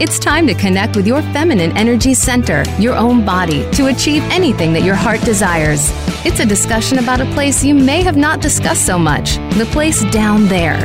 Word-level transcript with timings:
It's 0.00 0.18
time 0.18 0.46
to 0.46 0.54
connect 0.54 0.96
with 0.96 1.06
your 1.06 1.20
feminine 1.20 1.76
energy 1.76 2.14
center, 2.14 2.64
your 2.78 2.96
own 2.96 3.22
body, 3.22 3.70
to 3.72 3.88
achieve 3.88 4.22
anything 4.30 4.72
that 4.72 4.82
your 4.82 4.94
heart 4.94 5.20
desires. 5.26 5.90
It's 6.24 6.40
a 6.40 6.46
discussion 6.46 7.00
about 7.00 7.20
a 7.20 7.26
place 7.34 7.62
you 7.62 7.74
may 7.74 8.02
have 8.02 8.16
not 8.16 8.40
discussed 8.40 8.86
so 8.86 8.98
much 8.98 9.36
the 9.58 9.68
place 9.72 10.02
down 10.10 10.46
there. 10.46 10.78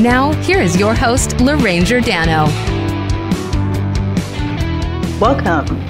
Now, 0.00 0.32
here 0.42 0.60
is 0.60 0.76
your 0.76 0.96
host, 0.96 1.40
Lorraine 1.40 1.84
Giordano. 1.84 2.46
Welcome. 5.20 5.80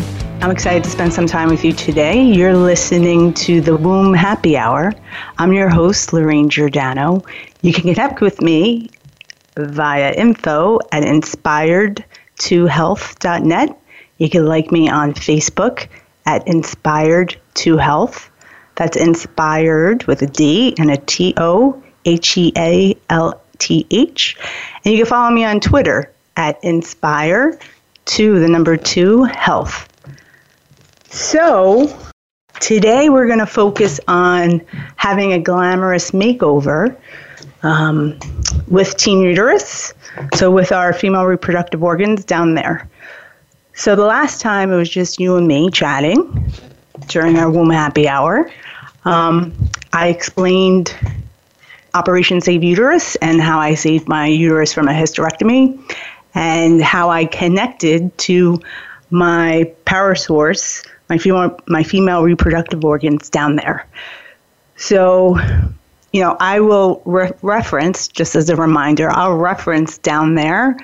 I'm 0.42 0.50
excited 0.50 0.84
to 0.84 0.90
spend 0.90 1.14
some 1.14 1.26
time 1.26 1.48
with 1.48 1.64
you 1.64 1.72
today. 1.72 2.22
You're 2.22 2.58
listening 2.58 3.32
to 3.46 3.62
the 3.62 3.74
Womb 3.74 4.12
Happy 4.12 4.58
Hour. 4.58 4.92
I'm 5.38 5.54
your 5.54 5.70
host, 5.70 6.12
Lorraine 6.12 6.50
Giordano. 6.50 7.24
You 7.62 7.72
can 7.72 7.94
connect 7.94 8.20
with 8.20 8.42
me 8.42 8.90
via 9.56 10.12
info 10.12 10.78
at 10.92 11.04
inspired 11.04 12.04
to 12.38 12.66
health.net. 12.66 13.78
You 14.18 14.30
can 14.30 14.46
like 14.46 14.72
me 14.72 14.88
on 14.88 15.14
Facebook 15.14 15.88
at 16.24 16.46
Inspired 16.48 17.36
to 17.54 17.76
Health. 17.76 18.30
That's 18.76 18.96
inspired 18.96 20.04
with 20.04 20.22
a 20.22 20.26
D 20.26 20.74
and 20.78 20.90
a 20.90 20.96
T 20.98 21.34
O 21.36 21.82
H 22.04 22.36
E 22.36 22.52
A 22.56 22.96
L 23.08 23.40
T 23.58 23.86
H. 23.90 24.36
And 24.84 24.92
you 24.92 24.98
can 24.98 25.06
follow 25.06 25.30
me 25.30 25.44
on 25.44 25.60
Twitter 25.60 26.12
at 26.36 26.62
Inspire 26.62 27.58
to 28.06 28.38
the 28.38 28.48
number 28.48 28.76
two 28.76 29.24
health. 29.24 29.88
So, 31.08 31.98
today 32.60 33.08
we're 33.08 33.26
going 33.26 33.38
to 33.38 33.46
focus 33.46 34.00
on 34.06 34.62
having 34.96 35.32
a 35.32 35.38
glamorous 35.38 36.10
makeover 36.10 36.96
um, 37.62 38.18
with 38.68 38.96
team 38.96 39.22
Uterus 39.22 39.92
so, 40.34 40.50
with 40.50 40.72
our 40.72 40.92
female 40.92 41.26
reproductive 41.26 41.82
organs 41.82 42.24
down 42.24 42.54
there. 42.54 42.88
So, 43.74 43.94
the 43.94 44.04
last 44.04 44.40
time 44.40 44.72
it 44.72 44.76
was 44.76 44.88
just 44.88 45.20
you 45.20 45.36
and 45.36 45.46
me 45.46 45.70
chatting 45.70 46.52
during 47.08 47.36
our 47.36 47.50
womb 47.50 47.70
happy 47.70 48.08
hour. 48.08 48.50
Um, 49.04 49.52
I 49.92 50.08
explained 50.08 50.96
Operation 51.94 52.40
Save 52.40 52.64
Uterus 52.64 53.16
and 53.16 53.40
how 53.40 53.58
I 53.58 53.74
saved 53.74 54.08
my 54.08 54.26
uterus 54.26 54.72
from 54.72 54.88
a 54.88 54.92
hysterectomy 54.92 55.78
and 56.34 56.82
how 56.82 57.10
I 57.10 57.26
connected 57.26 58.16
to 58.18 58.60
my 59.10 59.70
power 59.84 60.14
source, 60.14 60.82
my 61.08 61.18
female, 61.18 61.58
my 61.66 61.82
female 61.82 62.22
reproductive 62.22 62.84
organs 62.84 63.30
down 63.30 63.56
there. 63.56 63.86
So, 64.76 65.38
you 66.16 66.22
know, 66.22 66.34
I 66.40 66.60
will 66.60 67.02
re- 67.04 67.32
reference, 67.42 68.08
just 68.08 68.34
as 68.34 68.48
a 68.48 68.56
reminder, 68.56 69.10
I'll 69.10 69.36
reference 69.36 69.98
down 69.98 70.34
there 70.34 70.74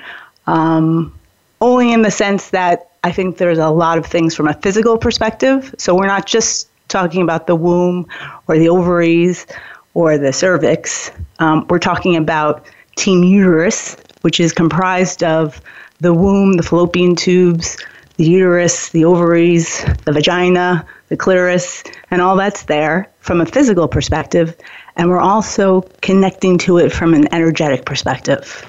um, 0.47 1.19
only 1.63 1.91
in 1.91 2.03
the 2.03 2.11
sense 2.11 2.51
that 2.51 2.91
I 3.03 3.13
think 3.13 3.39
there's 3.39 3.57
a 3.57 3.71
lot 3.71 3.97
of 3.97 4.05
things 4.05 4.35
from 4.35 4.47
a 4.47 4.53
physical 4.53 4.99
perspective. 4.99 5.75
So 5.79 5.95
we're 5.95 6.07
not 6.07 6.27
just 6.27 6.69
talking 6.89 7.23
about 7.23 7.47
the 7.47 7.57
womb 7.57 8.07
or 8.47 8.59
the 8.59 8.69
ovaries 8.69 9.47
or 9.95 10.19
the 10.19 10.35
cervix. 10.35 11.11
Um, 11.39 11.67
we're 11.71 11.79
talking 11.79 12.15
about 12.15 12.67
team 12.97 13.25
uterus, 13.25 13.97
which 14.21 14.39
is 14.39 14.53
comprised 14.53 15.25
of 15.25 15.63
the 16.01 16.13
womb, 16.13 16.59
the 16.59 16.63
fallopian 16.63 17.17
tubes, 17.17 17.79
the 18.19 18.25
uterus, 18.25 18.91
the 18.91 19.07
ovaries, 19.07 19.83
the 20.05 20.13
vagina, 20.13 20.87
the 21.09 21.17
clitoris, 21.17 21.83
and 22.11 22.21
all 22.21 22.37
that's 22.37 22.65
there 22.65 23.09
from 23.21 23.41
a 23.41 23.47
physical 23.47 23.89
perspective. 23.89 24.55
And 24.97 25.09
we're 25.09 25.21
also 25.21 25.83
connecting 26.03 26.59
to 26.59 26.79
it 26.79 26.93
from 26.93 27.15
an 27.15 27.33
energetic 27.33 27.85
perspective. 27.85 28.67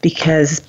Because 0.00 0.62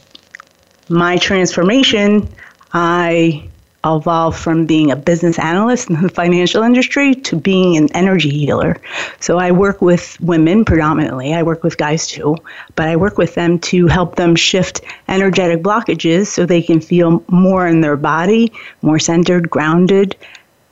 my 0.90 1.18
transformation, 1.18 2.28
I 2.74 3.50
evolved 3.86 4.40
from 4.40 4.66
being 4.66 4.92
a 4.92 4.96
business 4.96 5.38
analyst 5.38 5.90
in 5.90 6.02
the 6.02 6.10
financial 6.10 6.64
industry 6.64 7.14
to 7.14 7.36
being 7.36 7.76
an 7.76 7.90
energy 7.94 8.30
healer. 8.30 8.78
So 9.20 9.38
I 9.38 9.52
work 9.52 9.82
with 9.82 10.18
women 10.22 10.64
predominantly. 10.64 11.34
I 11.34 11.44
work 11.44 11.64
with 11.64 11.78
guys 11.78 12.08
too, 12.08 12.38
but 12.76 12.88
I 12.88 12.96
work 12.96 13.18
with 13.18 13.36
them 13.36 13.60
to 13.60 13.88
help 13.88 14.16
them 14.16 14.36
shift 14.36 14.82
energetic 15.08 15.62
blockages 15.62 16.28
so 16.28 16.46
they 16.46 16.62
can 16.62 16.80
feel 16.80 17.24
more 17.28 17.68
in 17.68 17.82
their 17.82 17.98
body, 17.98 18.54
more 18.82 19.00
centered, 19.00 19.50
grounded, 19.50 20.16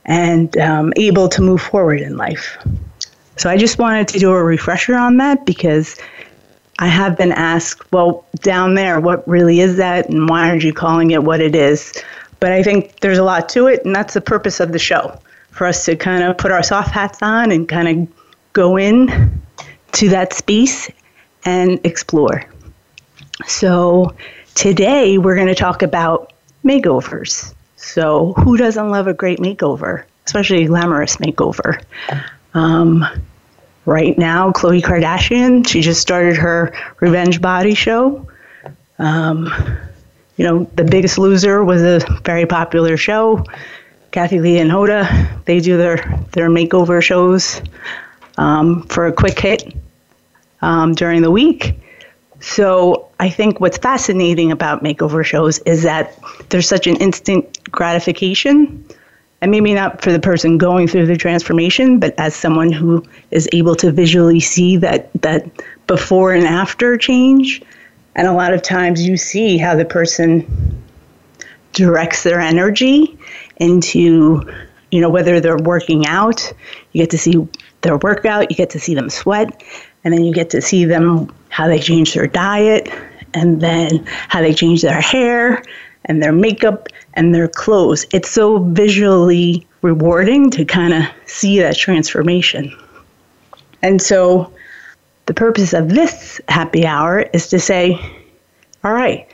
and 0.06 0.56
um, 0.56 0.92
able 0.96 1.28
to 1.28 1.42
move 1.42 1.60
forward 1.60 2.00
in 2.00 2.16
life. 2.16 2.56
So 3.36 3.50
I 3.50 3.56
just 3.56 3.78
wanted 3.78 4.08
to 4.08 4.18
do 4.18 4.30
a 4.30 4.42
refresher 4.42 4.94
on 4.94 5.16
that 5.18 5.46
because 5.46 5.98
I 6.78 6.86
have 6.86 7.16
been 7.16 7.32
asked, 7.32 7.92
well, 7.92 8.24
down 8.40 8.74
there, 8.74 9.00
what 9.00 9.26
really 9.26 9.60
is 9.60 9.76
that 9.76 10.08
and 10.08 10.28
why 10.28 10.48
aren't 10.48 10.64
you 10.64 10.72
calling 10.72 11.10
it 11.10 11.22
what 11.22 11.40
it 11.40 11.54
is? 11.54 11.92
But 12.40 12.52
I 12.52 12.62
think 12.62 13.00
there's 13.00 13.18
a 13.18 13.24
lot 13.24 13.48
to 13.50 13.68
it, 13.68 13.84
and 13.84 13.94
that's 13.94 14.14
the 14.14 14.20
purpose 14.20 14.58
of 14.58 14.72
the 14.72 14.78
show 14.78 15.18
for 15.50 15.66
us 15.66 15.84
to 15.84 15.96
kind 15.96 16.24
of 16.24 16.36
put 16.38 16.50
our 16.50 16.62
soft 16.62 16.90
hats 16.90 17.22
on 17.22 17.52
and 17.52 17.68
kind 17.68 17.88
of 17.88 18.08
go 18.52 18.76
in 18.76 19.40
to 19.92 20.08
that 20.08 20.32
space 20.32 20.90
and 21.44 21.78
explore. 21.84 22.44
So 23.46 24.14
today 24.54 25.18
we're 25.18 25.36
going 25.36 25.48
to 25.48 25.54
talk 25.54 25.82
about 25.82 26.32
makeovers. 26.64 27.54
So, 27.76 28.32
who 28.34 28.56
doesn't 28.56 28.90
love 28.90 29.08
a 29.08 29.14
great 29.14 29.40
makeover, 29.40 30.04
especially 30.24 30.64
a 30.64 30.66
glamorous 30.68 31.16
makeover? 31.16 31.82
Um, 32.54 33.04
right 33.84 34.16
now, 34.16 34.52
Khloe 34.52 34.82
Kardashian, 34.82 35.66
she 35.66 35.80
just 35.80 36.00
started 36.00 36.36
her 36.36 36.74
Revenge 37.00 37.40
Body 37.40 37.74
show. 37.74 38.28
Um, 38.98 39.48
you 40.36 40.44
know, 40.44 40.64
The 40.74 40.84
Biggest 40.84 41.18
Loser 41.18 41.64
was 41.64 41.82
a 41.82 42.00
very 42.24 42.46
popular 42.46 42.96
show. 42.96 43.44
Kathie 44.10 44.40
Lee 44.40 44.58
and 44.58 44.70
Hoda, 44.70 45.44
they 45.44 45.60
do 45.60 45.76
their, 45.76 45.96
their 46.32 46.48
makeover 46.48 47.02
shows 47.02 47.62
um, 48.36 48.82
for 48.84 49.06
a 49.06 49.12
quick 49.12 49.38
hit 49.38 49.74
um, 50.60 50.94
during 50.94 51.22
the 51.22 51.30
week. 51.30 51.78
So 52.40 53.08
I 53.20 53.30
think 53.30 53.60
what's 53.60 53.78
fascinating 53.78 54.50
about 54.52 54.82
makeover 54.82 55.24
shows 55.24 55.60
is 55.60 55.82
that 55.84 56.18
there's 56.48 56.68
such 56.68 56.86
an 56.86 56.96
instant 56.96 57.70
gratification. 57.70 58.84
And 59.42 59.50
maybe 59.50 59.74
not 59.74 60.00
for 60.00 60.12
the 60.12 60.20
person 60.20 60.56
going 60.56 60.86
through 60.86 61.06
the 61.06 61.16
transformation, 61.16 61.98
but 61.98 62.14
as 62.16 62.34
someone 62.34 62.70
who 62.70 63.04
is 63.32 63.48
able 63.52 63.74
to 63.74 63.90
visually 63.90 64.38
see 64.38 64.76
that, 64.76 65.10
that 65.20 65.44
before 65.88 66.32
and 66.32 66.46
after 66.46 66.96
change. 66.96 67.60
And 68.14 68.28
a 68.28 68.32
lot 68.32 68.54
of 68.54 68.62
times 68.62 69.02
you 69.02 69.16
see 69.16 69.58
how 69.58 69.74
the 69.74 69.84
person 69.84 70.80
directs 71.72 72.22
their 72.22 72.38
energy 72.38 73.18
into, 73.56 74.42
you 74.92 75.00
know, 75.00 75.10
whether 75.10 75.40
they're 75.40 75.58
working 75.58 76.06
out, 76.06 76.52
you 76.92 77.02
get 77.02 77.10
to 77.10 77.18
see 77.18 77.46
their 77.80 77.96
workout, 77.96 78.48
you 78.48 78.56
get 78.56 78.70
to 78.70 78.78
see 78.78 78.94
them 78.94 79.10
sweat, 79.10 79.62
and 80.04 80.14
then 80.14 80.24
you 80.24 80.32
get 80.32 80.50
to 80.50 80.62
see 80.62 80.84
them 80.84 81.34
how 81.48 81.66
they 81.66 81.80
change 81.80 82.14
their 82.14 82.28
diet, 82.28 82.88
and 83.34 83.60
then 83.60 84.04
how 84.28 84.40
they 84.40 84.54
change 84.54 84.82
their 84.82 85.00
hair 85.00 85.64
and 86.06 86.22
their 86.22 86.32
makeup 86.32 86.88
and 87.14 87.34
their 87.34 87.48
clothes. 87.48 88.06
It's 88.12 88.30
so 88.30 88.58
visually 88.58 89.66
rewarding 89.82 90.50
to 90.50 90.64
kind 90.64 90.94
of 90.94 91.04
see 91.26 91.58
that 91.60 91.76
transformation. 91.76 92.76
And 93.82 94.00
so, 94.00 94.52
the 95.26 95.34
purpose 95.34 95.72
of 95.72 95.88
this 95.88 96.40
happy 96.48 96.84
hour 96.84 97.20
is 97.32 97.48
to 97.48 97.60
say, 97.60 97.98
all 98.82 98.92
right, 98.92 99.28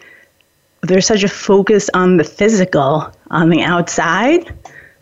there's 0.83 1.07
such 1.07 1.23
a 1.23 1.29
focus 1.29 1.89
on 1.95 2.19
the 2.19 2.25
physical, 2.25 3.11
on 3.31 3.51
the 3.51 3.63
outside, 3.63 4.55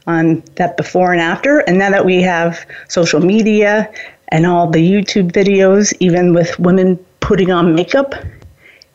on 0.06 0.42
that 0.54 0.76
before 0.76 1.12
and 1.12 1.20
after. 1.20 1.58
And 1.60 1.78
now 1.78 1.90
that 1.90 2.04
we 2.04 2.22
have 2.22 2.64
social 2.88 3.20
media 3.20 3.92
and 4.28 4.46
all 4.46 4.70
the 4.70 4.78
YouTube 4.78 5.32
videos, 5.32 5.92
even 6.00 6.32
with 6.32 6.58
women 6.58 6.96
putting 7.20 7.50
on 7.50 7.74
makeup, 7.74 8.14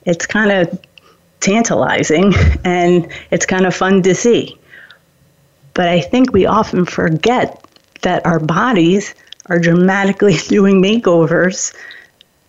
it's 0.06 0.26
kind 0.26 0.52
of 0.52 0.80
tantalizing 1.42 2.34
and 2.64 3.12
it's 3.32 3.46
kind 3.46 3.66
of 3.66 3.76
fun 3.76 4.02
to 4.04 4.16
see. 4.16 4.58
But 5.74 5.88
I 5.88 6.02
think 6.02 6.32
we 6.34 6.46
often 6.46 6.86
forget 6.86 7.64
that 8.02 8.26
our 8.26 8.40
bodies 8.40 9.14
are 9.48 9.60
dramatically 9.60 10.38
doing 10.48 10.82
makeovers 10.82 11.76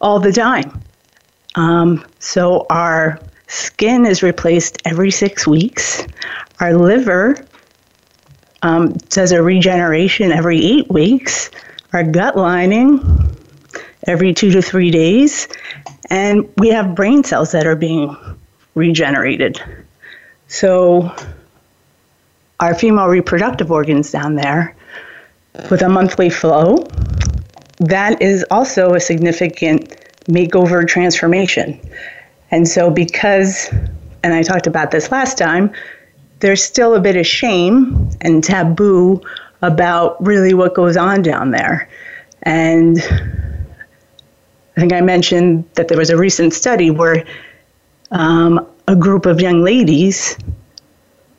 all 0.00 0.20
the 0.20 0.32
time. 0.32 0.80
Um, 1.54 2.04
so 2.18 2.66
our 2.70 3.20
skin 3.46 4.06
is 4.06 4.22
replaced 4.22 4.80
every 4.84 5.10
six 5.10 5.46
weeks. 5.46 6.06
Our 6.60 6.74
liver 6.74 7.44
um, 8.62 8.92
does 9.10 9.32
a 9.32 9.42
regeneration 9.42 10.32
every 10.32 10.64
eight 10.64 10.90
weeks. 10.90 11.50
Our 11.92 12.04
gut 12.04 12.36
lining 12.36 13.00
every 14.06 14.32
two 14.32 14.50
to 14.50 14.62
three 14.62 14.90
days. 14.90 15.48
And 16.10 16.48
we 16.56 16.68
have 16.68 16.94
brain 16.94 17.24
cells 17.24 17.52
that 17.52 17.66
are 17.66 17.76
being 17.76 18.16
regenerated. 18.74 19.60
So 20.48 21.14
our 22.60 22.74
female 22.74 23.08
reproductive 23.08 23.70
organs 23.70 24.10
down 24.10 24.34
there 24.34 24.76
with 25.70 25.82
a 25.82 25.88
monthly 25.88 26.30
flow, 26.30 26.86
that 27.80 28.20
is 28.22 28.44
also 28.50 28.94
a 28.94 29.00
significant 29.00 29.96
makeover 30.26 30.86
transformation. 30.86 31.80
And 32.50 32.68
so, 32.68 32.90
because, 32.90 33.68
and 34.22 34.34
I 34.34 34.42
talked 34.42 34.66
about 34.66 34.90
this 34.90 35.10
last 35.10 35.38
time, 35.38 35.72
there's 36.40 36.62
still 36.62 36.94
a 36.94 37.00
bit 37.00 37.16
of 37.16 37.26
shame 37.26 38.10
and 38.20 38.44
taboo 38.44 39.20
about 39.62 40.24
really 40.24 40.54
what 40.54 40.74
goes 40.74 40.96
on 40.96 41.22
down 41.22 41.50
there. 41.50 41.88
And 42.42 42.98
I 44.76 44.80
think 44.80 44.92
I 44.92 45.00
mentioned 45.00 45.68
that 45.74 45.88
there 45.88 45.98
was 45.98 46.10
a 46.10 46.16
recent 46.16 46.52
study 46.52 46.90
where 46.90 47.24
um, 48.12 48.66
a 48.88 48.94
group 48.96 49.26
of 49.26 49.40
young 49.40 49.62
ladies 49.62 50.38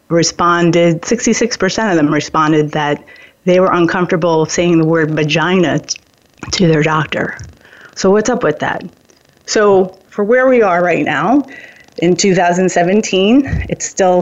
responded, 0.09 1.01
66% 1.01 1.89
of 1.89 1.95
them 1.95 2.13
responded 2.13 2.71
that 2.71 3.03
they 3.45 3.59
were 3.59 3.71
uncomfortable 3.71 4.45
saying 4.45 4.79
the 4.79 4.85
word 4.85 5.11
vagina 5.11 5.79
to 6.51 6.67
their 6.67 6.83
doctor. 6.83 7.37
So, 7.95 8.11
what's 8.11 8.29
up 8.29 8.43
with 8.43 8.59
that? 8.59 8.83
So, 9.45 9.99
for 10.07 10.23
where 10.23 10.47
we 10.47 10.61
are 10.61 10.83
right 10.83 11.03
now 11.03 11.45
in 11.97 12.15
2017, 12.15 13.45
it's 13.69 13.85
still 13.85 14.21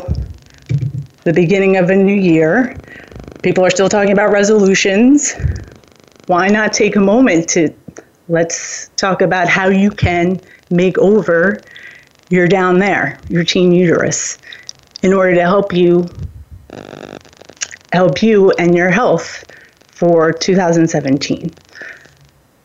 the 1.24 1.33
beginning 1.33 1.77
of 1.77 1.89
a 1.89 1.95
new 1.95 2.15
year. 2.15 2.75
People 3.44 3.65
are 3.65 3.69
still 3.69 3.89
talking 3.89 4.12
about 4.12 4.31
resolutions. 4.31 5.36
Why 6.27 6.48
not 6.48 6.74
take 6.74 6.95
a 6.95 7.00
moment 7.00 7.50
to 7.50 7.74
let's 8.30 8.89
talk 8.95 9.21
about 9.21 9.48
how 9.48 9.68
you 9.68 9.92
can 9.92 10.39
make 10.69 10.98
over 10.98 11.59
your 12.31 12.48
down 12.48 12.80
there, 12.80 13.19
your 13.30 13.44
team 13.44 13.72
uterus, 13.72 14.38
in 15.04 15.13
order 15.13 15.36
to 15.36 15.42
help 15.42 15.74
you 15.74 16.07
help 17.92 18.24
you 18.24 18.51
and 18.51 18.75
your 18.75 18.89
health 18.89 19.44
for 19.89 20.31
2017. 20.31 21.54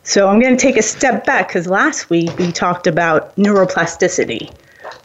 So 0.03 0.29
I'm 0.29 0.39
going 0.39 0.55
to 0.55 0.61
take 0.61 0.77
a 0.77 0.81
step 0.81 1.25
back 1.25 1.49
because 1.49 1.67
last 1.67 2.09
week 2.09 2.37
we 2.37 2.53
talked 2.53 2.87
about 2.87 3.35
neuroplasticity. 3.35 4.55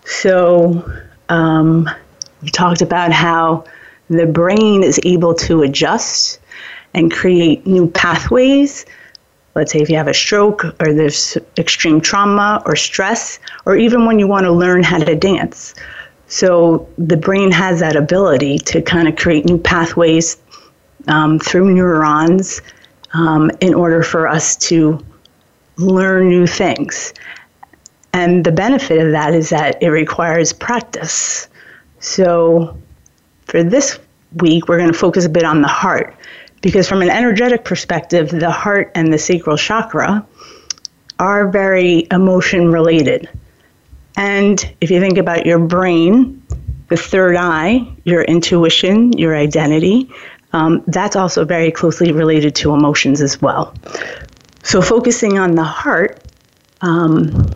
So 0.05 0.89
um, 1.29 1.91
we 2.41 2.51
talked 2.51 2.83
about 2.83 3.13
how 3.13 3.65
the 4.09 4.27
brain 4.27 4.85
is 4.85 5.01
able 5.05 5.35
to 5.35 5.63
adjust 5.63 6.39
and 6.95 7.11
create 7.11 7.67
new 7.67 7.89
pathways. 7.89 8.87
Let's 9.55 9.73
say 9.73 9.81
if 9.81 9.91
you 9.91 9.97
have 9.97 10.09
a 10.09 10.15
stroke 10.15 10.65
or 10.81 10.95
there's 10.95 11.37
extreme 11.59 12.01
trauma 12.01 12.63
or 12.65 12.75
stress, 12.75 13.39
or 13.67 13.77
even 13.77 14.07
when 14.07 14.19
you 14.19 14.27
want 14.27 14.45
to 14.45 14.53
learn 14.53 14.83
how 14.83 14.99
to 14.99 15.15
dance. 15.15 15.75
So 16.29 16.89
the 16.97 17.17
brain 17.17 17.51
has 17.51 17.81
that 17.81 17.95
ability 17.95 18.59
to 18.59 18.81
kind 18.81 19.07
of 19.09 19.17
create 19.17 19.45
new 19.45 19.59
pathways 19.59 20.39
um, 21.09 21.39
through 21.39 21.75
neurons 21.75 22.63
um, 23.13 23.51
in 23.61 23.75
order 23.75 24.03
for 24.03 24.27
us 24.27 24.57
to 24.57 25.05
learn 25.77 26.29
new 26.29 26.47
things. 26.47 27.13
And 28.15 28.45
the 28.45 28.53
benefit 28.53 29.05
of 29.05 29.13
that 29.13 29.35
is 29.35 29.51
that 29.51 29.83
it 29.83 29.89
requires 29.89 30.53
practice. 30.53 31.49
So 32.01 32.79
for 33.47 33.63
this 33.63 33.99
week, 34.37 34.69
we're 34.69 34.79
going 34.79 34.93
to 34.93 34.99
focus 34.99 35.27
a 35.27 35.31
bit 35.31 35.45
on 35.45 35.61
the 35.61 35.69
heart 35.69 36.15
because, 36.63 36.89
from 36.89 37.03
an 37.03 37.11
energetic 37.11 37.65
perspective, 37.65 38.31
the 38.31 38.51
heart 38.51 38.93
and 38.95 39.13
the 39.13 39.19
sacral 39.19 39.57
chakra 39.57 40.27
are 41.19 41.49
very 41.51 42.07
emotion 42.11 42.73
related. 42.73 43.29
And 44.17 44.75
if 44.81 44.91
you 44.91 45.01
think 45.01 45.19
about 45.19 45.45
your 45.45 45.59
brain, 45.59 46.43
the 46.89 46.97
third 46.97 47.37
eye, 47.37 47.87
your 48.05 48.23
intuition, 48.23 49.13
your 49.13 49.37
identity, 49.37 50.11
um, 50.53 50.85
that's 50.87 51.17
also 51.17 51.45
very 51.45 51.71
closely 51.71 52.13
related 52.13 52.55
to 52.57 52.75
emotions 52.75 53.21
as 53.21 53.41
well. 53.41 53.75
So, 54.63 54.81
focusing 54.81 55.39
on 55.39 55.55
the 55.55 55.65
heart, 55.65 56.23
um, 56.81 57.51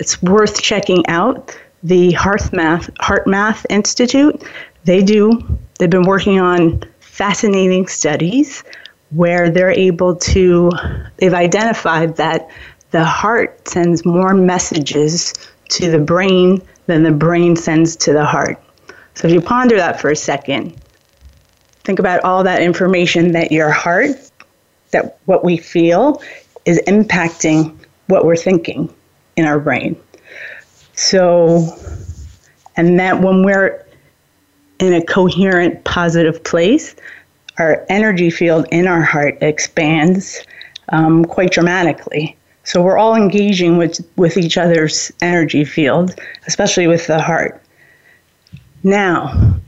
it's 0.00 0.20
worth 0.22 0.60
checking 0.60 1.06
out 1.06 1.56
the 1.82 2.12
HeartMath, 2.12 2.90
Heart 3.00 3.26
Math 3.26 3.64
Institute. 3.70 4.42
They 4.84 5.02
do, 5.02 5.58
they've 5.78 5.88
been 5.88 6.02
working 6.02 6.40
on 6.40 6.82
fascinating 7.14 7.86
studies 7.86 8.64
where 9.10 9.48
they're 9.48 9.70
able 9.70 10.16
to, 10.16 10.68
they've 11.18 11.32
identified 11.32 12.16
that 12.16 12.50
the 12.90 13.04
heart 13.04 13.68
sends 13.68 14.04
more 14.04 14.34
messages 14.34 15.32
to 15.68 15.92
the 15.92 15.98
brain 15.98 16.60
than 16.86 17.04
the 17.04 17.12
brain 17.12 17.54
sends 17.54 17.94
to 17.94 18.12
the 18.12 18.24
heart. 18.24 18.60
So 19.14 19.28
if 19.28 19.32
you 19.32 19.40
ponder 19.40 19.76
that 19.76 20.00
for 20.00 20.10
a 20.10 20.16
second, 20.16 20.74
think 21.84 22.00
about 22.00 22.24
all 22.24 22.42
that 22.42 22.60
information 22.60 23.30
that 23.30 23.52
your 23.52 23.70
heart, 23.70 24.10
that 24.90 25.20
what 25.26 25.44
we 25.44 25.56
feel, 25.56 26.20
is 26.64 26.80
impacting 26.88 27.76
what 28.08 28.24
we're 28.24 28.34
thinking 28.34 28.92
in 29.36 29.44
our 29.44 29.60
brain. 29.60 29.94
So, 30.94 31.78
and 32.76 32.98
that 32.98 33.20
when 33.20 33.44
we're 33.44 33.83
in 34.78 34.92
a 34.92 35.04
coherent, 35.04 35.84
positive 35.84 36.42
place, 36.44 36.94
our 37.58 37.84
energy 37.88 38.30
field 38.30 38.66
in 38.72 38.86
our 38.86 39.02
heart 39.02 39.38
expands 39.40 40.42
um, 40.90 41.24
quite 41.24 41.52
dramatically. 41.52 42.36
So 42.64 42.82
we're 42.82 42.96
all 42.96 43.14
engaging 43.14 43.76
with, 43.76 44.00
with 44.16 44.36
each 44.36 44.56
other's 44.56 45.12
energy 45.20 45.64
field, 45.64 46.18
especially 46.46 46.86
with 46.86 47.06
the 47.06 47.20
heart. 47.20 47.62
Now, 48.82 49.58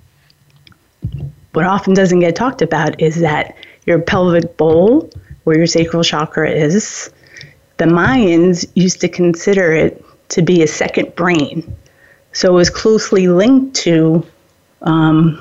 what 1.53 1.65
often 1.65 1.95
doesn't 1.95 2.21
get 2.21 2.37
talked 2.37 2.63
about 2.63 3.01
is 3.01 3.21
that 3.21 3.57
your 3.87 3.99
pelvic 4.01 4.57
bowl, 4.57 5.11
where 5.45 5.57
your 5.57 5.67
sacral 5.67 6.03
chakra 6.03 6.51
is, 6.51 7.11
the 7.77 7.85
Mayans 7.85 8.67
used 8.75 9.01
to 9.03 9.09
consider 9.09 9.73
it 9.73 10.05
to 10.31 10.43
be 10.43 10.63
a 10.63 10.67
second 10.67 11.15
brain. 11.15 11.77
So 12.33 12.51
it 12.51 12.55
was 12.55 12.71
closely 12.71 13.29
linked 13.29 13.77
to 13.77 14.27
um, 14.83 15.41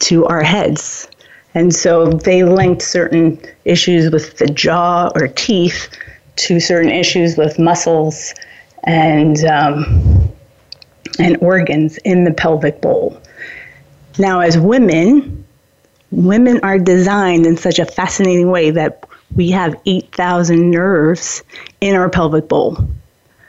to 0.00 0.26
our 0.26 0.42
heads. 0.42 1.08
And 1.54 1.74
so 1.74 2.06
they 2.06 2.42
linked 2.42 2.82
certain 2.82 3.40
issues 3.64 4.10
with 4.10 4.38
the 4.38 4.46
jaw 4.46 5.10
or 5.14 5.28
teeth 5.28 5.88
to 6.36 6.58
certain 6.58 6.90
issues 6.90 7.36
with 7.36 7.58
muscles 7.58 8.34
and 8.84 9.44
um, 9.44 10.32
and 11.18 11.36
organs 11.40 11.96
in 11.98 12.24
the 12.24 12.32
pelvic 12.32 12.80
bowl. 12.80 13.20
Now, 14.18 14.40
as 14.40 14.58
women, 14.58 15.44
women 16.10 16.60
are 16.62 16.78
designed 16.78 17.46
in 17.46 17.56
such 17.56 17.78
a 17.78 17.84
fascinating 17.84 18.50
way 18.50 18.70
that 18.70 19.06
we 19.36 19.50
have 19.50 19.74
8,000 19.86 20.70
nerves 20.70 21.42
in 21.80 21.94
our 21.94 22.08
pelvic 22.08 22.48
bowl. 22.48 22.78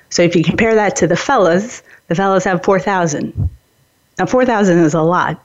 So 0.10 0.22
if 0.22 0.36
you 0.36 0.44
compare 0.44 0.75
that 0.75 0.96
to 0.98 1.08
the 1.08 1.15
fellas, 1.15 1.84
the 2.08 2.15
fellas 2.15 2.44
have 2.44 2.63
4,000. 2.63 3.50
Now, 4.17 4.25
4,000 4.25 4.79
is 4.79 4.93
a 4.93 5.01
lot, 5.01 5.43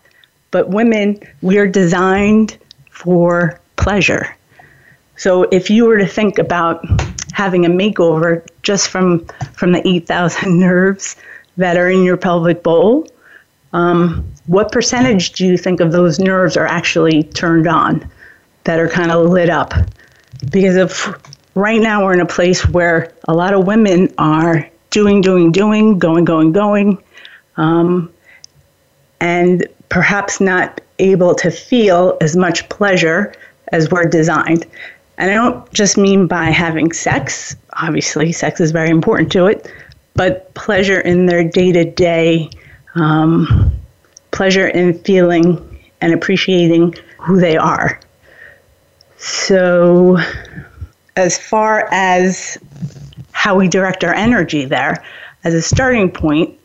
but 0.50 0.70
women, 0.70 1.20
we're 1.42 1.66
designed 1.66 2.56
for 2.90 3.60
pleasure. 3.76 4.36
So 5.16 5.42
if 5.50 5.70
you 5.70 5.86
were 5.86 5.98
to 5.98 6.06
think 6.06 6.38
about 6.38 6.84
having 7.32 7.66
a 7.66 7.68
makeover 7.68 8.46
just 8.62 8.88
from 8.88 9.26
from 9.54 9.72
the 9.72 9.86
8,000 9.86 10.58
nerves 10.66 11.16
that 11.56 11.76
are 11.76 11.90
in 11.90 12.04
your 12.04 12.16
pelvic 12.16 12.62
bowl, 12.62 13.06
um, 13.72 14.24
what 14.46 14.72
percentage 14.72 15.32
do 15.32 15.46
you 15.46 15.56
think 15.56 15.80
of 15.80 15.92
those 15.92 16.18
nerves 16.18 16.56
are 16.56 16.66
actually 16.66 17.24
turned 17.24 17.66
on, 17.66 18.10
that 18.64 18.78
are 18.78 18.88
kind 18.88 19.10
of 19.10 19.30
lit 19.30 19.50
up? 19.50 19.74
Because 20.50 20.76
if 20.76 21.08
right 21.54 21.80
now 21.80 22.04
we're 22.04 22.14
in 22.14 22.20
a 22.20 22.26
place 22.26 22.66
where 22.68 23.12
a 23.28 23.34
lot 23.34 23.54
of 23.54 23.66
women 23.66 24.12
are 24.18 24.68
doing, 24.90 25.20
doing, 25.20 25.52
doing, 25.52 25.98
going, 25.98 26.24
going, 26.24 26.52
going, 26.52 26.98
um, 27.56 28.12
and 29.20 29.66
perhaps 29.88 30.40
not 30.40 30.80
able 30.98 31.34
to 31.34 31.50
feel 31.50 32.16
as 32.20 32.36
much 32.36 32.68
pleasure 32.68 33.32
as 33.72 33.90
we're 33.90 34.04
designed. 34.04 34.66
And 35.18 35.30
I 35.30 35.34
don't 35.34 35.70
just 35.72 35.98
mean 35.98 36.26
by 36.26 36.44
having 36.44 36.92
sex, 36.92 37.56
obviously, 37.74 38.32
sex 38.32 38.60
is 38.60 38.70
very 38.70 38.90
important 38.90 39.30
to 39.32 39.46
it, 39.46 39.70
but 40.14 40.52
pleasure 40.54 41.00
in 41.00 41.26
their 41.26 41.44
day 41.44 41.72
to 41.72 41.84
day 41.84 42.50
pleasure 44.30 44.68
in 44.68 44.98
feeling 45.00 45.78
and 46.00 46.12
appreciating 46.12 46.94
who 47.18 47.38
they 47.38 47.56
are. 47.56 48.00
So, 49.18 50.18
as 51.16 51.38
far 51.38 51.88
as 51.92 52.56
how 53.32 53.54
we 53.56 53.68
direct 53.68 54.02
our 54.02 54.14
energy 54.14 54.64
there, 54.64 55.04
as 55.44 55.54
a 55.54 55.62
starting 55.62 56.10
point, 56.10 56.58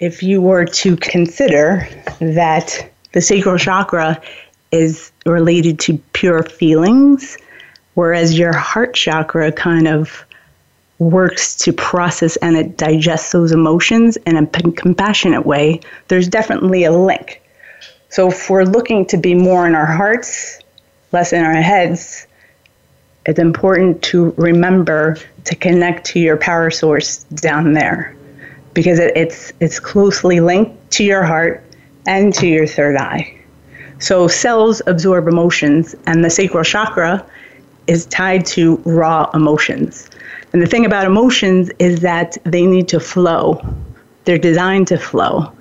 if 0.00 0.22
you 0.22 0.40
were 0.40 0.64
to 0.64 0.96
consider 0.96 1.88
that 2.20 2.90
the 3.12 3.20
sacral 3.20 3.58
chakra 3.58 4.20
is 4.72 5.12
related 5.24 5.78
to 5.80 5.98
pure 6.12 6.42
feelings, 6.42 7.38
whereas 7.94 8.36
your 8.36 8.52
heart 8.52 8.94
chakra 8.94 9.52
kind 9.52 9.86
of 9.86 10.24
works 10.98 11.56
to 11.56 11.72
process 11.72 12.36
and 12.36 12.56
it 12.56 12.76
digests 12.76 13.32
those 13.32 13.52
emotions 13.52 14.16
in 14.18 14.36
a 14.36 14.46
compassionate 14.46 15.46
way, 15.46 15.80
there's 16.08 16.28
definitely 16.28 16.84
a 16.84 16.92
link. 16.92 17.40
So 18.08 18.28
if 18.28 18.48
we're 18.50 18.64
looking 18.64 19.06
to 19.06 19.16
be 19.16 19.34
more 19.34 19.66
in 19.66 19.74
our 19.74 19.86
hearts, 19.86 20.60
less 21.12 21.32
in 21.32 21.44
our 21.44 21.54
heads, 21.54 22.26
it's 23.26 23.38
important 23.38 24.02
to 24.02 24.32
remember 24.32 25.16
to 25.44 25.54
connect 25.54 26.06
to 26.06 26.20
your 26.20 26.36
power 26.36 26.70
source 26.70 27.24
down 27.24 27.72
there 27.72 28.16
because 28.74 28.98
it, 28.98 29.12
it's 29.16 29.52
it's 29.60 29.80
closely 29.80 30.40
linked 30.40 30.90
to 30.92 31.04
your 31.04 31.22
heart 31.22 31.64
and 32.06 32.34
to 32.34 32.46
your 32.46 32.66
third 32.66 32.96
eye. 32.96 33.34
So 33.98 34.28
cells 34.28 34.82
absorb 34.86 35.28
emotions 35.28 35.94
and 36.06 36.24
the 36.24 36.30
sacral 36.30 36.64
chakra 36.64 37.24
is 37.86 38.06
tied 38.06 38.44
to 38.46 38.76
raw 38.84 39.30
emotions. 39.34 40.10
And 40.52 40.60
the 40.60 40.66
thing 40.66 40.84
about 40.84 41.06
emotions 41.06 41.70
is 41.78 42.00
that 42.00 42.36
they 42.44 42.66
need 42.66 42.88
to 42.88 43.00
flow. 43.00 43.60
They're 44.24 44.38
designed 44.38 44.88
to 44.88 44.98
flow 44.98 45.52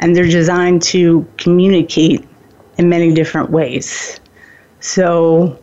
and 0.00 0.14
they're 0.14 0.26
designed 0.26 0.82
to 0.82 1.26
communicate 1.38 2.26
in 2.78 2.88
many 2.88 3.12
different 3.12 3.50
ways. 3.50 4.20
So 4.80 5.58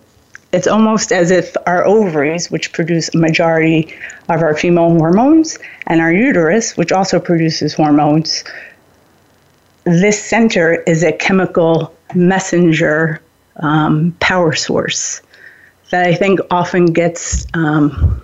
it's 0.56 0.68
almost 0.68 1.12
as 1.12 1.32
if 1.32 1.58
our 1.68 1.86
ovaries, 1.86 2.50
which 2.50 2.72
produce 2.72 3.14
a 3.14 3.18
majority 3.18 3.94
of 4.30 4.42
our 4.42 4.56
female 4.56 4.90
hormones, 4.90 5.60
and 5.88 6.00
our 6.00 6.14
uterus, 6.14 6.78
which 6.78 6.94
also 6.94 7.20
produces 7.20 7.74
hormones, 7.74 8.46
this 9.84 10.24
center 10.24 10.76
is 10.88 11.04
a 11.04 11.12
chemical 11.12 11.94
messenger 12.14 13.22
um, 13.58 14.16
power 14.22 14.54
source 14.54 15.22
that 15.92 16.08
I 16.08 16.16
think 16.16 16.40
often 16.50 16.86
gets 16.86 17.46
um, 17.54 18.22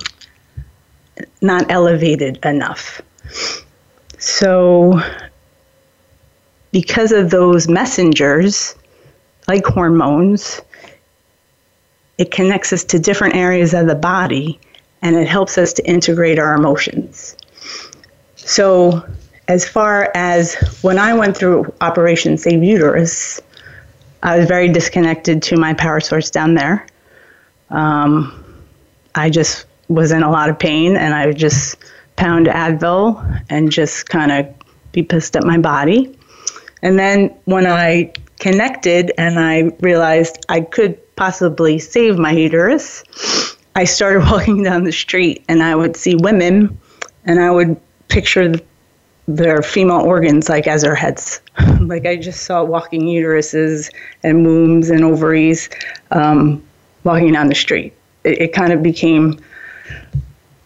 not 1.41 1.69
elevated 1.69 2.39
enough. 2.45 3.01
So, 4.17 5.01
because 6.71 7.11
of 7.11 7.29
those 7.29 7.67
messengers, 7.67 8.73
like 9.49 9.65
hormones, 9.65 10.61
it 12.17 12.31
connects 12.31 12.73
us 12.73 12.83
to 12.85 12.99
different 12.99 13.35
areas 13.35 13.73
of 13.73 13.87
the 13.87 13.95
body 13.95 14.59
and 15.01 15.15
it 15.15 15.27
helps 15.27 15.57
us 15.57 15.73
to 15.73 15.89
integrate 15.89 16.37
our 16.39 16.53
emotions. 16.53 17.35
So, 18.35 19.03
as 19.47 19.67
far 19.67 20.11
as 20.15 20.53
when 20.81 20.97
I 20.97 21.13
went 21.13 21.35
through 21.35 21.73
Operation 21.81 22.37
Save 22.37 22.63
Uterus, 22.63 23.41
I 24.23 24.37
was 24.37 24.47
very 24.47 24.69
disconnected 24.69 25.41
to 25.43 25.57
my 25.57 25.73
power 25.73 25.99
source 25.99 26.29
down 26.29 26.53
there. 26.53 26.85
Um, 27.69 28.45
I 29.15 29.29
just 29.29 29.65
was 29.87 30.11
in 30.11 30.23
a 30.23 30.29
lot 30.29 30.49
of 30.49 30.57
pain 30.59 30.95
and 30.95 31.13
I 31.13 31.25
would 31.25 31.37
just 31.37 31.77
pound 32.15 32.47
Advil 32.47 33.43
and 33.49 33.71
just 33.71 34.07
kind 34.09 34.31
of 34.31 34.53
be 34.91 35.03
pissed 35.03 35.35
at 35.35 35.43
my 35.43 35.57
body. 35.57 36.17
And 36.81 36.97
then 36.97 37.35
when 37.45 37.65
I 37.65 38.13
connected 38.39 39.11
and 39.17 39.39
I 39.39 39.71
realized 39.81 40.45
I 40.49 40.61
could 40.61 40.99
possibly 41.15 41.79
save 41.79 42.17
my 42.17 42.31
uterus, 42.31 43.03
I 43.75 43.85
started 43.85 44.19
walking 44.31 44.63
down 44.63 44.83
the 44.83 44.91
street 44.91 45.43
and 45.47 45.63
I 45.63 45.75
would 45.75 45.95
see 45.95 46.15
women 46.15 46.77
and 47.25 47.39
I 47.39 47.51
would 47.51 47.79
picture 48.07 48.53
their 49.27 49.61
female 49.61 50.01
organs 50.01 50.49
like 50.49 50.67
as 50.67 50.81
their 50.81 50.95
heads. 50.95 51.41
like 51.79 52.05
I 52.05 52.15
just 52.17 52.43
saw 52.43 52.63
walking 52.63 53.03
uteruses 53.03 53.89
and 54.23 54.45
wombs 54.45 54.89
and 54.89 55.03
ovaries 55.03 55.69
um, 56.11 56.63
walking 57.03 57.33
down 57.33 57.47
the 57.47 57.55
street. 57.55 57.93
It, 58.23 58.41
it 58.41 58.53
kind 58.53 58.73
of 58.73 58.83
became 58.83 59.39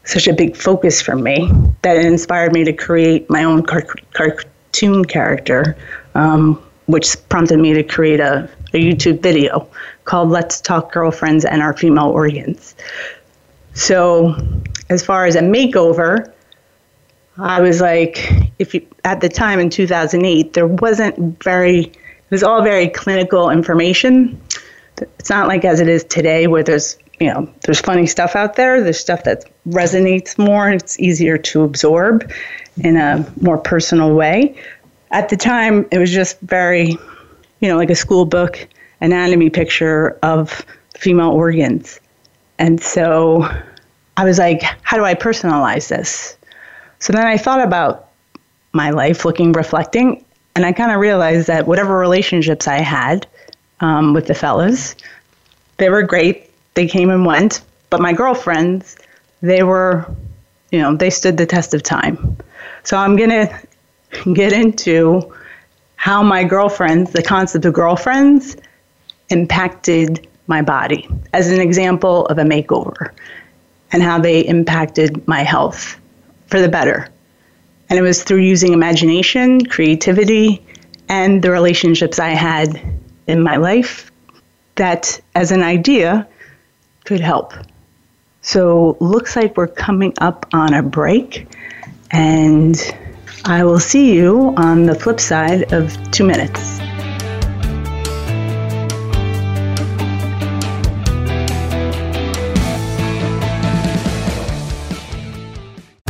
such 0.05 0.27
a 0.27 0.33
big 0.33 0.55
focus 0.55 1.01
for 1.01 1.15
me 1.15 1.51
that 1.81 1.97
it 1.97 2.05
inspired 2.05 2.53
me 2.53 2.63
to 2.63 2.73
create 2.73 3.29
my 3.29 3.43
own 3.43 3.63
car- 3.63 3.87
cartoon 4.13 5.03
character, 5.05 5.75
um, 6.13 6.61
which 6.85 7.15
prompted 7.29 7.57
me 7.59 7.73
to 7.73 7.83
create 7.83 8.19
a, 8.19 8.49
a 8.73 8.77
YouTube 8.77 9.21
video 9.21 9.67
called 10.05 10.29
Let's 10.29 10.61
Talk 10.61 10.91
Girlfriends 10.91 11.45
and 11.45 11.61
Our 11.61 11.75
Female 11.75 12.09
Organs. 12.09 12.75
So, 13.73 14.35
as 14.89 15.03
far 15.03 15.25
as 15.25 15.35
a 15.35 15.41
makeover, 15.41 16.31
I 17.37 17.59
was 17.59 17.81
like, 17.81 18.31
if 18.59 18.73
you, 18.73 18.87
at 19.03 19.19
the 19.19 19.27
time 19.27 19.59
in 19.59 19.69
2008, 19.69 20.53
there 20.53 20.67
wasn't 20.67 21.43
very, 21.43 21.81
it 21.81 22.31
was 22.31 22.43
all 22.43 22.63
very 22.63 22.87
clinical 22.87 23.49
information. 23.49 24.39
It's 25.19 25.29
not 25.29 25.47
like 25.47 25.65
as 25.65 25.81
it 25.81 25.89
is 25.89 26.05
today 26.05 26.47
where 26.47 26.63
there's, 26.63 26.97
you 27.19 27.27
know, 27.33 27.51
there's 27.65 27.81
funny 27.81 28.05
stuff 28.05 28.35
out 28.35 28.55
there. 28.55 28.81
There's 28.81 28.99
stuff 28.99 29.25
that 29.25 29.43
resonates 29.67 30.37
more. 30.37 30.69
It's 30.69 30.97
easier 30.99 31.37
to 31.37 31.63
absorb 31.63 32.31
in 32.77 32.95
a 32.95 33.29
more 33.41 33.57
personal 33.57 34.13
way. 34.13 34.55
At 35.11 35.27
the 35.27 35.35
time, 35.35 35.85
it 35.91 35.97
was 35.97 36.11
just 36.11 36.39
very, 36.41 36.91
you 37.59 37.67
know, 37.67 37.75
like 37.75 37.89
a 37.89 37.95
school 37.95 38.25
book 38.25 38.67
anatomy 39.01 39.49
picture 39.49 40.17
of 40.23 40.65
female 40.97 41.31
organs. 41.31 41.99
And 42.57 42.81
so 42.81 43.49
I 44.17 44.23
was 44.23 44.39
like, 44.39 44.61
how 44.81 44.97
do 44.97 45.03
I 45.03 45.13
personalize 45.13 45.89
this? 45.89 46.37
So 46.99 47.13
then 47.13 47.27
I 47.27 47.37
thought 47.37 47.61
about 47.61 48.09
my 48.71 48.89
life, 48.89 49.25
looking, 49.25 49.51
reflecting, 49.51 50.23
and 50.55 50.65
I 50.65 50.71
kind 50.71 50.91
of 50.91 50.99
realized 50.99 51.47
that 51.47 51.67
whatever 51.67 51.97
relationships 51.97 52.67
I 52.67 52.79
had 52.79 53.27
um, 53.81 54.13
with 54.13 54.27
the 54.27 54.33
fellas, 54.33 54.95
they 55.77 55.89
were 55.89 56.03
great. 56.03 56.49
They 56.75 56.87
came 56.87 57.09
and 57.09 57.25
went. 57.25 57.61
But 57.89 58.01
my 58.01 58.13
girlfriends, 58.13 58.95
they 59.41 59.63
were, 59.63 60.05
you 60.71 60.79
know, 60.79 60.95
they 60.95 61.09
stood 61.09 61.37
the 61.37 61.45
test 61.45 61.73
of 61.73 61.83
time. 61.83 62.37
So 62.83 62.97
I'm 62.97 63.17
going 63.17 63.29
to 63.29 63.61
get 64.33 64.53
into 64.53 65.33
how 65.97 66.23
my 66.23 66.43
girlfriends, 66.43 67.11
the 67.11 67.23
concept 67.23 67.65
of 67.65 67.73
girlfriends, 67.73 68.55
impacted 69.29 70.27
my 70.47 70.61
body 70.61 71.07
as 71.33 71.51
an 71.51 71.59
example 71.59 72.25
of 72.27 72.37
a 72.37 72.43
makeover 72.43 73.11
and 73.91 74.03
how 74.03 74.19
they 74.19 74.41
impacted 74.41 75.27
my 75.27 75.43
health 75.43 75.99
for 76.47 76.61
the 76.61 76.69
better. 76.69 77.07
And 77.89 77.99
it 77.99 78.01
was 78.01 78.23
through 78.23 78.41
using 78.41 78.73
imagination, 78.73 79.65
creativity, 79.65 80.65
and 81.07 81.41
the 81.41 81.51
relationships 81.51 82.19
I 82.19 82.29
had 82.29 82.81
in 83.27 83.41
my 83.41 83.57
life 83.57 84.11
that, 84.75 85.19
as 85.35 85.51
an 85.51 85.61
idea, 85.61 86.27
could 87.05 87.19
help. 87.19 87.53
So, 88.41 88.97
looks 88.99 89.35
like 89.35 89.57
we're 89.57 89.67
coming 89.67 90.13
up 90.19 90.45
on 90.53 90.73
a 90.73 90.83
break, 90.83 91.47
and 92.11 92.75
I 93.45 93.63
will 93.63 93.79
see 93.79 94.13
you 94.13 94.53
on 94.57 94.83
the 94.83 94.95
flip 94.95 95.19
side 95.19 95.71
of 95.73 95.95
two 96.11 96.25
minutes. 96.25 96.79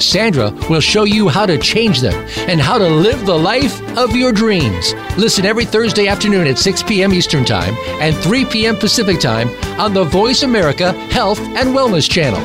Sandra 0.00 0.50
will 0.68 0.80
show 0.80 1.04
you 1.04 1.28
how 1.28 1.46
to 1.46 1.58
change 1.58 2.00
them 2.00 2.14
and 2.48 2.60
how 2.60 2.78
to 2.78 2.86
live 2.88 3.24
the 3.26 3.38
life 3.38 3.80
of 3.96 4.14
your 4.14 4.32
dreams. 4.32 4.94
Listen 5.16 5.46
every 5.46 5.64
Thursday 5.64 6.08
afternoon 6.08 6.46
at 6.46 6.58
6 6.58 6.82
p.m. 6.82 7.12
Eastern 7.12 7.44
Time 7.44 7.74
and 8.00 8.16
3 8.16 8.44
p.m. 8.46 8.76
Pacific 8.76 9.20
Time 9.20 9.48
on 9.80 9.94
the 9.94 10.04
Voice 10.04 10.42
America 10.42 10.92
Health 11.10 11.40
and 11.40 11.70
Wellness 11.70 12.10
Channel. 12.10 12.42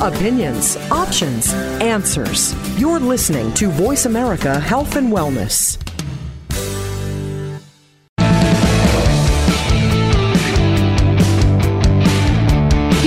Opinions, 0.00 0.76
options, 0.92 1.52
answers. 1.82 2.54
You're 2.78 3.00
listening 3.00 3.52
to 3.54 3.68
Voice 3.68 4.06
America 4.06 4.60
Health 4.60 4.94
and 4.94 5.12
Wellness. 5.12 5.87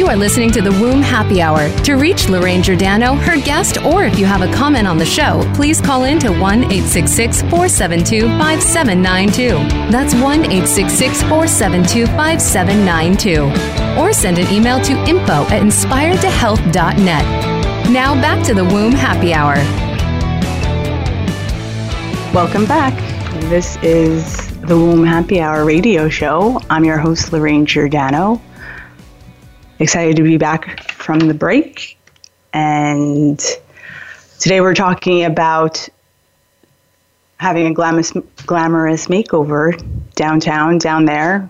You 0.02 0.08
are 0.08 0.18
listening 0.18 0.50
to 0.54 0.64
the 0.64 0.72
Womb 0.72 1.04
Happy 1.04 1.44
Hour. 1.44 1.70
To 1.84 1.94
reach 1.94 2.28
Lorraine 2.28 2.64
Giordano, 2.64 3.14
her 3.14 3.40
guest, 3.40 3.78
or 3.84 4.04
if 4.04 4.18
you 4.18 4.26
have 4.26 4.42
a 4.42 4.52
comment 4.52 4.88
on 4.88 4.98
the 4.98 5.06
show, 5.06 5.48
please 5.54 5.80
call 5.80 6.06
in 6.06 6.18
to 6.22 6.32
1 6.32 6.64
866 6.64 7.42
472 7.42 8.22
5792. 8.40 9.50
That's 9.92 10.16
1 10.16 10.24
866 10.24 11.22
472 11.22 12.08
5792. 12.18 14.02
Or 14.02 14.12
send 14.12 14.40
an 14.40 14.52
email 14.52 14.82
to 14.82 14.94
info 15.08 15.46
at 15.54 15.62
inspiredtohealth.net. 15.62 17.92
Now 17.92 18.16
back 18.16 18.44
to 18.48 18.56
the 18.56 18.66
Womb 18.66 18.94
Happy 18.94 19.36
Hour. 19.36 19.54
Welcome 22.34 22.66
back. 22.66 22.96
This 23.52 23.78
is 23.84 24.50
the 24.62 24.76
Womb 24.76 25.06
Happy 25.06 25.40
Hour 25.40 25.64
radio 25.64 26.10
show. 26.10 26.60
I'm 26.72 26.86
your 26.86 26.98
host, 26.98 27.32
Lorraine 27.32 27.68
Giordano 27.68 28.42
excited 29.82 30.16
to 30.16 30.24
be 30.24 30.38
back 30.38 30.80
from 30.92 31.20
the 31.20 31.34
break. 31.34 31.98
And 32.54 33.40
today 34.40 34.62
we're 34.62 34.76
talking 34.76 35.26
about 35.26 35.90
having 37.38 37.66
a 37.66 37.74
glamorous, 37.74 38.14
glamorous 38.46 39.08
makeover 39.08 39.74
downtown, 40.14 40.78
down 40.78 41.06
there 41.06 41.50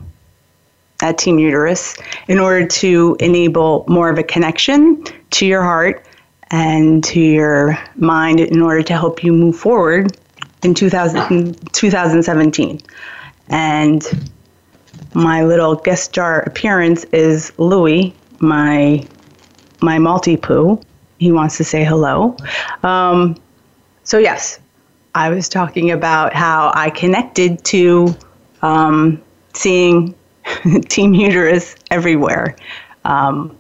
at 1.02 1.18
Team 1.18 1.40
Uterus, 1.40 1.98
in 2.30 2.40
order 2.40 2.66
to 2.66 3.18
enable 3.20 3.84
more 3.90 4.10
of 4.10 4.18
a 4.18 4.24
connection 4.24 5.04
to 5.32 5.46
your 5.46 5.64
heart 5.64 6.06
and 6.52 7.04
to 7.04 7.20
your 7.20 7.78
mind 7.98 8.40
in 8.40 8.62
order 8.62 8.82
to 8.84 8.94
help 8.94 9.24
you 9.24 9.34
move 9.34 9.58
forward 9.58 10.18
in 10.64 10.74
2000, 10.74 11.74
2017. 11.74 12.80
And 13.50 14.32
my 15.14 15.44
little 15.44 15.76
guest 15.76 16.06
star 16.06 16.42
appearance 16.44 17.04
is 17.06 17.52
Louis, 17.58 18.16
my 18.42 19.06
my 19.82 19.98
Maltipoo. 19.98 20.84
He 21.18 21.32
wants 21.32 21.58
to 21.58 21.64
say 21.64 21.84
hello. 21.84 22.36
Um, 22.84 23.38
so 24.04 24.18
yes, 24.18 24.60
I 25.14 25.30
was 25.30 25.50
talking 25.50 25.92
about 25.92 26.34
how 26.34 26.72
I 26.74 26.90
connected 26.90 27.64
to 27.66 28.16
um, 28.62 29.22
seeing 29.54 30.16
Team 30.90 31.14
Uterus 31.14 31.76
everywhere 31.92 32.56
um, 33.06 33.56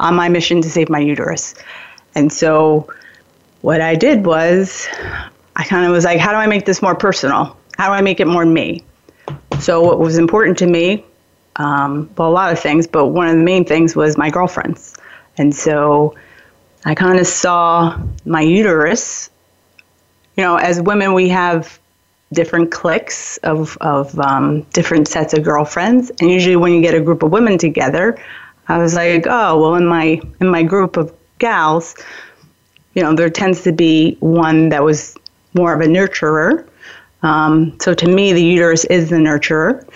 on 0.00 0.14
my 0.14 0.28
mission 0.28 0.62
to 0.62 0.70
save 0.70 0.88
my 0.88 0.98
uterus. 0.98 1.54
And 2.14 2.32
so 2.32 2.88
what 3.60 3.80
I 3.80 3.94
did 3.94 4.26
was 4.26 4.88
I 5.56 5.64
kind 5.64 5.86
of 5.86 5.92
was 5.92 6.04
like, 6.04 6.18
how 6.18 6.30
do 6.30 6.36
I 6.36 6.46
make 6.46 6.64
this 6.64 6.82
more 6.82 6.94
personal? 6.94 7.56
How 7.76 7.88
do 7.88 7.92
I 7.92 8.00
make 8.00 8.20
it 8.20 8.26
more 8.26 8.44
me? 8.44 8.84
So 9.60 9.82
what 9.82 9.98
was 9.98 10.18
important 10.18 10.58
to 10.58 10.66
me 10.66 11.04
um, 11.56 12.10
well, 12.16 12.28
a 12.28 12.30
lot 12.30 12.52
of 12.52 12.58
things, 12.58 12.86
but 12.86 13.08
one 13.08 13.28
of 13.28 13.36
the 13.36 13.42
main 13.42 13.64
things 13.64 13.94
was 13.94 14.16
my 14.16 14.30
girlfriends. 14.30 14.94
And 15.36 15.54
so 15.54 16.14
I 16.84 16.94
kind 16.94 17.18
of 17.18 17.26
saw 17.26 18.00
my 18.24 18.40
uterus. 18.40 19.30
You 20.36 20.44
know, 20.44 20.56
as 20.56 20.80
women, 20.80 21.14
we 21.14 21.28
have 21.28 21.78
different 22.32 22.72
cliques 22.72 23.36
of, 23.38 23.78
of 23.80 24.18
um, 24.18 24.62
different 24.72 25.08
sets 25.08 25.34
of 25.34 25.44
girlfriends. 25.44 26.10
And 26.20 26.30
usually, 26.30 26.56
when 26.56 26.72
you 26.72 26.80
get 26.80 26.94
a 26.94 27.00
group 27.00 27.22
of 27.22 27.30
women 27.30 27.58
together, 27.58 28.18
I 28.68 28.78
was 28.78 28.94
like, 28.94 29.26
oh, 29.28 29.60
well, 29.60 29.74
in 29.74 29.86
my 29.86 30.20
in 30.40 30.48
my 30.48 30.62
group 30.62 30.96
of 30.96 31.12
gals, 31.38 31.94
you 32.94 33.02
know, 33.02 33.14
there 33.14 33.30
tends 33.30 33.62
to 33.62 33.72
be 33.72 34.16
one 34.20 34.70
that 34.70 34.82
was 34.82 35.16
more 35.52 35.74
of 35.74 35.80
a 35.80 35.84
nurturer. 35.84 36.66
Um, 37.22 37.78
so 37.80 37.94
to 37.94 38.08
me, 38.08 38.32
the 38.32 38.42
uterus 38.42 38.84
is 38.86 39.10
the 39.10 39.16
nurturer. 39.16 39.86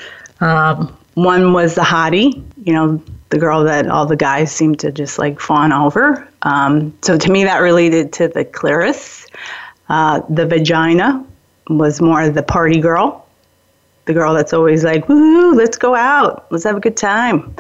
Um, 0.40 0.97
one 1.18 1.52
was 1.52 1.74
the 1.74 1.82
hottie, 1.82 2.44
you 2.62 2.72
know, 2.72 3.02
the 3.30 3.38
girl 3.38 3.64
that 3.64 3.88
all 3.88 4.06
the 4.06 4.16
guys 4.16 4.52
seem 4.52 4.76
to 4.76 4.92
just 4.92 5.18
like 5.18 5.40
fawn 5.40 5.72
over. 5.72 6.28
Um, 6.42 6.96
so 7.02 7.18
to 7.18 7.30
me, 7.30 7.44
that 7.44 7.58
related 7.58 8.12
to 8.14 8.28
the 8.28 8.44
clitoris. 8.44 9.26
Uh, 9.88 10.20
the 10.28 10.46
vagina 10.46 11.26
was 11.68 12.00
more 12.00 12.28
the 12.28 12.42
party 12.42 12.80
girl, 12.80 13.26
the 14.04 14.12
girl 14.12 14.32
that's 14.32 14.52
always 14.52 14.84
like, 14.84 15.08
let's 15.08 15.76
go 15.76 15.94
out, 15.94 16.46
let's 16.50 16.64
have 16.64 16.76
a 16.76 16.80
good 16.80 16.96
time. 16.96 17.54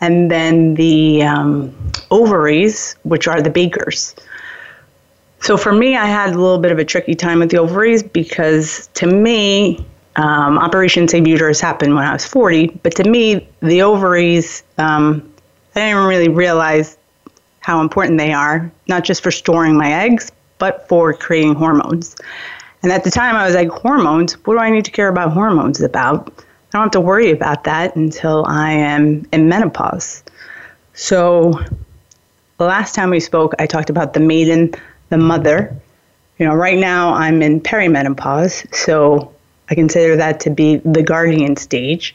And 0.00 0.30
then 0.30 0.74
the 0.74 1.22
um, 1.24 1.74
ovaries, 2.10 2.94
which 3.02 3.26
are 3.26 3.42
the 3.42 3.50
bakers. 3.50 4.14
So 5.40 5.56
for 5.56 5.72
me, 5.72 5.96
I 5.96 6.06
had 6.06 6.30
a 6.30 6.38
little 6.38 6.58
bit 6.58 6.70
of 6.70 6.78
a 6.78 6.84
tricky 6.84 7.16
time 7.16 7.40
with 7.40 7.50
the 7.50 7.58
ovaries 7.58 8.02
because 8.02 8.88
to 8.94 9.06
me, 9.06 9.84
um, 10.16 10.58
Operation 10.58 11.08
Save 11.08 11.26
Uterus 11.26 11.60
happened 11.60 11.94
when 11.94 12.04
I 12.04 12.12
was 12.12 12.24
40, 12.26 12.68
but 12.82 12.94
to 12.96 13.04
me, 13.04 13.48
the 13.60 13.82
ovaries, 13.82 14.62
um, 14.78 15.32
I 15.74 15.80
didn't 15.80 16.04
really 16.04 16.28
realize 16.28 16.98
how 17.60 17.80
important 17.80 18.18
they 18.18 18.32
are, 18.32 18.70
not 18.88 19.04
just 19.04 19.22
for 19.22 19.30
storing 19.30 19.76
my 19.76 19.92
eggs, 20.04 20.30
but 20.58 20.86
for 20.88 21.14
creating 21.14 21.54
hormones. 21.54 22.16
And 22.82 22.92
at 22.92 23.04
the 23.04 23.10
time, 23.10 23.36
I 23.36 23.46
was 23.46 23.54
like, 23.54 23.68
hormones? 23.68 24.34
What 24.44 24.54
do 24.54 24.60
I 24.60 24.70
need 24.70 24.84
to 24.84 24.90
care 24.90 25.08
about 25.08 25.32
hormones 25.32 25.80
about? 25.80 26.28
I 26.38 26.78
don't 26.78 26.82
have 26.82 26.90
to 26.92 27.00
worry 27.00 27.30
about 27.30 27.64
that 27.64 27.94
until 27.96 28.44
I 28.46 28.72
am 28.72 29.26
in 29.32 29.48
menopause. 29.48 30.24
So, 30.94 31.58
the 32.58 32.64
last 32.64 32.94
time 32.94 33.10
we 33.10 33.20
spoke, 33.20 33.54
I 33.58 33.66
talked 33.66 33.88
about 33.88 34.12
the 34.12 34.20
maiden, 34.20 34.74
the 35.08 35.18
mother. 35.18 35.74
You 36.38 36.46
know, 36.46 36.54
right 36.54 36.78
now 36.78 37.14
I'm 37.14 37.40
in 37.40 37.60
perimenopause, 37.60 38.74
so 38.74 39.32
I 39.70 39.74
consider 39.74 40.16
that 40.16 40.40
to 40.40 40.50
be 40.50 40.76
the 40.76 41.02
guardian 41.02 41.56
stage. 41.56 42.14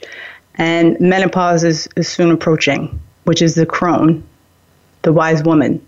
And 0.56 0.98
menopause 1.00 1.64
is, 1.64 1.88
is 1.96 2.08
soon 2.08 2.30
approaching, 2.30 3.00
which 3.24 3.42
is 3.42 3.54
the 3.54 3.66
crone, 3.66 4.24
the 5.02 5.12
wise 5.12 5.42
woman. 5.42 5.84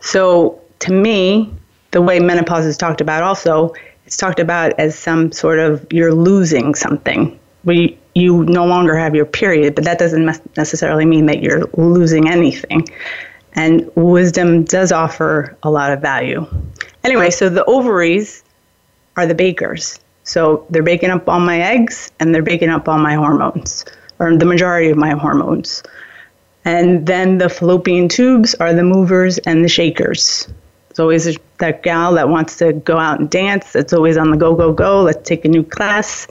So 0.00 0.60
to 0.80 0.92
me, 0.92 1.54
the 1.92 2.02
way 2.02 2.18
menopause 2.18 2.66
is 2.66 2.76
talked 2.76 3.00
about 3.00 3.22
also, 3.22 3.74
it's 4.06 4.16
talked 4.16 4.40
about 4.40 4.72
as 4.78 4.98
some 4.98 5.30
sort 5.30 5.58
of 5.58 5.86
you're 5.92 6.12
losing 6.12 6.74
something. 6.74 7.38
We, 7.64 7.96
you 8.14 8.44
no 8.44 8.66
longer 8.66 8.96
have 8.96 9.14
your 9.14 9.24
period, 9.24 9.74
but 9.76 9.84
that 9.84 9.98
doesn't 9.98 10.24
necessarily 10.56 11.04
mean 11.04 11.26
that 11.26 11.40
you're 11.40 11.64
losing 11.74 12.28
anything. 12.28 12.88
And 13.54 13.90
wisdom 13.94 14.64
does 14.64 14.90
offer 14.90 15.56
a 15.62 15.70
lot 15.70 15.92
of 15.92 16.00
value. 16.00 16.46
Anyway, 17.04 17.30
so 17.30 17.48
the 17.48 17.64
ovaries 17.66 18.42
are 19.16 19.26
the 19.26 19.34
bakers. 19.34 20.00
So 20.24 20.66
they're 20.70 20.82
baking 20.82 21.10
up 21.10 21.28
all 21.28 21.40
my 21.40 21.60
eggs 21.60 22.10
and 22.20 22.34
they're 22.34 22.42
baking 22.42 22.68
up 22.68 22.88
all 22.88 22.98
my 22.98 23.14
hormones, 23.14 23.84
or 24.18 24.36
the 24.36 24.44
majority 24.44 24.90
of 24.90 24.96
my 24.96 25.10
hormones. 25.10 25.82
And 26.64 27.06
then 27.06 27.38
the 27.38 27.48
fallopian 27.48 28.08
tubes 28.08 28.54
are 28.56 28.72
the 28.72 28.84
movers 28.84 29.38
and 29.38 29.64
the 29.64 29.68
shakers. 29.68 30.48
It's 30.90 31.00
always 31.00 31.36
that 31.58 31.82
gal 31.82 32.14
that 32.14 32.28
wants 32.28 32.58
to 32.58 32.72
go 32.72 32.98
out 32.98 33.18
and 33.18 33.28
dance, 33.28 33.72
that's 33.72 33.92
always 33.92 34.16
on 34.16 34.30
the 34.30 34.36
go, 34.36 34.54
go, 34.54 34.72
go. 34.72 35.02
Let's 35.02 35.26
take 35.26 35.44
a 35.44 35.48
new 35.48 35.64
class. 35.64 36.28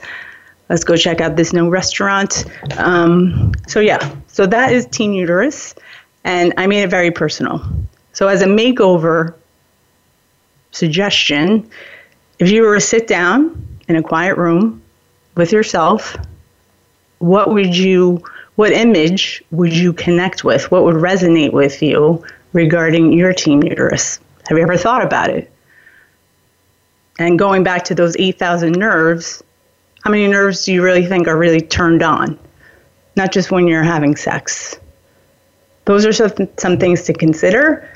let's 0.69 0.85
go 0.85 0.95
check 0.95 1.19
out 1.19 1.35
this 1.35 1.51
new 1.51 1.69
restaurant. 1.69 2.45
Um, 2.77 3.51
so, 3.67 3.79
yeah, 3.81 4.15
so 4.27 4.45
that 4.45 4.71
is 4.71 4.85
Team 4.85 5.13
Uterus, 5.13 5.75
and 6.23 6.53
I 6.57 6.67
made 6.67 6.83
it 6.83 6.89
very 6.89 7.11
personal. 7.11 7.61
So, 8.13 8.27
as 8.27 8.41
a 8.41 8.45
makeover 8.45 9.33
suggestion, 10.71 11.69
if 12.39 12.49
you 12.49 12.61
were 12.61 12.75
to 12.75 12.81
sit 12.81 13.07
down 13.07 13.67
in 13.91 13.97
a 13.97 14.03
quiet 14.03 14.37
room 14.37 14.81
with 15.35 15.51
yourself, 15.51 16.17
what 17.19 17.53
would 17.53 17.75
you, 17.75 18.23
what 18.55 18.71
image 18.71 19.43
would 19.51 19.73
you 19.73 19.93
connect 19.93 20.43
with? 20.43 20.71
What 20.71 20.83
would 20.83 20.95
resonate 20.95 21.51
with 21.51 21.81
you 21.81 22.25
regarding 22.53 23.11
your 23.13 23.33
team 23.33 23.61
uterus? 23.63 24.19
Have 24.47 24.57
you 24.57 24.63
ever 24.63 24.77
thought 24.77 25.03
about 25.03 25.29
it? 25.29 25.51
And 27.19 27.37
going 27.37 27.63
back 27.63 27.83
to 27.85 27.95
those 27.95 28.15
8,000 28.17 28.71
nerves, 28.71 29.43
how 30.03 30.09
many 30.09 30.27
nerves 30.27 30.65
do 30.65 30.73
you 30.73 30.81
really 30.81 31.05
think 31.05 31.27
are 31.27 31.37
really 31.37 31.61
turned 31.61 32.01
on? 32.01 32.39
Not 33.15 33.31
just 33.31 33.51
when 33.51 33.67
you're 33.67 33.83
having 33.83 34.15
sex. 34.15 34.79
Those 35.85 36.05
are 36.05 36.13
some, 36.13 36.47
some 36.57 36.77
things 36.77 37.03
to 37.03 37.13
consider 37.13 37.89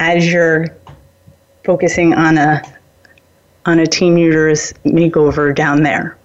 as 0.00 0.32
you're 0.32 0.68
focusing 1.64 2.14
on 2.14 2.38
a 2.38 2.62
on 3.68 3.78
a 3.78 3.86
team 3.86 4.16
uterus 4.16 4.72
makeover 4.86 5.54
down 5.54 5.82
there. 5.82 6.16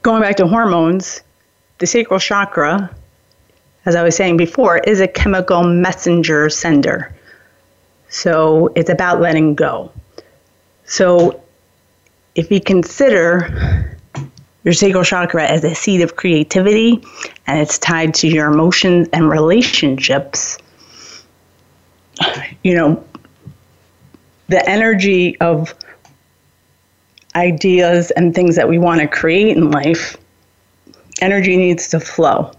Going 0.00 0.22
back 0.22 0.36
to 0.36 0.46
hormones, 0.46 1.20
the 1.76 1.86
sacral 1.86 2.18
chakra, 2.18 2.90
as 3.84 3.94
I 3.94 4.02
was 4.02 4.16
saying 4.16 4.38
before, 4.38 4.78
is 4.78 5.00
a 5.00 5.06
chemical 5.06 5.62
messenger 5.62 6.48
sender. 6.48 7.14
So 8.08 8.72
it's 8.74 8.88
about 8.88 9.20
letting 9.20 9.54
go. 9.54 9.92
So 10.86 11.42
if 12.34 12.50
you 12.50 12.62
consider 12.62 13.98
your 14.64 14.72
sacral 14.72 15.04
chakra 15.04 15.46
as 15.46 15.62
a 15.62 15.74
seat 15.74 16.00
of 16.00 16.16
creativity 16.16 17.02
and 17.46 17.60
it's 17.60 17.78
tied 17.78 18.14
to 18.14 18.28
your 18.28 18.50
emotions 18.50 19.08
and 19.12 19.28
relationships, 19.28 20.56
you 22.62 22.74
know, 22.74 23.04
the 24.50 24.68
energy 24.68 25.38
of 25.40 25.72
ideas 27.36 28.10
and 28.10 28.34
things 28.34 28.56
that 28.56 28.68
we 28.68 28.78
want 28.78 29.00
to 29.00 29.06
create 29.06 29.56
in 29.56 29.70
life, 29.70 30.16
energy 31.20 31.56
needs 31.56 31.86
to 31.88 32.00
flow. 32.00 32.52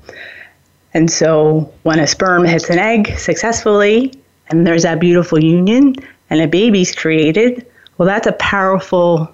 And 0.94 1.12
so 1.12 1.72
when 1.84 2.00
a 2.00 2.08
sperm 2.08 2.46
hits 2.46 2.70
an 2.70 2.80
egg 2.80 3.18
successfully 3.18 4.14
and 4.48 4.66
there's 4.66 4.84
that 4.84 5.02
beautiful 5.02 5.44
union 5.44 5.96
and 6.30 6.42
a 6.42 6.48
baby's 6.48 6.96
created, 6.96 7.66
well 7.98 8.08
that's 8.08 8.28
a 8.28 8.34
powerful 8.34 9.34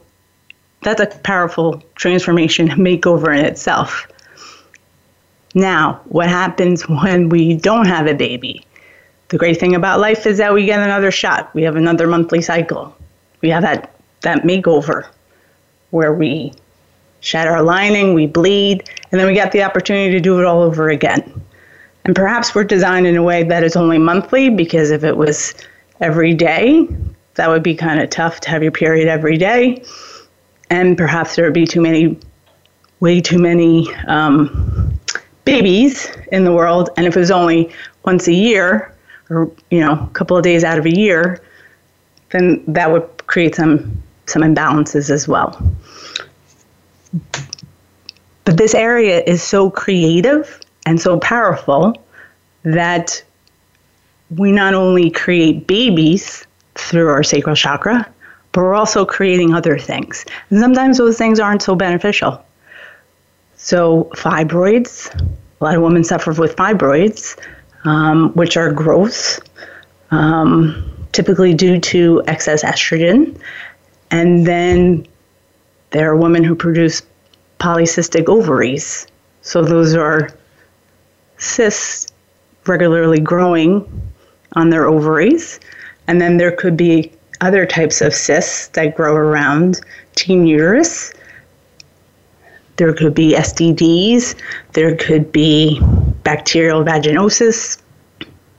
that's 0.81 1.01
a 1.01 1.19
powerful 1.19 1.83
transformation 1.95 2.69
makeover 2.69 3.37
in 3.37 3.45
itself. 3.45 4.07
Now, 5.53 6.01
what 6.05 6.27
happens 6.27 6.81
when 6.89 7.29
we 7.29 7.55
don't 7.55 7.85
have 7.85 8.07
a 8.07 8.13
baby? 8.13 8.66
The 9.29 9.37
great 9.37 9.59
thing 9.59 9.75
about 9.75 9.99
life 9.99 10.25
is 10.25 10.37
that 10.37 10.53
we 10.53 10.65
get 10.65 10.79
another 10.79 11.11
shot. 11.11 11.53
We 11.53 11.63
have 11.63 11.75
another 11.75 12.07
monthly 12.07 12.41
cycle. 12.41 12.95
We 13.41 13.49
have 13.49 13.63
that, 13.63 13.93
that 14.21 14.43
makeover 14.43 15.07
where 15.91 16.13
we 16.13 16.53
shed 17.19 17.47
our 17.47 17.61
lining, 17.61 18.13
we 18.13 18.25
bleed, 18.27 18.89
and 19.11 19.19
then 19.19 19.27
we 19.27 19.33
get 19.33 19.51
the 19.51 19.63
opportunity 19.63 20.11
to 20.11 20.19
do 20.19 20.39
it 20.39 20.45
all 20.45 20.61
over 20.61 20.89
again. 20.89 21.41
And 22.05 22.15
perhaps 22.15 22.55
we're 22.55 22.63
designed 22.63 23.05
in 23.05 23.17
a 23.17 23.23
way 23.23 23.43
that 23.43 23.63
is 23.63 23.75
only 23.75 23.97
monthly 23.97 24.49
because 24.49 24.91
if 24.91 25.03
it 25.03 25.17
was 25.17 25.53
every 25.99 26.33
day, 26.33 26.87
that 27.35 27.49
would 27.49 27.63
be 27.63 27.75
kind 27.75 27.99
of 27.99 28.09
tough 28.09 28.39
to 28.41 28.49
have 28.49 28.63
your 28.63 28.71
period 28.71 29.07
every 29.09 29.37
day. 29.37 29.83
And 30.69 30.97
perhaps 30.97 31.35
there 31.35 31.45
would 31.45 31.53
be 31.53 31.65
too 31.65 31.81
many, 31.81 32.17
way 33.01 33.19
too 33.19 33.39
many 33.39 33.93
um, 34.05 34.97
babies 35.43 36.11
in 36.31 36.45
the 36.45 36.53
world. 36.53 36.89
And 36.95 37.05
if 37.05 37.15
it 37.15 37.19
was 37.19 37.31
only 37.31 37.71
once 38.05 38.27
a 38.27 38.33
year, 38.33 38.93
or 39.29 39.51
you 39.71 39.79
know 39.79 39.93
a 39.93 40.09
couple 40.13 40.37
of 40.37 40.43
days 40.43 40.63
out 40.63 40.77
of 40.77 40.85
a 40.85 40.95
year, 40.95 41.41
then 42.31 42.63
that 42.67 42.91
would 42.91 43.27
create 43.27 43.55
some 43.55 44.01
some 44.25 44.41
imbalances 44.41 45.09
as 45.09 45.27
well. 45.27 45.61
But 48.43 48.57
this 48.57 48.73
area 48.73 49.23
is 49.25 49.43
so 49.43 49.69
creative 49.69 50.61
and 50.85 51.01
so 51.01 51.19
powerful 51.19 52.01
that 52.63 53.21
we 54.35 54.51
not 54.51 54.73
only 54.73 55.09
create 55.09 55.67
babies 55.67 56.45
through 56.75 57.09
our 57.09 57.23
sacral 57.23 57.55
chakra, 57.55 58.07
but 58.51 58.61
we're 58.61 58.73
also 58.73 59.05
creating 59.05 59.53
other 59.53 59.77
things. 59.77 60.25
And 60.49 60.59
sometimes 60.59 60.97
those 60.97 61.17
things 61.17 61.39
aren't 61.39 61.61
so 61.61 61.75
beneficial. 61.75 62.43
So, 63.55 64.09
fibroids, 64.15 65.13
a 65.59 65.63
lot 65.63 65.75
of 65.75 65.81
women 65.81 66.03
suffer 66.03 66.31
with 66.31 66.55
fibroids 66.55 67.37
um, 67.83 68.31
which 68.33 68.57
are 68.57 68.71
growths, 68.71 69.39
um, 70.11 71.07
typically 71.11 71.53
due 71.53 71.79
to 71.79 72.23
excess 72.27 72.63
estrogen. 72.63 73.39
And 74.11 74.45
then 74.45 75.07
there 75.91 76.11
are 76.11 76.15
women 76.15 76.43
who 76.43 76.55
produce 76.55 77.01
polycystic 77.59 78.27
ovaries. 78.27 79.07
So 79.41 79.63
those 79.63 79.95
are 79.95 80.29
cysts 81.37 82.07
regularly 82.65 83.19
growing 83.19 83.85
on 84.53 84.69
their 84.69 84.85
ovaries. 84.85 85.59
And 86.07 86.21
then 86.21 86.37
there 86.37 86.51
could 86.51 86.77
be 86.77 87.11
other 87.41 87.65
types 87.65 88.01
of 88.01 88.13
cysts 88.13 88.67
that 88.69 88.95
grow 88.95 89.15
around 89.15 89.81
team 90.15 90.45
uterus. 90.45 91.13
There 92.77 92.93
could 92.93 93.13
be 93.13 93.33
STDs, 93.33 94.35
there 94.73 94.95
could 94.95 95.31
be 95.31 95.81
bacterial 96.27 96.83
vaginosis, 96.83 97.81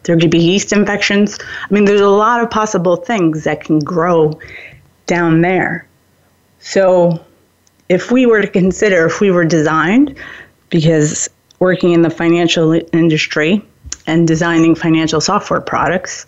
there 0.04 0.16
could 0.18 0.31
be 0.31 0.38
yeast 0.38 0.72
infections. 0.72 1.38
I 1.38 1.74
mean, 1.74 1.85
there's 1.85 2.00
a 2.00 2.09
lot 2.09 2.42
of 2.42 2.50
possible 2.50 2.96
things 2.96 3.44
that 3.44 3.62
can 3.62 3.78
grow 3.81 4.40
down 5.04 5.42
there. 5.42 5.87
So, 6.61 7.22
if 7.90 8.11
we 8.11 8.24
were 8.24 8.40
to 8.40 8.48
consider 8.48 9.04
if 9.04 9.20
we 9.20 9.31
were 9.31 9.44
designed, 9.44 10.16
because 10.70 11.28
working 11.59 11.92
in 11.92 12.00
the 12.00 12.09
financial 12.09 12.72
industry 12.94 13.62
and 14.07 14.26
designing 14.26 14.74
financial 14.74 15.20
software 15.20 15.61
products, 15.61 16.24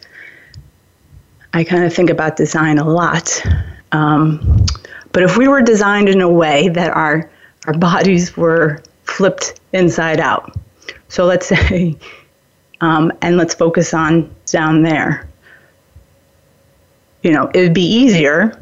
I 1.55 1.65
kind 1.65 1.85
of 1.85 1.95
think 1.95 2.11
about 2.11 2.37
design 2.37 2.77
a 2.77 2.85
lot. 2.85 3.43
Um, 3.93 4.67
but 5.13 5.23
if 5.23 5.39
we 5.39 5.49
were 5.49 5.63
designed 5.63 6.11
in 6.11 6.21
a 6.21 6.29
way 6.29 6.69
that 6.69 6.91
our 6.91 7.31
our 7.67 7.75
bodies 7.79 8.37
were 8.37 8.83
flipped 9.05 9.59
inside 9.73 10.21
out. 10.21 10.55
So 11.11 11.27
let's 11.27 11.47
say, 11.49 11.99
um, 12.81 13.13
and 13.21 13.37
let's 13.37 13.53
focus 13.53 13.93
on 13.93 14.35
down 14.47 14.83
there. 14.83 15.29
You 17.23 17.33
know, 17.33 17.51
it 17.53 17.61
would 17.61 17.75
be 17.75 17.85
easier. 17.85 18.59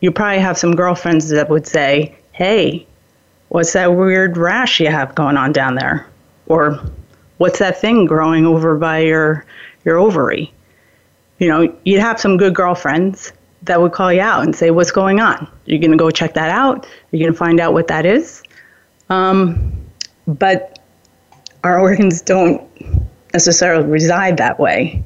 You 0.00 0.10
probably 0.10 0.38
have 0.38 0.56
some 0.56 0.74
girlfriends 0.74 1.28
that 1.28 1.50
would 1.50 1.66
say, 1.66 2.16
hey, 2.32 2.86
what's 3.48 3.74
that 3.74 3.88
weird 3.94 4.38
rash 4.38 4.80
you 4.80 4.88
have 4.88 5.14
going 5.14 5.36
on 5.36 5.52
down 5.52 5.74
there? 5.74 6.06
Or 6.46 6.80
what's 7.36 7.58
that 7.58 7.78
thing 7.78 8.06
growing 8.06 8.46
over 8.46 8.76
by 8.76 9.00
your, 9.00 9.44
your 9.84 9.98
ovary? 9.98 10.50
You 11.38 11.48
know, 11.48 11.76
you'd 11.84 12.00
have 12.00 12.18
some 12.18 12.38
good 12.38 12.54
girlfriends 12.54 13.32
that 13.62 13.80
would 13.82 13.92
call 13.92 14.12
you 14.12 14.20
out 14.20 14.44
and 14.44 14.56
say, 14.56 14.70
What's 14.70 14.90
going 14.90 15.20
on? 15.20 15.48
You're 15.66 15.80
going 15.80 15.90
to 15.90 15.96
go 15.96 16.10
check 16.10 16.34
that 16.34 16.50
out. 16.50 16.86
You're 17.10 17.20
going 17.20 17.32
to 17.32 17.38
find 17.38 17.60
out 17.60 17.72
what 17.72 17.88
that 17.88 18.06
is. 18.06 18.42
Um, 19.10 19.76
but 20.26 20.77
our 21.64 21.80
organs 21.80 22.22
don't 22.22 22.62
necessarily 23.32 23.86
reside 23.86 24.36
that 24.36 24.58
way. 24.58 25.02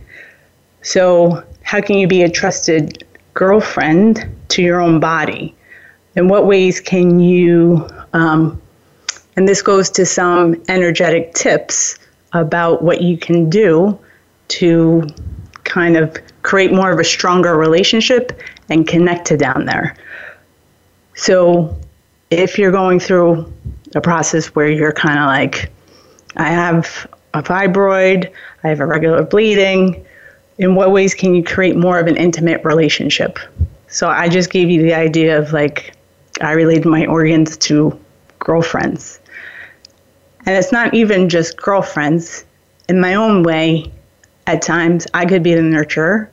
So, 0.83 1.45
how 1.63 1.81
can 1.81 1.97
you 1.97 2.07
be 2.07 2.23
a 2.23 2.31
trusted 2.31 3.07
girlfriend 3.35 4.29
to 4.49 4.63
your 4.63 4.81
own 4.81 5.01
body? 5.01 5.55
In 6.17 6.29
what 6.29 6.47
ways 6.47 6.81
can 6.81 7.21
you, 7.21 7.89
um, 8.13 8.61
and 9.37 9.49
this 9.49 9.63
goes 9.63 9.89
to 9.91 10.05
some 10.05 10.63
energetic 10.69 11.35
tips 11.35 11.99
about 12.33 12.83
what 12.83 13.01
you 13.01 13.17
can 13.17 13.49
do 13.49 13.99
to 14.49 15.07
kind 15.65 15.97
of 15.97 16.17
create 16.43 16.73
more 16.73 16.91
of 16.91 16.99
a 16.99 17.05
stronger 17.05 17.57
relationship 17.57 18.39
and 18.69 18.87
connect 18.87 19.27
to 19.27 19.37
down 19.37 19.65
there. 19.65 19.97
So 21.15 21.79
if 22.31 22.59
you're 22.59 22.73
going 22.73 23.01
through 23.01 23.53
a 23.95 24.01
process 24.01 24.49
where 24.49 24.69
you're 24.69 24.93
kind 24.93 25.19
of 25.19 25.27
like, 25.27 25.71
I 26.37 26.49
have 26.49 27.07
a 27.35 27.43
fibroid, 27.43 28.31
I 28.65 28.69
have 28.69 28.81
a 28.81 28.87
regular 28.87 29.23
bleeding, 29.23 30.05
in 30.59 30.75
what 30.75 30.93
ways 30.93 31.15
can 31.15 31.35
you 31.35 31.43
create 31.43 31.77
more 31.77 31.99
of 31.99 32.07
an 32.07 32.17
intimate 32.17 32.65
relationship? 32.65 33.39
So 33.89 34.09
I 34.09 34.29
just 34.29 34.51
gave 34.51 34.71
you 34.71 34.83
the 34.83 34.95
idea 34.95 35.39
of 35.39 35.53
like, 35.53 35.95
I 36.41 36.53
relate 36.53 36.85
my 36.85 37.07
organs 37.07 37.57
to 37.59 37.99
girlfriends. 38.39 39.21
And 40.47 40.57
it's 40.57 40.73
not 40.73 40.95
even 40.95 41.29
just 41.29 41.57
girlfriends. 41.57 42.45
In 42.89 43.01
my 43.01 43.15
own 43.15 43.43
way, 43.43 43.93
at 44.47 44.63
times 44.63 45.07
I 45.15 45.27
could 45.27 45.43
be 45.43 45.55
the 45.55 45.61
nurturer, 45.61 46.29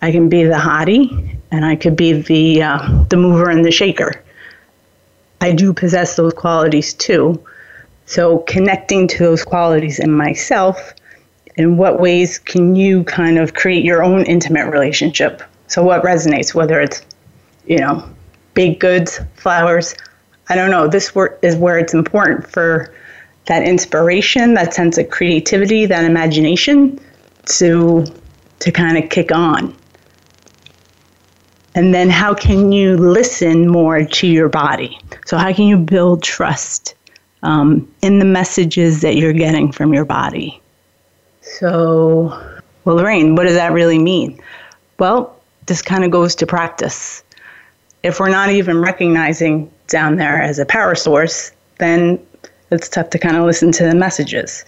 I 0.00 0.10
can 0.10 0.28
be 0.28 0.44
the 0.44 0.54
hottie, 0.54 1.38
and 1.52 1.64
I 1.64 1.76
could 1.76 1.96
be 1.96 2.12
the 2.12 2.62
uh, 2.62 3.04
the 3.08 3.16
mover 3.16 3.50
and 3.50 3.64
the 3.64 3.70
shaker. 3.70 4.20
I 5.40 5.52
do 5.52 5.72
possess 5.72 6.16
those 6.16 6.34
qualities 6.34 6.92
too. 6.92 7.42
So, 8.12 8.40
connecting 8.40 9.08
to 9.08 9.18
those 9.20 9.42
qualities 9.42 9.98
in 9.98 10.12
myself, 10.12 10.92
in 11.56 11.78
what 11.78 11.98
ways 11.98 12.38
can 12.38 12.76
you 12.76 13.04
kind 13.04 13.38
of 13.38 13.54
create 13.54 13.86
your 13.86 14.04
own 14.04 14.26
intimate 14.26 14.70
relationship? 14.70 15.42
So, 15.68 15.82
what 15.82 16.02
resonates, 16.02 16.52
whether 16.52 16.78
it's, 16.78 17.00
you 17.64 17.78
know, 17.78 18.06
baked 18.52 18.80
goods, 18.80 19.18
flowers, 19.36 19.94
I 20.50 20.56
don't 20.56 20.70
know. 20.70 20.88
This 20.88 21.14
work 21.14 21.38
is 21.40 21.56
where 21.56 21.78
it's 21.78 21.94
important 21.94 22.46
for 22.46 22.92
that 23.46 23.62
inspiration, 23.62 24.52
that 24.52 24.74
sense 24.74 24.98
of 24.98 25.08
creativity, 25.08 25.86
that 25.86 26.04
imagination 26.04 27.00
to 27.46 28.04
to 28.58 28.70
kind 28.70 29.02
of 29.02 29.08
kick 29.08 29.32
on. 29.32 29.74
And 31.74 31.94
then 31.94 32.10
how 32.10 32.34
can 32.34 32.72
you 32.72 32.94
listen 32.94 33.68
more 33.68 34.04
to 34.04 34.26
your 34.26 34.50
body? 34.50 34.98
So 35.24 35.38
how 35.38 35.50
can 35.54 35.66
you 35.66 35.78
build 35.78 36.22
trust 36.22 36.94
um, 37.42 37.92
in 38.02 38.18
the 38.18 38.24
messages 38.24 39.00
that 39.00 39.16
you're 39.16 39.32
getting 39.32 39.72
from 39.72 39.92
your 39.92 40.04
body? 40.04 40.60
So, 41.40 42.28
well, 42.84 42.96
Lorraine, 42.96 43.34
what 43.34 43.44
does 43.44 43.56
that 43.56 43.72
really 43.72 43.98
mean? 43.98 44.40
Well, 44.98 45.38
this 45.66 45.82
kind 45.82 46.04
of 46.04 46.10
goes 46.10 46.34
to 46.36 46.46
practice. 46.46 47.22
If 48.02 48.20
we're 48.20 48.30
not 48.30 48.50
even 48.50 48.80
recognizing 48.80 49.70
down 49.88 50.16
there 50.16 50.40
as 50.40 50.58
a 50.58 50.66
power 50.66 50.94
source, 50.94 51.52
then 51.78 52.24
it's 52.70 52.88
tough 52.88 53.10
to 53.10 53.18
kind 53.18 53.36
of 53.36 53.44
listen 53.44 53.70
to 53.72 53.84
the 53.84 53.94
messages. 53.94 54.64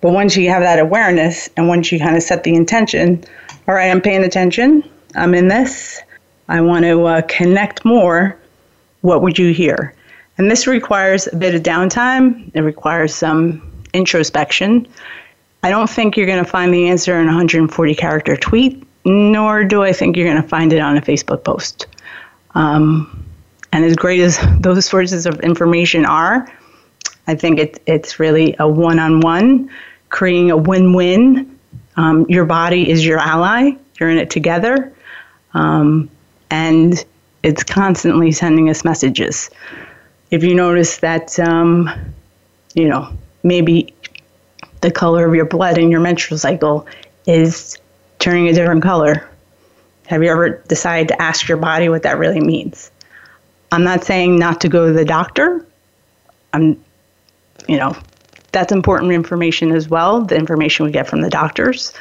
But 0.00 0.12
once 0.12 0.36
you 0.36 0.48
have 0.50 0.62
that 0.62 0.78
awareness 0.78 1.50
and 1.56 1.68
once 1.68 1.90
you 1.90 1.98
kind 1.98 2.16
of 2.16 2.22
set 2.22 2.44
the 2.44 2.54
intention, 2.54 3.24
all 3.66 3.74
right, 3.74 3.90
I'm 3.90 4.00
paying 4.00 4.24
attention, 4.24 4.88
I'm 5.14 5.34
in 5.34 5.48
this, 5.48 6.00
I 6.48 6.60
want 6.60 6.84
to 6.84 7.04
uh, 7.04 7.22
connect 7.22 7.84
more, 7.84 8.38
what 9.00 9.22
would 9.22 9.38
you 9.38 9.52
hear? 9.52 9.94
And 10.38 10.50
this 10.50 10.66
requires 10.66 11.26
a 11.26 11.36
bit 11.36 11.54
of 11.54 11.62
downtime, 11.62 12.50
it 12.54 12.60
requires 12.60 13.14
some 13.14 13.84
introspection. 13.92 14.86
I 15.64 15.70
don't 15.70 15.90
think 15.90 16.16
you're 16.16 16.26
going 16.26 16.44
to 16.44 16.50
find 16.50 16.72
the 16.72 16.88
answer 16.88 17.14
in 17.16 17.24
a 17.24 17.34
140 17.34 17.94
character 17.96 18.36
tweet, 18.36 18.86
nor 19.04 19.64
do 19.64 19.82
I 19.82 19.92
think 19.92 20.16
you're 20.16 20.26
going 20.26 20.40
to 20.40 20.48
find 20.48 20.72
it 20.72 20.78
on 20.78 20.96
a 20.96 21.00
Facebook 21.00 21.42
post. 21.42 21.86
Um, 22.54 23.24
and 23.72 23.84
as 23.84 23.96
great 23.96 24.20
as 24.20 24.38
those 24.60 24.86
sources 24.86 25.26
of 25.26 25.40
information 25.40 26.06
are, 26.06 26.52
I 27.26 27.34
think 27.34 27.58
it, 27.58 27.82
it's 27.86 28.20
really 28.20 28.54
a 28.58 28.68
one 28.68 28.98
on 28.98 29.20
one, 29.20 29.70
creating 30.08 30.50
a 30.50 30.56
win 30.56 30.92
win. 30.94 31.58
Um, 31.96 32.26
your 32.28 32.44
body 32.44 32.88
is 32.88 33.04
your 33.04 33.18
ally, 33.18 33.72
you're 33.98 34.08
in 34.08 34.18
it 34.18 34.30
together. 34.30 34.92
Um, 35.54 36.08
and 36.50 37.04
it's 37.42 37.64
constantly 37.64 38.30
sending 38.30 38.70
us 38.70 38.84
messages. 38.84 39.50
If 40.30 40.44
you 40.44 40.54
notice 40.54 40.98
that, 40.98 41.38
um, 41.38 41.90
you 42.74 42.88
know, 42.88 43.10
maybe 43.42 43.94
the 44.80 44.90
color 44.90 45.26
of 45.26 45.34
your 45.34 45.46
blood 45.46 45.78
in 45.78 45.90
your 45.90 46.00
menstrual 46.00 46.38
cycle 46.38 46.86
is 47.26 47.78
turning 48.18 48.48
a 48.48 48.52
different 48.52 48.82
color, 48.82 49.28
have 50.06 50.22
you 50.22 50.30
ever 50.30 50.62
decided 50.68 51.08
to 51.08 51.20
ask 51.20 51.48
your 51.48 51.58
body 51.58 51.88
what 51.88 52.02
that 52.02 52.18
really 52.18 52.40
means? 52.40 52.90
I'm 53.72 53.84
not 53.84 54.04
saying 54.04 54.38
not 54.38 54.60
to 54.62 54.68
go 54.68 54.86
to 54.86 54.92
the 54.92 55.04
doctor. 55.04 55.66
I'm 56.52 56.82
you 57.68 57.76
know, 57.76 57.96
that's 58.52 58.72
important 58.72 59.12
information 59.12 59.72
as 59.72 59.88
well, 59.88 60.22
the 60.22 60.36
information 60.36 60.86
we 60.86 60.92
get 60.92 61.06
from 61.06 61.20
the 61.20 61.30
doctors 61.30 61.92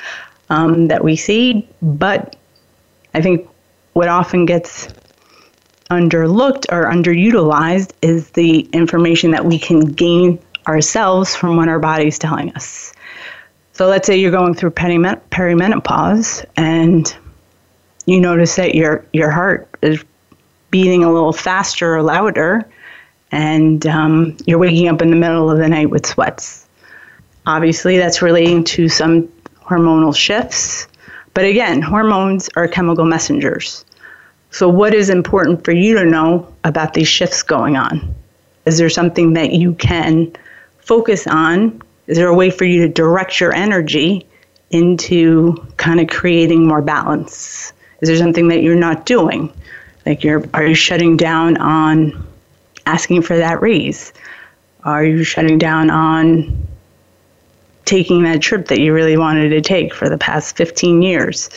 um, 0.50 0.88
that 0.88 1.04
we 1.04 1.16
see. 1.16 1.68
But 1.82 2.36
I 3.14 3.22
think 3.22 3.48
what 3.94 4.08
often 4.08 4.46
gets 4.46 4.88
underlooked 5.90 6.66
or 6.72 6.86
underutilized 6.86 7.92
is 8.02 8.30
the 8.32 8.62
information 8.74 9.32
that 9.32 9.46
we 9.46 9.58
can 9.58 9.80
gain 9.80 10.40
ourselves 10.68 11.36
from 11.36 11.56
what 11.56 11.70
our 11.70 11.80
body's 11.80 12.20
telling 12.20 12.54
us. 12.54 12.94
So 13.74 13.88
let's 13.88 14.08
say 14.08 14.18
you're 14.18 14.32
going 14.32 14.56
through 14.56 14.72
perimenopause 14.72 16.46
and 16.58 17.16
you 18.06 18.20
notice 18.20 18.56
that 18.56 18.76
your 18.76 19.06
your 19.14 19.30
heart 19.30 19.70
is 19.82 20.04
beating 20.72 21.04
a 21.04 21.14
little 21.14 21.32
faster 21.32 21.96
or 21.96 22.02
louder 22.02 22.68
and 23.32 23.86
um, 23.86 24.38
you're 24.46 24.58
waking 24.58 24.88
up 24.88 25.02
in 25.02 25.10
the 25.10 25.16
middle 25.16 25.52
of 25.52 25.58
the 25.58 25.68
night 25.68 25.90
with 25.90 26.06
sweats. 26.06 26.68
Obviously, 27.46 27.98
that's 27.98 28.22
relating 28.22 28.64
to 28.64 28.90
some 28.90 29.28
hormonal 29.62 30.16
shifts. 30.16 30.88
But 31.34 31.46
again, 31.46 31.82
hormones 31.82 32.50
are 32.56 32.68
chemical 32.68 33.06
messengers. 33.06 33.86
So, 34.52 34.70
what 34.70 34.94
is 34.94 35.10
important 35.10 35.64
for 35.64 35.72
you 35.72 35.96
to 35.96 36.06
know 36.06 36.52
about 36.64 36.94
these 36.94 37.08
shifts 37.08 37.44
going 37.44 37.76
on? 37.76 38.16
Is 38.66 38.78
there 38.78 38.90
something 38.90 39.34
that 39.34 39.54
you 39.54 39.74
can 39.76 40.32
focus 40.80 41.28
on? 41.28 41.82
Is 42.08 42.18
there 42.18 42.28
a 42.28 42.34
way 42.34 42.50
for 42.50 42.66
you 42.66 42.82
to 42.82 42.90
direct 42.90 43.40
your 43.40 43.54
energy 43.54 44.26
into 44.72 45.56
kind 45.78 46.00
of 46.00 46.08
creating 46.08 46.66
more 46.66 46.82
balance? 46.82 47.74
Is 48.02 48.10
there 48.10 48.18
something 48.18 48.48
that 48.50 48.64
you're 48.64 48.76
not 48.76 49.06
doing? 49.06 49.52
Like 50.06 50.24
you're 50.24 50.44
are 50.54 50.66
you 50.66 50.76
shutting 50.76 51.18
down 51.18 51.58
on 51.58 52.28
asking 52.86 53.24
for 53.24 53.38
that 53.38 53.62
raise? 53.62 54.14
Are 54.84 55.04
you 55.04 55.24
shutting 55.24 55.58
down 55.58 55.90
on 55.90 56.68
taking 57.84 58.24
that 58.24 58.42
trip 58.42 58.68
that 58.68 58.80
you 58.80 58.94
really 58.94 59.18
wanted 59.18 59.50
to 59.50 59.62
take 59.62 59.94
for 59.94 60.10
the 60.10 60.18
past 60.18 60.56
15 60.56 61.02
years? 61.02 61.50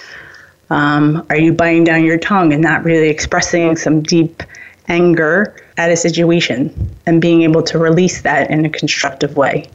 Um, 0.70 1.26
are 1.30 1.38
you 1.38 1.52
biting 1.52 1.85
down 1.85 2.04
your 2.04 2.18
tongue 2.18 2.52
and 2.52 2.62
not 2.62 2.85
really 2.85 3.09
expressing 3.09 3.76
some 3.76 4.02
deep 4.02 4.42
anger 4.88 5.56
at 5.76 5.90
a 5.90 5.96
situation 5.96 6.90
and 7.06 7.20
being 7.20 7.42
able 7.42 7.62
to 7.64 7.78
release 7.78 8.22
that 8.22 8.50
in 8.50 8.64
a 8.64 8.70
constructive 8.70 9.37
way? 9.37 9.68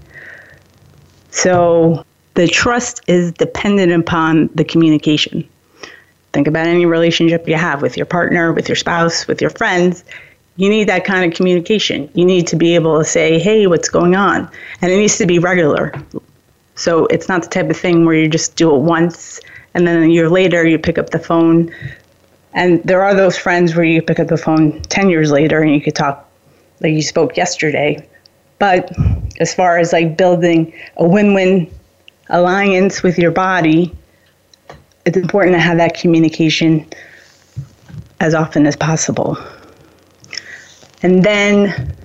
So, 1.31 2.05
the 2.35 2.47
trust 2.47 3.01
is 3.07 3.31
dependent 3.31 3.93
upon 3.93 4.49
the 4.55 4.63
communication. 4.63 5.47
Think 6.33 6.47
about 6.47 6.67
any 6.67 6.85
relationship 6.85 7.47
you 7.47 7.55
have 7.55 7.81
with 7.81 7.95
your 7.95 8.05
partner, 8.05 8.51
with 8.51 8.67
your 8.67 8.75
spouse, 8.75 9.25
with 9.25 9.41
your 9.41 9.51
friends 9.51 10.03
you 10.57 10.69
need 10.69 10.87
that 10.87 11.03
kind 11.03 11.29
of 11.29 11.35
communication. 11.35 12.09
You 12.13 12.25
need 12.25 12.47
to 12.47 12.55
be 12.55 12.75
able 12.75 12.97
to 12.99 13.05
say, 13.05 13.39
hey, 13.39 13.67
what's 13.67 13.89
going 13.89 14.15
on? 14.15 14.49
And 14.81 14.91
it 14.91 14.97
needs 14.97 15.17
to 15.17 15.25
be 15.25 15.39
regular. 15.39 15.93
So 16.75 17.05
it's 17.07 17.27
not 17.27 17.43
the 17.43 17.49
type 17.49 17.69
of 17.69 17.77
thing 17.77 18.05
where 18.05 18.15
you 18.15 18.27
just 18.27 18.55
do 18.55 18.73
it 18.73 18.79
once 18.79 19.41
and 19.75 19.85
then 19.85 20.01
a 20.01 20.07
year 20.07 20.29
later 20.29 20.65
you 20.65 20.79
pick 20.79 20.97
up 20.97 21.11
the 21.11 21.19
phone. 21.19 21.71
And 22.53 22.81
there 22.83 23.03
are 23.03 23.13
those 23.13 23.37
friends 23.37 23.75
where 23.75 23.85
you 23.85 24.01
pick 24.01 24.19
up 24.19 24.27
the 24.27 24.37
phone 24.37 24.81
10 24.83 25.09
years 25.09 25.29
later 25.29 25.61
and 25.61 25.71
you 25.75 25.81
could 25.81 25.95
talk 25.95 26.27
like 26.81 26.93
you 26.93 27.03
spoke 27.03 27.37
yesterday. 27.37 28.07
But 28.57 28.91
as 29.39 29.53
far 29.53 29.77
as 29.77 29.93
like 29.93 30.17
building 30.17 30.73
a 30.97 31.07
win 31.07 31.35
win 31.35 31.71
alliance 32.29 33.03
with 33.03 33.19
your 33.19 33.31
body, 33.31 33.93
it's 35.05 35.17
important 35.17 35.53
to 35.53 35.59
have 35.59 35.77
that 35.77 35.93
communication 35.93 36.87
as 38.19 38.33
often 38.33 38.65
as 38.65 38.75
possible 38.75 39.37
and 41.05 41.23
then 41.23 41.95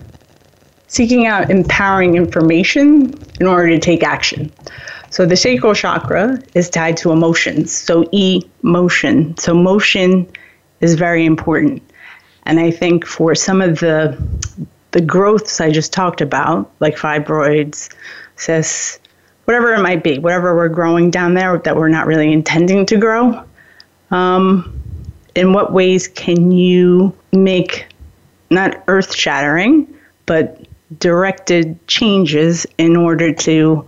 seeking 0.88 1.26
out 1.26 1.50
empowering 1.50 2.16
information 2.16 3.14
in 3.40 3.46
order 3.46 3.68
to 3.68 3.78
take 3.78 4.02
action. 4.02 4.52
So 5.10 5.26
the 5.26 5.36
sacral 5.36 5.74
chakra 5.74 6.38
is 6.54 6.70
tied 6.70 6.96
to 6.98 7.10
emotions, 7.10 7.72
so 7.72 8.08
emotion. 8.12 9.36
So 9.38 9.54
motion 9.54 10.30
is 10.80 10.94
very 10.94 11.26
important. 11.26 11.82
And 12.46 12.60
I 12.60 12.70
think 12.70 13.04
for 13.04 13.34
some 13.34 13.60
of 13.60 13.80
the 13.80 14.16
the 14.92 15.00
growths 15.00 15.60
I 15.60 15.70
just 15.70 15.92
talked 15.92 16.20
about, 16.20 16.68
like 16.80 16.96
fibroids, 16.96 17.94
cysts, 18.36 18.98
whatever 19.44 19.72
it 19.72 19.82
might 19.82 20.02
be, 20.02 20.18
whatever 20.18 20.56
we're 20.56 20.68
growing 20.68 21.10
down 21.10 21.34
there 21.34 21.58
that 21.58 21.76
we're 21.76 21.88
not 21.88 22.06
really 22.06 22.32
intending 22.32 22.86
to 22.86 22.96
grow, 22.96 23.44
um, 24.10 24.80
in 25.36 25.52
what 25.52 25.72
ways 25.72 26.08
can 26.08 26.50
you 26.50 27.14
make 27.32 27.86
not 28.50 28.82
earth 28.88 29.14
shattering, 29.14 29.92
but 30.26 30.60
directed 30.98 31.78
changes 31.86 32.66
in 32.78 32.96
order 32.96 33.32
to 33.32 33.86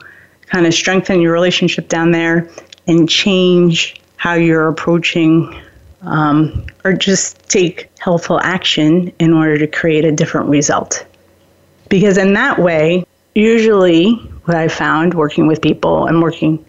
kind 0.53 0.67
of 0.67 0.75
strengthen 0.75 1.23
your 1.23 1.33
relationship 1.33 1.89
down 1.89 2.11
there 2.11 2.47
and 2.87 3.09
change 3.09 3.99
how 4.17 4.35
you're 4.35 4.69
approaching 4.69 5.59
um, 6.03 6.67
or 6.85 6.93
just 6.93 7.39
take 7.49 7.91
helpful 8.01 8.39
action 8.43 9.11
in 9.19 9.33
order 9.33 9.57
to 9.57 9.67
create 9.67 10.05
a 10.05 10.13
different 10.13 10.49
result. 10.51 11.07
Because 11.89 12.19
in 12.19 12.35
that 12.35 12.59
way, 12.59 13.07
usually 13.35 14.13
what 14.45 14.57
I 14.57 14.69
found 14.69 15.15
working 15.15 15.47
with 15.47 15.63
people 15.63 16.07
and 16.07 16.21
working 16.21 16.63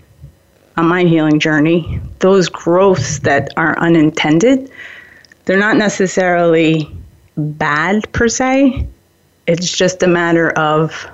on 0.77 0.87
my 0.87 1.03
healing 1.03 1.39
journey, 1.39 1.99
those 2.19 2.47
growths 2.47 3.19
that 3.19 3.49
are 3.57 3.77
unintended, 3.79 4.71
they're 5.43 5.59
not 5.59 5.75
necessarily 5.75 6.89
bad 7.35 8.09
per 8.13 8.29
se. 8.29 8.87
It's 9.45 9.75
just 9.75 10.01
a 10.03 10.07
matter 10.07 10.51
of 10.51 11.05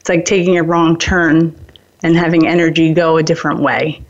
it's 0.00 0.10
like 0.10 0.26
taking 0.26 0.58
a 0.58 0.62
wrong 0.62 0.98
turn 0.98 1.58
and 2.04 2.14
having 2.16 2.46
energy 2.46 2.92
go 2.92 3.16
a 3.16 3.22
different 3.22 3.60
way 3.60 4.00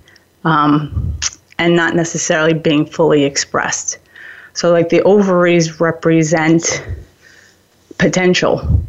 um, 0.42 1.16
and 1.58 1.74
not 1.74 1.94
necessarily 1.94 2.52
being 2.52 2.84
fully 2.84 3.24
expressed. 3.24 3.98
So, 4.52 4.70
like 4.70 4.88
the 4.88 5.02
ovaries 5.02 5.80
represent 5.80 6.84
potential. 7.98 8.82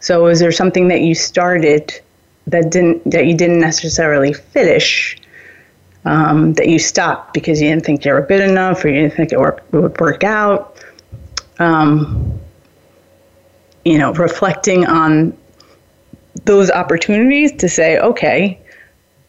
So, 0.00 0.26
is 0.26 0.40
there 0.40 0.52
something 0.52 0.88
that 0.88 1.02
you 1.02 1.14
started 1.14 2.00
that 2.48 2.70
didn't 2.70 3.08
that 3.10 3.26
you 3.26 3.36
didn't 3.36 3.60
necessarily 3.60 4.32
finish? 4.32 5.16
Um, 6.04 6.54
that 6.54 6.68
you 6.68 6.78
stopped 6.78 7.34
because 7.34 7.60
you 7.60 7.68
didn't 7.68 7.84
think 7.84 8.04
you 8.04 8.12
were 8.12 8.20
good 8.20 8.40
enough, 8.40 8.84
or 8.84 8.88
you 8.88 9.02
didn't 9.02 9.14
think 9.14 9.32
it, 9.32 9.40
work, 9.40 9.64
it 9.72 9.76
would 9.76 10.00
work 10.00 10.22
out. 10.22 10.78
Um, 11.58 12.38
you 13.84 13.98
know, 13.98 14.12
reflecting 14.12 14.86
on 14.86 15.36
those 16.44 16.70
opportunities 16.70 17.52
to 17.52 17.68
say, 17.68 17.98
okay, 17.98 18.60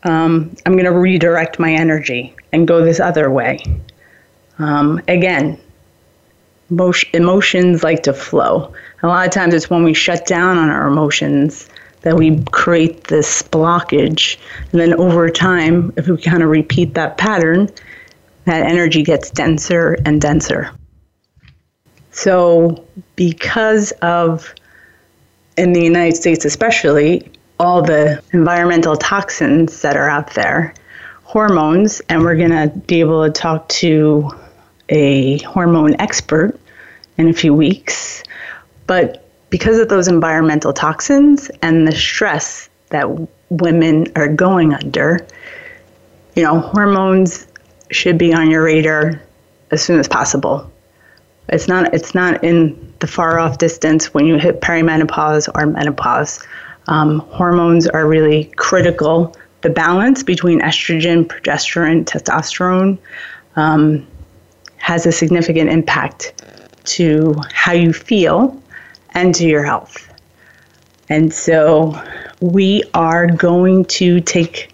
um, 0.03 0.55
I'm 0.65 0.73
going 0.73 0.85
to 0.85 0.91
redirect 0.91 1.59
my 1.59 1.71
energy 1.71 2.35
and 2.51 2.67
go 2.67 2.83
this 2.83 2.99
other 2.99 3.31
way. 3.31 3.59
Um, 4.59 5.01
again, 5.07 5.59
emotions 6.69 7.83
like 7.83 8.03
to 8.03 8.13
flow. 8.13 8.73
A 9.03 9.07
lot 9.07 9.25
of 9.25 9.31
times 9.33 9.53
it's 9.53 9.69
when 9.69 9.83
we 9.83 9.93
shut 9.93 10.25
down 10.25 10.57
on 10.57 10.69
our 10.69 10.87
emotions 10.87 11.69
that 12.01 12.15
we 12.15 12.43
create 12.51 13.05
this 13.05 13.41
blockage. 13.41 14.37
And 14.71 14.81
then 14.81 14.93
over 14.95 15.29
time, 15.29 15.93
if 15.97 16.07
we 16.07 16.17
kind 16.17 16.43
of 16.43 16.49
repeat 16.49 16.93
that 16.93 17.17
pattern, 17.17 17.69
that 18.45 18.65
energy 18.65 19.03
gets 19.03 19.29
denser 19.29 19.97
and 20.05 20.21
denser. 20.21 20.71
So, 22.11 22.85
because 23.15 23.91
of, 24.01 24.53
in 25.57 25.73
the 25.73 25.81
United 25.81 26.15
States 26.15 26.45
especially, 26.45 27.29
all 27.59 27.81
the 27.81 28.21
environmental 28.33 28.95
toxins 28.95 29.81
that 29.81 29.97
are 29.97 30.09
out 30.09 30.33
there, 30.35 30.73
hormones, 31.23 32.01
and 32.09 32.21
we're 32.21 32.35
going 32.35 32.51
to 32.51 32.71
be 32.87 32.99
able 32.99 33.25
to 33.25 33.31
talk 33.31 33.67
to 33.69 34.29
a 34.89 35.39
hormone 35.39 35.99
expert 35.99 36.57
in 37.17 37.27
a 37.27 37.33
few 37.33 37.53
weeks. 37.53 38.23
But 38.85 39.27
because 39.49 39.79
of 39.79 39.89
those 39.89 40.07
environmental 40.07 40.73
toxins 40.73 41.49
and 41.61 41.87
the 41.87 41.95
stress 41.95 42.69
that 42.89 43.27
women 43.49 44.07
are 44.15 44.27
going 44.27 44.73
under, 44.73 45.25
you 46.35 46.43
know, 46.43 46.59
hormones 46.59 47.47
should 47.89 48.17
be 48.17 48.33
on 48.33 48.49
your 48.49 48.63
radar 48.63 49.21
as 49.71 49.83
soon 49.83 49.99
as 49.99 50.07
possible. 50.07 50.71
It's 51.49 51.67
not 51.67 51.93
it's 51.93 52.13
not 52.13 52.43
in 52.43 52.86
the 52.99 53.07
far 53.07 53.39
off 53.39 53.57
distance 53.57 54.13
when 54.13 54.25
you 54.25 54.37
hit 54.37 54.61
perimenopause 54.61 55.49
or 55.55 55.65
menopause. 55.65 56.45
Um, 56.87 57.19
hormones 57.19 57.87
are 57.87 58.07
really 58.07 58.45
critical. 58.55 59.35
The 59.61 59.69
balance 59.69 60.23
between 60.23 60.61
estrogen, 60.61 61.25
progesterone, 61.25 62.05
testosterone 62.05 62.97
um, 63.55 64.07
has 64.77 65.05
a 65.05 65.11
significant 65.11 65.69
impact 65.69 66.43
to 66.85 67.35
how 67.51 67.73
you 67.73 67.91
feel 67.91 68.61
and 69.11 69.35
to 69.35 69.45
your 69.45 69.63
health. 69.63 70.13
And 71.09 71.33
so 71.33 72.01
we 72.39 72.83
are 72.93 73.27
going 73.27 73.85
to 73.85 74.21
take 74.21 74.71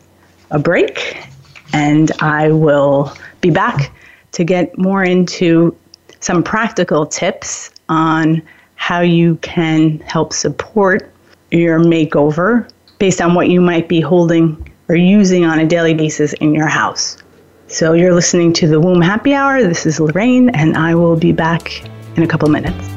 a 0.52 0.60
break 0.60 1.18
and 1.74 2.12
I 2.20 2.52
will 2.52 3.12
be 3.42 3.50
back 3.50 3.92
to 4.34 4.44
get 4.44 4.78
more 4.78 5.04
into 5.04 5.76
some 6.20 6.44
practical 6.44 7.06
tips 7.06 7.72
on 7.90 8.42
how 8.76 9.02
you 9.02 9.36
can 9.38 10.00
help 10.00 10.34
support 10.34 11.12
your 11.52 11.80
makeover 11.80 12.70
based 13.00 13.22
on 13.22 13.34
what 13.34 13.50
you 13.50 13.62
might 13.62 13.88
be 13.88 14.02
holding 14.02 14.72
or 14.90 14.96
using 14.96 15.46
on 15.46 15.60
a 15.60 15.66
daily 15.66 15.94
basis 15.94 16.34
in 16.34 16.54
your 16.54 16.68
house. 16.68 17.18
So 17.68 17.94
you're 17.94 18.14
listening 18.14 18.54
to 18.54 18.68
the 18.68 18.80
Womb 18.80 19.02
Happy 19.02 19.34
Hour. 19.34 19.64
This 19.64 19.86
is 19.86 20.00
Lorraine, 20.00 20.50
and 20.50 20.76
I 20.78 20.96
will 20.96 21.16
be 21.16 21.32
back 21.32 21.84
in 22.16 22.24
a 22.24 22.28
couple 22.28 22.50
minutes. 22.50 22.93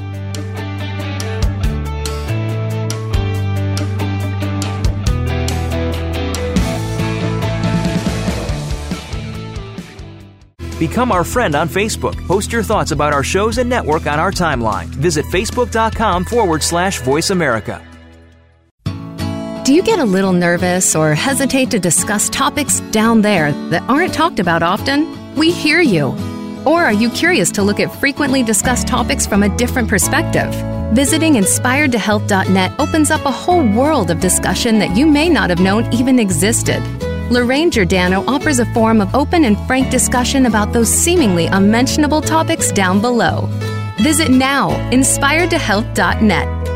Become 10.78 11.10
our 11.10 11.24
friend 11.24 11.54
on 11.54 11.68
Facebook. 11.68 12.16
Post 12.26 12.52
your 12.52 12.62
thoughts 12.62 12.90
about 12.90 13.12
our 13.12 13.22
shows 13.22 13.58
and 13.58 13.68
network 13.68 14.06
on 14.06 14.18
our 14.18 14.30
timeline. 14.30 14.86
Visit 14.86 15.24
facebook.com 15.26 16.24
forward 16.26 16.62
slash 16.62 17.00
voice 17.00 17.30
America. 17.30 17.82
Do 19.64 19.74
you 19.74 19.82
get 19.82 19.98
a 19.98 20.04
little 20.04 20.32
nervous 20.32 20.94
or 20.94 21.14
hesitate 21.14 21.72
to 21.72 21.80
discuss 21.80 22.28
topics 22.28 22.78
down 22.92 23.22
there 23.22 23.50
that 23.70 23.82
aren't 23.88 24.14
talked 24.14 24.38
about 24.38 24.62
often? 24.62 25.34
We 25.34 25.50
hear 25.50 25.80
you. 25.80 26.14
Or 26.64 26.84
are 26.84 26.92
you 26.92 27.10
curious 27.10 27.50
to 27.52 27.62
look 27.62 27.80
at 27.80 27.92
frequently 27.98 28.42
discussed 28.44 28.86
topics 28.86 29.26
from 29.26 29.42
a 29.42 29.56
different 29.56 29.88
perspective? 29.88 30.54
Visiting 30.94 31.34
inspiredtohealth.net 31.34 32.72
opens 32.78 33.10
up 33.10 33.24
a 33.24 33.30
whole 33.30 33.66
world 33.72 34.10
of 34.10 34.20
discussion 34.20 34.78
that 34.78 34.96
you 34.96 35.06
may 35.06 35.28
not 35.28 35.50
have 35.50 35.58
known 35.58 35.92
even 35.92 36.20
existed. 36.20 36.80
Lorraine 37.30 37.72
Giordano 37.72 38.24
offers 38.28 38.60
a 38.60 38.66
forum 38.66 39.00
of 39.00 39.12
open 39.12 39.44
and 39.44 39.58
frank 39.66 39.90
discussion 39.90 40.46
about 40.46 40.72
those 40.72 40.88
seemingly 40.88 41.46
unmentionable 41.46 42.20
topics 42.20 42.70
down 42.70 43.00
below. 43.00 43.48
Visit 43.98 44.30
now, 44.30 44.70
inspiredtohealth.net. 44.92 46.75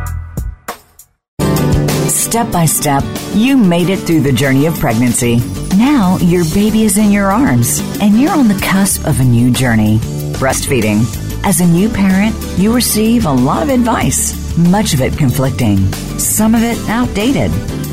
Step 2.07 2.51
by 2.51 2.65
step, 2.65 3.03
you 3.33 3.57
made 3.57 3.89
it 3.89 3.99
through 3.99 4.21
the 4.21 4.31
journey 4.31 4.65
of 4.65 4.79
pregnancy. 4.79 5.37
Now 5.77 6.17
your 6.17 6.43
baby 6.53 6.83
is 6.83 6.97
in 6.97 7.11
your 7.11 7.31
arms, 7.31 7.79
and 8.01 8.19
you're 8.19 8.31
on 8.31 8.47
the 8.47 8.59
cusp 8.63 9.05
of 9.05 9.19
a 9.19 9.23
new 9.23 9.51
journey 9.51 9.99
breastfeeding. 10.39 11.05
As 11.43 11.61
a 11.61 11.65
new 11.65 11.89
parent, 11.89 12.35
you 12.57 12.73
receive 12.73 13.25
a 13.25 13.31
lot 13.31 13.63
of 13.63 13.69
advice, 13.69 14.57
much 14.57 14.93
of 14.93 15.01
it 15.01 15.17
conflicting, 15.17 15.77
some 16.17 16.55
of 16.55 16.63
it 16.63 16.77
outdated. 16.89 17.51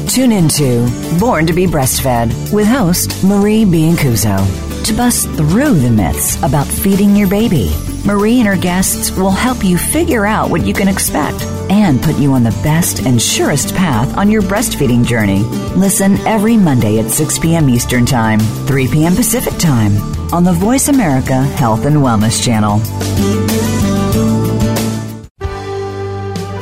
Tune 0.08 0.32
into 0.32 0.88
Born 1.18 1.46
to 1.46 1.52
be 1.52 1.66
Breastfed 1.66 2.52
with 2.52 2.66
host 2.66 3.22
Marie 3.24 3.64
Biancuzzo 3.64 4.67
to 4.88 4.94
bust 4.94 5.28
through 5.32 5.74
the 5.74 5.90
myths 5.90 6.42
about 6.42 6.66
feeding 6.66 7.14
your 7.14 7.28
baby. 7.28 7.70
Marie 8.06 8.38
and 8.38 8.48
her 8.48 8.56
guests 8.56 9.10
will 9.10 9.30
help 9.30 9.62
you 9.62 9.76
figure 9.76 10.24
out 10.24 10.48
what 10.48 10.64
you 10.64 10.72
can 10.72 10.88
expect 10.88 11.42
and 11.70 12.00
put 12.00 12.16
you 12.16 12.32
on 12.32 12.42
the 12.42 12.58
best 12.62 13.00
and 13.00 13.20
surest 13.20 13.74
path 13.74 14.16
on 14.16 14.30
your 14.30 14.40
breastfeeding 14.40 15.04
journey. 15.04 15.40
Listen 15.76 16.16
every 16.26 16.56
Monday 16.56 16.98
at 17.00 17.10
6 17.10 17.38
p.m. 17.38 17.68
Eastern 17.68 18.06
Time, 18.06 18.38
3 18.38 18.88
p.m. 18.88 19.14
Pacific 19.14 19.52
Time 19.58 19.92
on 20.32 20.42
the 20.42 20.54
Voice 20.54 20.88
America 20.88 21.42
Health 21.42 21.84
and 21.84 21.96
Wellness 21.96 22.42
Channel. 22.42 22.78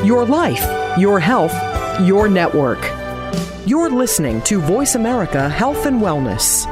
Your 0.04 0.24
life, 0.24 0.98
your 0.98 1.20
health, 1.20 1.54
your 2.00 2.26
network. 2.26 2.80
You're 3.66 3.90
listening 3.90 4.42
to 4.42 4.60
Voice 4.60 4.96
America 4.96 5.48
Health 5.48 5.86
and 5.86 6.00
Wellness. 6.02 6.66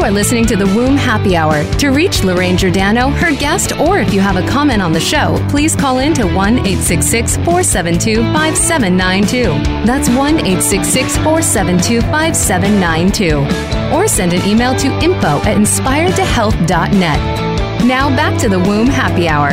You 0.00 0.06
are 0.06 0.10
listening 0.10 0.46
to 0.46 0.56
the 0.56 0.64
Womb 0.64 0.96
Happy 0.96 1.36
Hour. 1.36 1.62
To 1.74 1.90
reach 1.90 2.24
Lorraine 2.24 2.56
Giordano, 2.56 3.10
her 3.10 3.36
guest, 3.36 3.78
or 3.78 3.98
if 3.98 4.14
you 4.14 4.20
have 4.20 4.36
a 4.36 4.48
comment 4.48 4.80
on 4.80 4.94
the 4.94 4.98
show, 4.98 5.36
please 5.50 5.76
call 5.76 5.98
in 5.98 6.14
to 6.14 6.24
1 6.24 6.60
866 6.60 7.36
472 7.36 8.22
5792. 8.32 9.42
That's 9.84 10.08
1 10.08 10.38
866 10.38 11.18
472 11.18 12.00
5792. 12.00 13.94
Or 13.94 14.08
send 14.08 14.32
an 14.32 14.42
email 14.48 14.74
to 14.76 14.86
info 15.04 15.38
at 15.42 15.58
inspiredtohealth.net. 15.58 17.86
Now 17.86 18.08
back 18.16 18.40
to 18.40 18.48
the 18.48 18.58
Womb 18.58 18.86
Happy 18.86 19.28
Hour. 19.28 19.50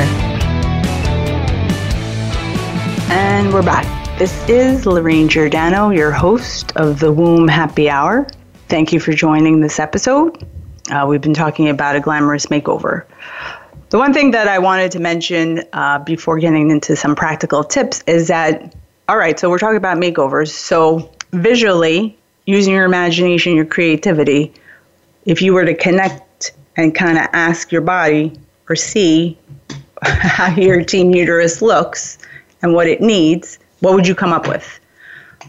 And 3.11 3.51
we're 3.51 3.63
back. 3.63 3.85
This 4.17 4.47
is 4.47 4.85
Lorraine 4.85 5.27
Giordano, 5.27 5.89
your 5.89 6.13
host 6.13 6.71
of 6.77 7.01
the 7.01 7.11
Womb 7.11 7.49
Happy 7.49 7.89
Hour. 7.89 8.25
Thank 8.69 8.91
you 8.91 8.99
for 8.99 9.13
joining 9.13 9.61
this 9.61 9.79
episode. 9.79 10.45
Uh, 10.91 11.05
we've 11.07 11.21
been 11.21 11.33
talking 11.33 11.69
about 11.69 11.95
a 11.95 12.01
glamorous 12.01 12.47
makeover. 12.47 13.05
The 13.91 13.97
one 13.97 14.13
thing 14.13 14.31
that 14.31 14.49
I 14.49 14.59
wanted 14.59 14.91
to 14.91 14.99
mention 14.99 15.63
uh, 15.71 15.99
before 15.99 16.37
getting 16.37 16.69
into 16.69 16.97
some 16.97 17.15
practical 17.15 17.63
tips 17.63 18.03
is 18.07 18.27
that, 18.27 18.75
all 19.07 19.15
right, 19.15 19.39
so 19.39 19.49
we're 19.49 19.57
talking 19.57 19.77
about 19.77 19.97
makeovers. 19.97 20.49
So, 20.49 21.09
visually, 21.31 22.17
using 22.45 22.73
your 22.73 22.83
imagination, 22.83 23.55
your 23.55 23.63
creativity, 23.63 24.51
if 25.25 25.41
you 25.41 25.53
were 25.53 25.63
to 25.63 25.73
connect 25.73 26.51
and 26.75 26.93
kind 26.93 27.17
of 27.17 27.27
ask 27.31 27.71
your 27.71 27.81
body 27.81 28.33
or 28.67 28.75
see 28.75 29.37
how 30.03 30.53
your 30.55 30.83
team 30.83 31.11
uterus 31.11 31.61
looks 31.61 32.17
and 32.61 32.73
what 32.73 32.87
it 32.87 32.99
needs, 32.99 33.59
what 33.79 33.93
would 33.93 34.05
you 34.05 34.13
come 34.13 34.33
up 34.33 34.45
with? 34.45 34.77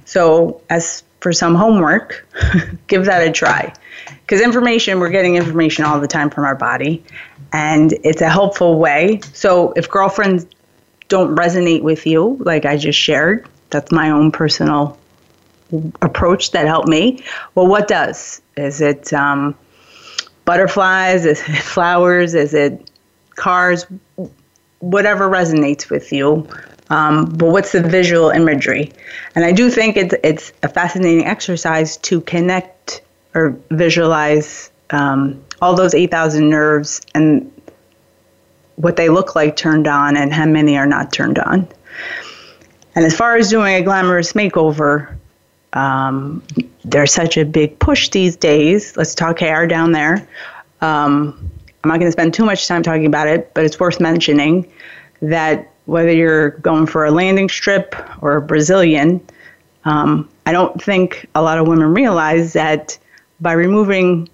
So, 0.05 0.63
as 0.71 1.03
for 1.21 1.33
some 1.33 1.55
homework, 1.55 2.27
give 2.87 3.05
that 3.07 3.27
a 3.27 3.33
try. 3.33 3.73
Because 4.21 4.41
information, 4.41 5.01
we're 5.01 5.11
getting 5.11 5.37
information 5.37 5.85
all 5.85 6.01
the 6.01 6.09
time 6.09 6.31
from 6.31 6.45
our 6.45 6.55
body, 6.55 7.03
and 7.53 7.95
it's 8.05 8.23
a 8.23 8.29
helpful 8.29 8.79
way. 8.79 9.21
So, 9.33 9.73
if 9.73 9.89
girlfriends 9.89 10.47
don't 11.09 11.35
resonate 11.35 11.83
with 11.83 12.07
you, 12.07 12.37
like 12.41 12.65
I 12.65 12.77
just 12.77 12.99
shared, 12.99 13.49
that's 13.71 13.91
my 13.91 14.11
own 14.11 14.31
personal 14.31 14.99
approach 16.03 16.53
that 16.53 16.67
helped 16.67 16.89
me. 16.89 17.23
Well, 17.55 17.67
what 17.67 17.89
does? 17.89 18.41
Is 18.57 18.81
it 18.81 19.13
um, 19.13 19.55
butterflies? 20.45 21.25
Is 21.25 21.41
it 21.41 21.57
flowers? 21.63 22.35
Is 22.35 22.55
it 22.55 22.91
cars? 23.37 23.87
Whatever 24.81 25.29
resonates 25.29 25.91
with 25.91 26.13
you. 26.13 26.47
Um, 26.91 27.27
but 27.27 27.51
what's 27.51 27.73
the 27.73 27.83
visual 27.83 28.31
imagery? 28.31 28.93
And 29.35 29.45
I 29.45 29.53
do 29.53 29.71
think 29.71 29.97
it's 29.97 30.15
it's 30.23 30.53
a 30.63 30.69
fascinating 30.69 31.27
exercise 31.27 31.97
to 31.99 32.21
connect 32.23 33.03
or 33.35 33.59
visualize 33.71 34.71
um, 34.91 35.45
all 35.61 35.75
those 35.75 35.95
8,000 35.95 36.49
nerves 36.49 37.01
and 37.15 37.53
what 38.77 38.97
they 38.97 39.09
look 39.09 39.35
like 39.35 39.57
turned 39.57 39.87
on 39.87 40.17
and 40.17 40.33
how 40.33 40.47
many 40.47 40.79
are 40.79 40.87
not 40.87 41.13
turned 41.13 41.39
on. 41.39 41.69
And 42.95 43.05
as 43.05 43.15
far 43.15 43.37
as 43.37 43.51
doing 43.51 43.75
a 43.75 43.83
glamorous 43.83 44.33
makeover, 44.33 45.15
um, 45.73 46.43
there's 46.85 47.13
such 47.13 47.37
a 47.37 47.45
big 47.45 47.79
push 47.79 48.09
these 48.09 48.37
days. 48.37 48.97
Let's 48.97 49.15
talk 49.15 49.41
hair 49.41 49.67
down 49.67 49.93
there. 49.93 50.27
Um, 50.81 51.51
I'm 51.83 51.89
not 51.89 51.99
going 51.99 52.09
to 52.09 52.13
spend 52.13 52.35
too 52.35 52.45
much 52.45 52.67
time 52.67 52.83
talking 52.83 53.07
about 53.07 53.29
it, 53.29 53.53
but 53.55 53.65
it's 53.65 53.79
worth 53.79 54.01
mentioning 54.01 54.71
that 55.21 55.71
whether 55.89 56.13
you're 56.13 56.51
going 56.51 56.85
for 56.85 57.07
a 57.07 57.11
landing 57.11 57.49
strip 57.49 57.97
or 58.21 58.37
a 58.37 58.43
Brazilian, 58.43 59.23
um, 59.87 60.29
I 60.45 60.53
don't 60.53 60.83
think 60.83 61.27
a 61.35 61.41
lot 61.41 61.57
of 61.57 61.67
women 61.67 61.95
realize 61.95 62.53
that 62.53 62.99
by 63.41 63.53
removing 63.53 64.29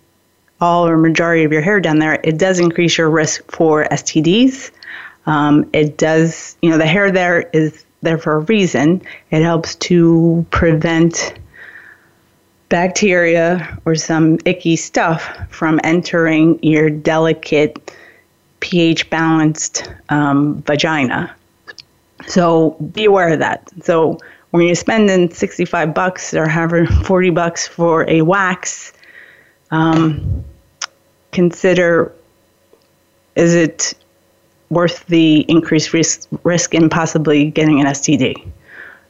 all 0.60 0.84
or 0.84 0.98
majority 0.98 1.44
of 1.44 1.52
your 1.52 1.62
hair 1.62 1.78
down 1.78 2.00
there, 2.00 2.18
it 2.24 2.38
does 2.38 2.58
increase 2.58 2.98
your 2.98 3.08
risk 3.08 3.48
for 3.52 3.84
STDs. 3.84 4.72
Um, 5.26 5.70
it 5.72 5.96
does, 5.96 6.56
you 6.60 6.70
know, 6.70 6.76
the 6.76 6.86
hair 6.86 7.12
there 7.12 7.42
is 7.52 7.84
there 8.02 8.18
for 8.18 8.32
a 8.32 8.40
reason. 8.40 9.00
It 9.30 9.42
helps 9.42 9.76
to 9.76 10.44
prevent 10.50 11.34
bacteria 12.68 13.78
or 13.84 13.94
some 13.94 14.38
icky 14.44 14.74
stuff 14.74 15.30
from 15.50 15.80
entering 15.84 16.58
your 16.64 16.90
delicate 16.90 17.94
pH 18.58 19.08
balanced 19.08 19.88
um, 20.08 20.60
vagina. 20.62 21.32
So 22.26 22.70
be 22.92 23.04
aware 23.04 23.32
of 23.32 23.38
that. 23.40 23.70
So 23.82 24.18
when 24.50 24.66
you're 24.66 24.74
spending 24.76 25.32
65 25.32 25.94
bucks 25.94 26.32
or 26.32 26.48
however 26.48 26.86
40 27.04 27.30
bucks 27.30 27.66
for 27.66 28.08
a 28.08 28.22
wax, 28.22 28.92
um, 29.70 30.44
consider 31.32 32.14
is 33.34 33.54
it 33.54 33.94
worth 34.70 35.04
the 35.06 35.40
increased 35.48 35.92
risk, 35.92 36.28
risk 36.44 36.72
in 36.72 36.88
possibly 36.88 37.50
getting 37.50 37.80
an 37.80 37.86
STD? 37.86 38.48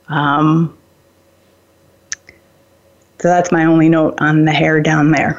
Um, 0.08 0.76
so 3.20 3.28
that's 3.28 3.52
my 3.52 3.64
only 3.64 3.88
note 3.88 4.14
on 4.18 4.46
the 4.46 4.52
hair 4.52 4.80
down 4.80 5.10
there. 5.10 5.38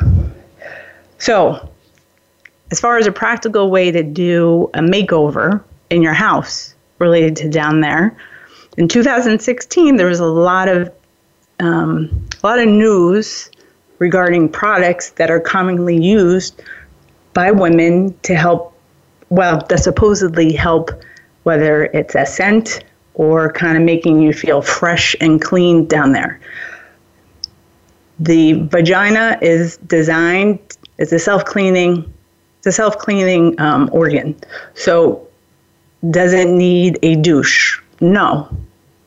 So, 1.17 1.69
as 2.71 2.79
far 2.79 2.97
as 2.97 3.07
a 3.07 3.11
practical 3.11 3.71
way 3.71 3.89
to 3.91 4.03
do 4.03 4.69
a 4.73 4.79
makeover 4.79 5.63
in 5.89 6.01
your 6.01 6.13
house, 6.13 6.74
related 6.99 7.35
to 7.37 7.49
down 7.49 7.81
there. 7.81 8.15
In 8.77 8.87
2016, 8.87 9.95
there 9.95 10.07
was 10.07 10.19
a 10.19 10.25
lot 10.25 10.67
of 10.67 10.91
um, 11.59 12.27
a 12.43 12.47
lot 12.47 12.59
of 12.59 12.67
news 12.67 13.49
regarding 13.99 14.49
products 14.49 15.11
that 15.11 15.31
are 15.31 15.39
commonly 15.39 15.97
used 15.97 16.61
by 17.33 17.49
women 17.49 18.13
to 18.23 18.35
help, 18.35 18.77
well, 19.29 19.65
that 19.69 19.79
supposedly 19.79 20.51
help, 20.51 20.91
whether 21.43 21.85
it's 21.85 22.13
a 22.13 22.25
scent 22.25 22.83
or 23.13 23.53
kind 23.53 23.77
of 23.77 23.83
making 23.83 24.21
you 24.21 24.33
feel 24.33 24.61
fresh 24.61 25.15
and 25.21 25.41
clean 25.41 25.85
down 25.85 26.11
there. 26.11 26.41
The 28.19 28.53
vagina 28.67 29.37
is 29.41 29.77
designed 29.77 30.59
it's 30.97 31.11
a 31.11 31.19
self 31.19 31.43
cleaning, 31.45 32.11
it's 32.59 32.67
a 32.67 32.71
self 32.71 32.97
cleaning 32.97 33.59
um, 33.59 33.89
organ. 33.91 34.35
So 34.73 35.27
does 36.11 36.33
it 36.33 36.49
need 36.49 36.99
a 37.03 37.15
douche? 37.15 37.79
No. 38.01 38.49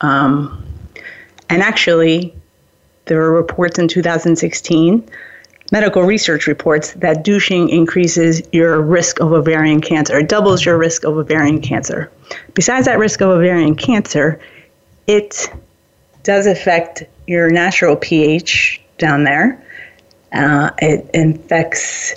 Um, 0.01 0.65
and 1.51 1.63
actually, 1.63 2.35
there 3.07 3.19
were 3.19 3.33
reports 3.33 3.79
in 3.79 3.89
2016, 3.89 5.09
medical 5.73 6.03
research 6.03 6.47
reports, 6.47 6.93
that 6.95 7.25
douching 7.25 7.69
increases 7.69 8.43
your 8.53 8.81
risk 8.81 9.21
of 9.21 9.33
ovarian 9.33 9.81
cancer. 9.81 10.23
Doubles 10.23 10.65
your 10.65 10.79
risk 10.79 11.05
of 11.05 11.17
ovarian 11.17 11.61
cancer. 11.61 12.11
Besides 12.55 12.87
that 12.87 12.99
risk 12.99 13.21
of 13.21 13.29
ovarian 13.29 13.75
cancer, 13.75 14.41
it 15.07 15.51
does 16.23 16.47
affect 16.47 17.05
your 17.27 17.51
natural 17.51 17.97
pH 17.97 18.81
down 18.99 19.25
there. 19.25 19.65
Uh, 20.33 20.71
it 20.79 21.09
infects 21.15 22.15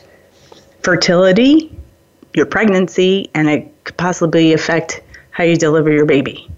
fertility, 0.84 1.74
your 2.34 2.46
pregnancy, 2.46 3.30
and 3.34 3.50
it 3.50 3.71
could 3.84 3.98
possibly 3.98 4.54
affect 4.54 5.02
how 5.32 5.44
you 5.44 5.56
deliver 5.56 5.92
your 5.92 6.06
baby. 6.06 6.50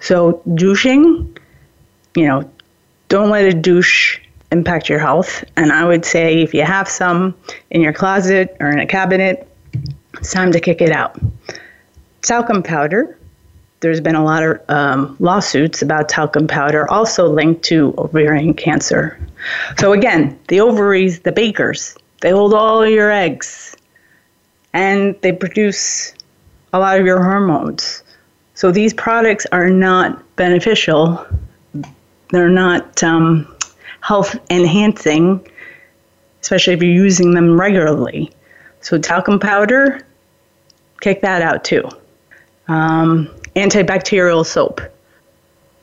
So, 0.00 0.42
douching, 0.54 1.36
you 2.14 2.26
know, 2.26 2.50
don't 3.08 3.30
let 3.30 3.44
a 3.44 3.52
douche 3.52 4.18
impact 4.50 4.88
your 4.88 4.98
health. 4.98 5.44
And 5.56 5.72
I 5.72 5.84
would 5.84 6.04
say 6.04 6.42
if 6.42 6.54
you 6.54 6.62
have 6.62 6.88
some 6.88 7.34
in 7.70 7.80
your 7.80 7.92
closet 7.92 8.56
or 8.60 8.68
in 8.68 8.78
a 8.78 8.86
cabinet, 8.86 9.48
it's 10.18 10.32
time 10.32 10.52
to 10.52 10.60
kick 10.60 10.80
it 10.80 10.90
out. 10.90 11.18
Talcum 12.22 12.62
powder. 12.62 13.18
There's 13.80 14.00
been 14.00 14.14
a 14.14 14.24
lot 14.24 14.42
of 14.42 14.60
um, 14.68 15.16
lawsuits 15.20 15.82
about 15.82 16.08
talcum 16.08 16.46
powder, 16.46 16.90
also 16.90 17.28
linked 17.28 17.62
to 17.64 17.94
ovarian 17.98 18.54
cancer. 18.54 19.18
So, 19.78 19.92
again, 19.92 20.38
the 20.48 20.60
ovaries, 20.60 21.20
the 21.20 21.32
bakers, 21.32 21.96
they 22.20 22.30
hold 22.30 22.54
all 22.54 22.86
your 22.86 23.10
eggs 23.10 23.76
and 24.72 25.14
they 25.20 25.32
produce 25.32 26.14
a 26.74 26.78
lot 26.78 26.98
of 26.98 27.06
your 27.06 27.22
hormones. 27.22 28.02
So 28.54 28.72
these 28.72 28.92
products 28.92 29.46
are 29.52 29.70
not 29.70 30.20
beneficial. 30.34 31.24
They're 32.30 32.48
not 32.48 33.00
um, 33.02 33.46
health 34.00 34.36
enhancing, 34.50 35.46
especially 36.42 36.74
if 36.74 36.82
you're 36.82 36.92
using 36.92 37.32
them 37.32 37.58
regularly. 37.58 38.32
So 38.80 38.98
talcum 38.98 39.38
powder, 39.38 40.04
kick 41.00 41.22
that 41.22 41.42
out 41.42 41.62
too. 41.62 41.88
Um, 42.66 43.30
antibacterial 43.54 44.44
soap. 44.44 44.80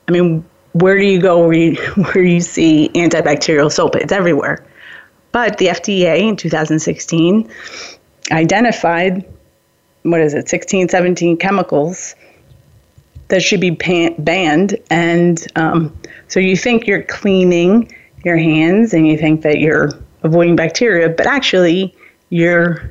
I 0.08 0.12
mean, 0.12 0.44
where 0.72 0.98
do 0.98 1.06
you 1.06 1.22
go 1.22 1.46
where 1.46 1.56
you, 1.56 1.76
where 2.12 2.22
you 2.22 2.40
see 2.42 2.90
antibacterial 2.94 3.72
soap? 3.72 3.96
It's 3.96 4.12
everywhere. 4.12 4.62
But 5.32 5.56
the 5.56 5.68
FDA 5.68 6.20
in 6.20 6.36
2016 6.36 7.50
identified 8.30 9.24
what 10.02 10.20
is 10.20 10.34
it, 10.34 10.48
16, 10.48 10.88
17 10.88 11.36
chemicals 11.36 12.14
that 13.28 13.42
should 13.42 13.60
be 13.60 13.74
pan- 13.74 14.14
banned. 14.18 14.76
And 14.90 15.46
um, 15.56 15.96
so 16.28 16.40
you 16.40 16.56
think 16.56 16.86
you're 16.86 17.02
cleaning 17.02 17.94
your 18.24 18.36
hands 18.36 18.92
and 18.92 19.06
you 19.06 19.16
think 19.16 19.42
that 19.42 19.58
you're 19.58 19.90
avoiding 20.22 20.56
bacteria, 20.56 21.08
but 21.08 21.26
actually 21.26 21.94
you're 22.30 22.90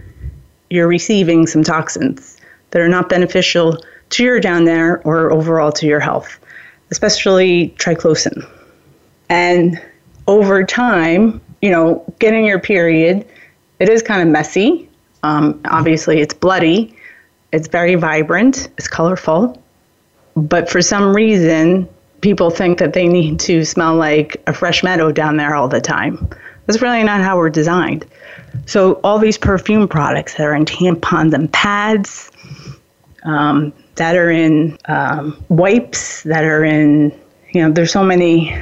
you're 0.69 0.87
receiving 0.87 1.45
some 1.45 1.63
toxins 1.63 2.37
that 2.71 2.81
are 2.81 2.87
not 2.87 3.09
beneficial 3.09 3.77
to 4.09 4.23
your 4.23 4.39
down 4.39 4.63
there 4.63 5.01
or 5.05 5.31
overall 5.31 5.71
to 5.73 5.85
your 5.85 5.99
health, 5.99 6.39
especially 6.91 7.75
triclosan. 7.77 8.47
And 9.29 9.81
over 10.27 10.63
time, 10.63 11.41
you 11.61 11.69
know, 11.69 12.03
getting 12.19 12.45
your 12.45 12.59
period, 12.59 13.27
it 13.79 13.89
is 13.89 14.01
kind 14.01 14.21
of 14.21 14.27
messy. 14.29 14.89
Um, 15.23 15.59
obviously, 15.65 16.21
it's 16.21 16.33
bloody, 16.33 16.95
it's 17.51 17.67
very 17.67 17.95
vibrant, 17.95 18.69
it's 18.77 18.87
colorful, 18.87 19.61
but 20.35 20.69
for 20.69 20.81
some 20.81 21.15
reason, 21.15 21.87
people 22.21 22.49
think 22.49 22.77
that 22.79 22.93
they 22.93 23.07
need 23.07 23.39
to 23.41 23.65
smell 23.65 23.95
like 23.95 24.41
a 24.47 24.53
fresh 24.53 24.83
meadow 24.83 25.11
down 25.11 25.37
there 25.37 25.55
all 25.55 25.67
the 25.67 25.81
time. 25.81 26.29
That's 26.65 26.81
really 26.81 27.03
not 27.03 27.21
how 27.21 27.37
we're 27.37 27.49
designed. 27.49 28.05
So, 28.65 28.93
all 29.03 29.17
these 29.17 29.37
perfume 29.37 29.87
products 29.87 30.35
that 30.35 30.43
are 30.43 30.55
in 30.55 30.65
tampons 30.65 31.33
and 31.33 31.51
pads, 31.51 32.31
um, 33.23 33.73
that 33.95 34.15
are 34.15 34.29
in 34.29 34.77
um, 34.85 35.43
wipes, 35.49 36.23
that 36.23 36.43
are 36.43 36.63
in, 36.63 37.11
you 37.51 37.61
know, 37.61 37.71
there's 37.71 37.91
so 37.91 38.03
many 38.03 38.55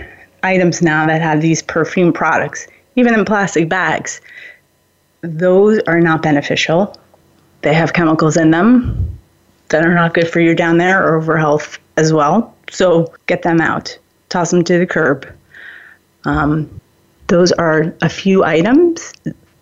items 0.43 0.81
now 0.81 1.05
that 1.07 1.21
have 1.21 1.41
these 1.41 1.61
perfume 1.61 2.13
products, 2.13 2.67
even 2.95 3.13
in 3.13 3.25
plastic 3.25 3.69
bags. 3.69 4.21
those 5.21 5.79
are 5.79 5.99
not 5.99 6.21
beneficial. 6.21 6.95
They 7.61 7.73
have 7.73 7.93
chemicals 7.93 8.37
in 8.37 8.51
them 8.51 9.17
that 9.69 9.85
are 9.85 9.93
not 9.93 10.13
good 10.13 10.27
for 10.27 10.39
you 10.39 10.55
down 10.55 10.77
there 10.77 11.07
or 11.07 11.21
for 11.21 11.37
health 11.37 11.79
as 11.97 12.13
well. 12.13 12.55
So 12.69 13.13
get 13.27 13.41
them 13.43 13.61
out, 13.61 13.97
toss 14.29 14.51
them 14.51 14.63
to 14.63 14.79
the 14.79 14.85
curb. 14.85 15.31
Um, 16.25 16.81
those 17.27 17.51
are 17.51 17.93
a 18.01 18.09
few 18.09 18.43
items 18.43 19.13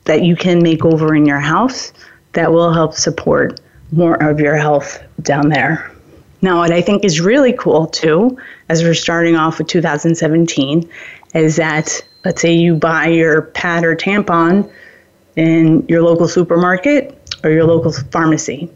that 0.05 0.23
you 0.23 0.35
can 0.35 0.63
make 0.63 0.85
over 0.85 1.15
in 1.15 1.25
your 1.25 1.39
house 1.39 1.91
that 2.33 2.51
will 2.51 2.71
help 2.71 2.93
support 2.93 3.59
more 3.91 4.21
of 4.23 4.39
your 4.39 4.55
health 4.55 5.01
down 5.21 5.49
there. 5.49 5.91
Now, 6.41 6.59
what 6.59 6.71
I 6.71 6.81
think 6.81 7.03
is 7.03 7.19
really 7.19 7.53
cool 7.53 7.87
too, 7.87 8.37
as 8.69 8.83
we're 8.83 8.93
starting 8.93 9.35
off 9.35 9.57
with 9.57 9.67
2017, 9.67 10.89
is 11.33 11.55
that 11.55 12.01
let's 12.23 12.41
say 12.41 12.53
you 12.53 12.75
buy 12.75 13.07
your 13.07 13.41
pad 13.41 13.83
or 13.83 13.95
tampon 13.95 14.69
in 15.35 15.85
your 15.87 16.03
local 16.03 16.27
supermarket 16.27 17.16
or 17.43 17.49
your 17.49 17.65
local 17.65 17.91
pharmacy. 17.91 18.69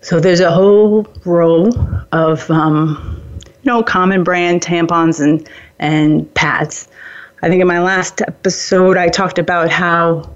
So 0.00 0.20
there's 0.20 0.40
a 0.40 0.50
whole 0.50 1.06
row 1.24 1.70
of 2.12 2.50
um, 2.50 3.20
you 3.46 3.72
know 3.72 3.82
common 3.82 4.22
brand 4.22 4.60
tampons 4.60 5.20
and 5.20 5.48
and 5.78 6.32
pads. 6.34 6.88
I 7.42 7.48
think 7.48 7.60
in 7.60 7.66
my 7.66 7.80
last 7.80 8.20
episode 8.22 8.96
I 8.96 9.08
talked 9.08 9.38
about 9.38 9.70
how 9.70 10.34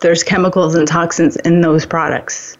there's 0.00 0.22
chemicals 0.22 0.74
and 0.74 0.86
toxins 0.86 1.36
in 1.36 1.60
those 1.60 1.86
products. 1.86 2.56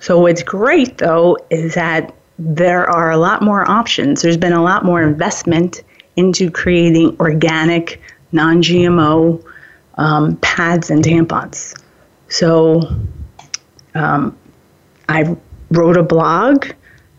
So 0.00 0.18
what's 0.20 0.42
great 0.42 0.98
though 0.98 1.38
is 1.50 1.74
that 1.74 2.14
there 2.38 2.88
are 2.88 3.10
a 3.10 3.16
lot 3.16 3.42
more 3.42 3.70
options. 3.70 4.22
There's 4.22 4.36
been 4.36 4.52
a 4.52 4.62
lot 4.62 4.84
more 4.84 5.02
investment 5.02 5.82
into 6.16 6.50
creating 6.50 7.16
organic, 7.20 8.00
non-GMO 8.32 9.44
um, 9.98 10.36
pads 10.38 10.90
and 10.90 11.04
tampons. 11.04 11.81
So 12.32 12.80
um, 13.94 14.34
I 15.10 15.36
wrote 15.70 15.98
a 15.98 16.02
blog 16.02 16.66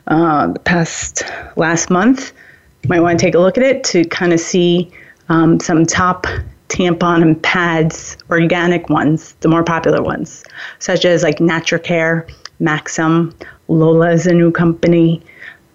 uh, 0.07 0.47
the 0.47 0.59
past 0.59 1.21
last 1.55 1.91
month. 1.91 2.33
You 2.81 2.89
might 2.89 2.99
want 2.99 3.19
to 3.19 3.23
take 3.23 3.35
a 3.35 3.39
look 3.39 3.55
at 3.55 3.63
it 3.63 3.83
to 3.85 4.05
kind 4.05 4.33
of 4.33 4.39
see 4.39 4.91
um, 5.29 5.59
some 5.59 5.85
top 5.85 6.25
tampon 6.69 7.21
and 7.21 7.41
pads, 7.43 8.17
organic 8.31 8.89
ones, 8.89 9.33
the 9.41 9.49
more 9.49 9.63
popular 9.63 10.01
ones, 10.01 10.43
such 10.79 11.05
as 11.05 11.21
like 11.21 11.37
NatraCare, 11.37 12.27
Maxim, 12.59 13.35
Lola 13.67 14.13
is 14.13 14.25
a 14.25 14.33
new 14.33 14.51
company. 14.51 15.21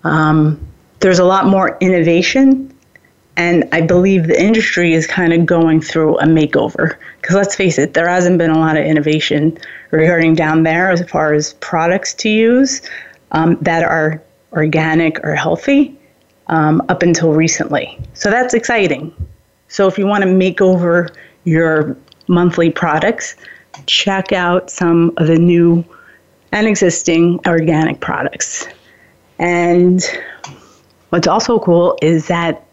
Um, 0.02 0.60
there's 0.98 1.20
a 1.20 1.24
lot 1.24 1.46
more 1.46 1.78
innovation 1.80 2.74
and 3.38 3.68
I 3.70 3.80
believe 3.80 4.26
the 4.26 4.38
industry 4.38 4.94
is 4.94 5.06
kind 5.06 5.32
of 5.32 5.46
going 5.46 5.80
through 5.80 6.18
a 6.18 6.24
makeover. 6.24 6.96
Because 7.20 7.36
let's 7.36 7.54
face 7.54 7.78
it, 7.78 7.94
there 7.94 8.08
hasn't 8.08 8.36
been 8.36 8.50
a 8.50 8.58
lot 8.58 8.76
of 8.76 8.84
innovation 8.84 9.56
regarding 9.92 10.34
down 10.34 10.64
there 10.64 10.90
as 10.90 11.08
far 11.08 11.32
as 11.34 11.52
products 11.54 12.12
to 12.14 12.28
use 12.28 12.82
um, 13.30 13.56
that 13.60 13.84
are 13.84 14.20
organic 14.52 15.24
or 15.24 15.36
healthy 15.36 15.96
um, 16.48 16.82
up 16.88 17.04
until 17.04 17.32
recently. 17.32 17.96
So 18.12 18.28
that's 18.28 18.54
exciting. 18.54 19.14
So 19.68 19.86
if 19.86 19.98
you 19.98 20.06
want 20.06 20.24
to 20.24 20.28
make 20.28 20.60
over 20.60 21.08
your 21.44 21.96
monthly 22.26 22.70
products, 22.70 23.36
check 23.86 24.32
out 24.32 24.68
some 24.68 25.12
of 25.16 25.28
the 25.28 25.38
new 25.38 25.84
and 26.50 26.66
existing 26.66 27.38
organic 27.46 28.00
products. 28.00 28.66
And 29.38 30.02
what's 31.10 31.28
also 31.28 31.60
cool 31.60 31.96
is 32.02 32.26
that 32.26 32.64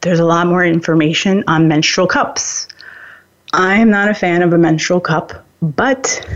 there's 0.00 0.18
a 0.18 0.24
lot 0.24 0.46
more 0.46 0.64
information 0.64 1.44
on 1.46 1.68
menstrual 1.68 2.06
cups. 2.06 2.68
I 3.52 3.76
am 3.76 3.90
not 3.90 4.08
a 4.08 4.14
fan 4.14 4.42
of 4.42 4.52
a 4.52 4.58
menstrual 4.58 5.00
cup, 5.00 5.44
but 5.60 6.26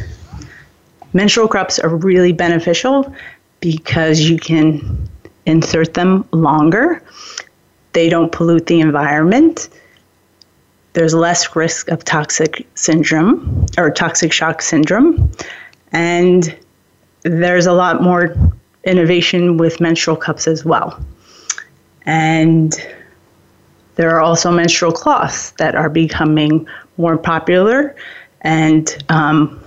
menstrual 1.12 1.48
cups 1.48 1.78
are 1.78 1.96
really 1.96 2.32
beneficial 2.32 3.14
because 3.60 4.20
you 4.20 4.38
can 4.38 5.08
insert 5.46 5.94
them 5.94 6.26
longer. 6.32 7.02
They 7.92 8.08
don't 8.08 8.32
pollute 8.32 8.66
the 8.66 8.80
environment. 8.80 9.68
There's 10.92 11.14
less 11.14 11.54
risk 11.56 11.88
of 11.88 12.04
toxic 12.04 12.66
syndrome 12.74 13.66
or 13.78 13.90
toxic 13.90 14.32
shock 14.32 14.60
syndrome. 14.60 15.30
And 15.92 16.56
there's 17.22 17.66
a 17.66 17.72
lot 17.72 18.02
more 18.02 18.36
innovation 18.84 19.56
with 19.56 19.80
menstrual 19.80 20.16
cups 20.16 20.46
as 20.46 20.64
well. 20.64 21.02
And 22.04 22.74
there 23.96 24.10
are 24.10 24.20
also 24.20 24.50
menstrual 24.50 24.92
cloths 24.92 25.52
that 25.52 25.74
are 25.74 25.88
becoming 25.88 26.66
more 26.96 27.16
popular, 27.16 27.94
and 28.40 29.02
um, 29.08 29.62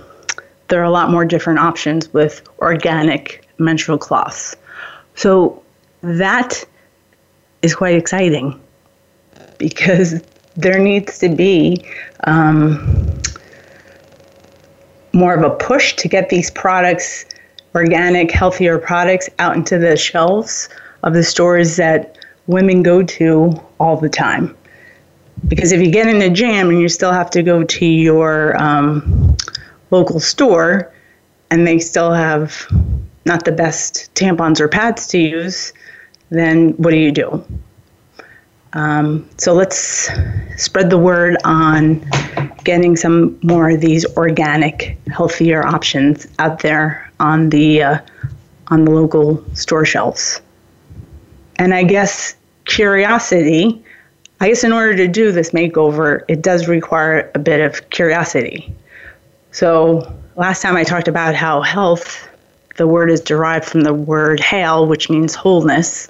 there 0.68 0.80
are 0.80 0.84
a 0.84 0.90
lot 0.90 1.10
more 1.10 1.24
different 1.24 1.58
options 1.58 2.12
with 2.12 2.46
organic 2.60 3.46
menstrual 3.58 3.98
cloths. 3.98 4.56
So 5.14 5.62
that 6.02 6.64
is 7.62 7.74
quite 7.74 7.96
exciting 7.96 8.60
because 9.58 10.22
there 10.56 10.78
needs 10.78 11.18
to 11.18 11.28
be 11.28 11.84
um, 12.24 13.20
more 15.12 15.34
of 15.34 15.42
a 15.42 15.54
push 15.56 15.94
to 15.96 16.08
get 16.08 16.28
these 16.28 16.50
products, 16.50 17.24
organic, 17.74 18.30
healthier 18.30 18.78
products, 18.78 19.28
out 19.38 19.56
into 19.56 19.78
the 19.78 19.96
shelves 19.96 20.68
of 21.02 21.14
the 21.14 21.24
stores 21.24 21.76
that 21.76 22.17
women 22.48 22.82
go 22.82 23.02
to 23.04 23.52
all 23.78 23.96
the 23.96 24.08
time. 24.08 24.56
Because 25.46 25.70
if 25.70 25.80
you 25.80 25.92
get 25.92 26.08
in 26.08 26.20
a 26.20 26.30
jam 26.30 26.68
and 26.68 26.80
you 26.80 26.88
still 26.88 27.12
have 27.12 27.30
to 27.30 27.42
go 27.44 27.62
to 27.62 27.86
your 27.86 28.60
um, 28.60 29.36
local 29.92 30.18
store 30.18 30.92
and 31.50 31.64
they 31.66 31.78
still 31.78 32.12
have 32.12 32.66
not 33.24 33.44
the 33.44 33.52
best 33.52 34.12
tampons 34.14 34.58
or 34.58 34.66
pads 34.66 35.06
to 35.08 35.18
use, 35.18 35.72
then 36.30 36.70
what 36.70 36.90
do 36.90 36.96
you 36.96 37.12
do? 37.12 37.44
Um, 38.72 39.28
so 39.38 39.54
let's 39.54 40.10
spread 40.56 40.90
the 40.90 40.98
word 40.98 41.36
on 41.44 42.04
getting 42.64 42.96
some 42.96 43.38
more 43.42 43.70
of 43.70 43.80
these 43.80 44.04
organic, 44.16 44.98
healthier 45.08 45.64
options 45.64 46.26
out 46.38 46.60
there 46.60 47.10
on 47.20 47.48
the 47.48 47.82
uh, 47.82 47.98
on 48.68 48.84
the 48.84 48.90
local 48.90 49.42
store 49.54 49.86
shelves. 49.86 50.40
And 51.56 51.72
I 51.74 51.82
guess 51.82 52.36
curiosity, 52.68 53.82
I 54.40 54.48
guess 54.48 54.62
in 54.62 54.72
order 54.72 54.94
to 54.96 55.08
do 55.08 55.32
this 55.32 55.50
makeover, 55.50 56.22
it 56.28 56.42
does 56.42 56.68
require 56.68 57.30
a 57.34 57.38
bit 57.38 57.60
of 57.60 57.90
curiosity. 57.90 58.72
So 59.50 60.14
last 60.36 60.62
time 60.62 60.76
I 60.76 60.84
talked 60.84 61.08
about 61.08 61.34
how 61.34 61.60
health, 61.62 62.28
the 62.76 62.86
word 62.86 63.10
is 63.10 63.20
derived 63.20 63.64
from 63.64 63.80
the 63.80 63.92
word 63.92 64.38
hail, 64.38 64.86
which 64.86 65.10
means 65.10 65.34
wholeness. 65.34 66.08